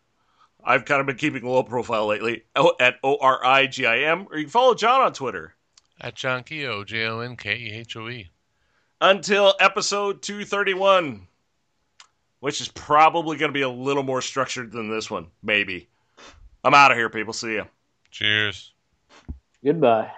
I've 0.64 0.86
kind 0.86 1.02
of 1.02 1.06
been 1.06 1.18
keeping 1.18 1.44
a 1.44 1.50
low 1.50 1.62
profile 1.62 2.08
lately 2.08 2.46
at 2.80 2.96
O 3.04 3.18
R 3.22 3.46
I 3.46 3.68
G 3.68 3.86
I 3.86 4.00
M. 4.00 4.28
Or 4.32 4.38
you 4.38 4.46
can 4.46 4.52
follow 4.52 4.74
John 4.74 5.02
on 5.02 5.14
Twitter. 5.14 5.54
At 6.02 6.16
Jon 6.16 6.44
Kehoe, 6.44 6.84
J 6.84 7.06
O 7.06 7.20
N 7.20 7.36
K 7.36 7.56
E 7.56 7.72
H 7.72 7.96
O 7.96 8.10
E. 8.10 8.30
Until 9.02 9.54
episode 9.60 10.22
231, 10.22 11.28
which 12.40 12.62
is 12.62 12.68
probably 12.70 13.38
going 13.38 13.50
to 13.50 13.54
be 13.54 13.62
a 13.62 13.70
little 13.70 14.04
more 14.04 14.22
structured 14.22 14.72
than 14.72 14.90
this 14.90 15.10
one. 15.10 15.28
Maybe. 15.44 15.88
I'm 16.64 16.74
out 16.74 16.92
of 16.92 16.98
here, 16.98 17.10
people. 17.10 17.34
See 17.34 17.56
ya. 17.56 17.66
Cheers. 18.12 18.74
goodbye. 19.64 20.12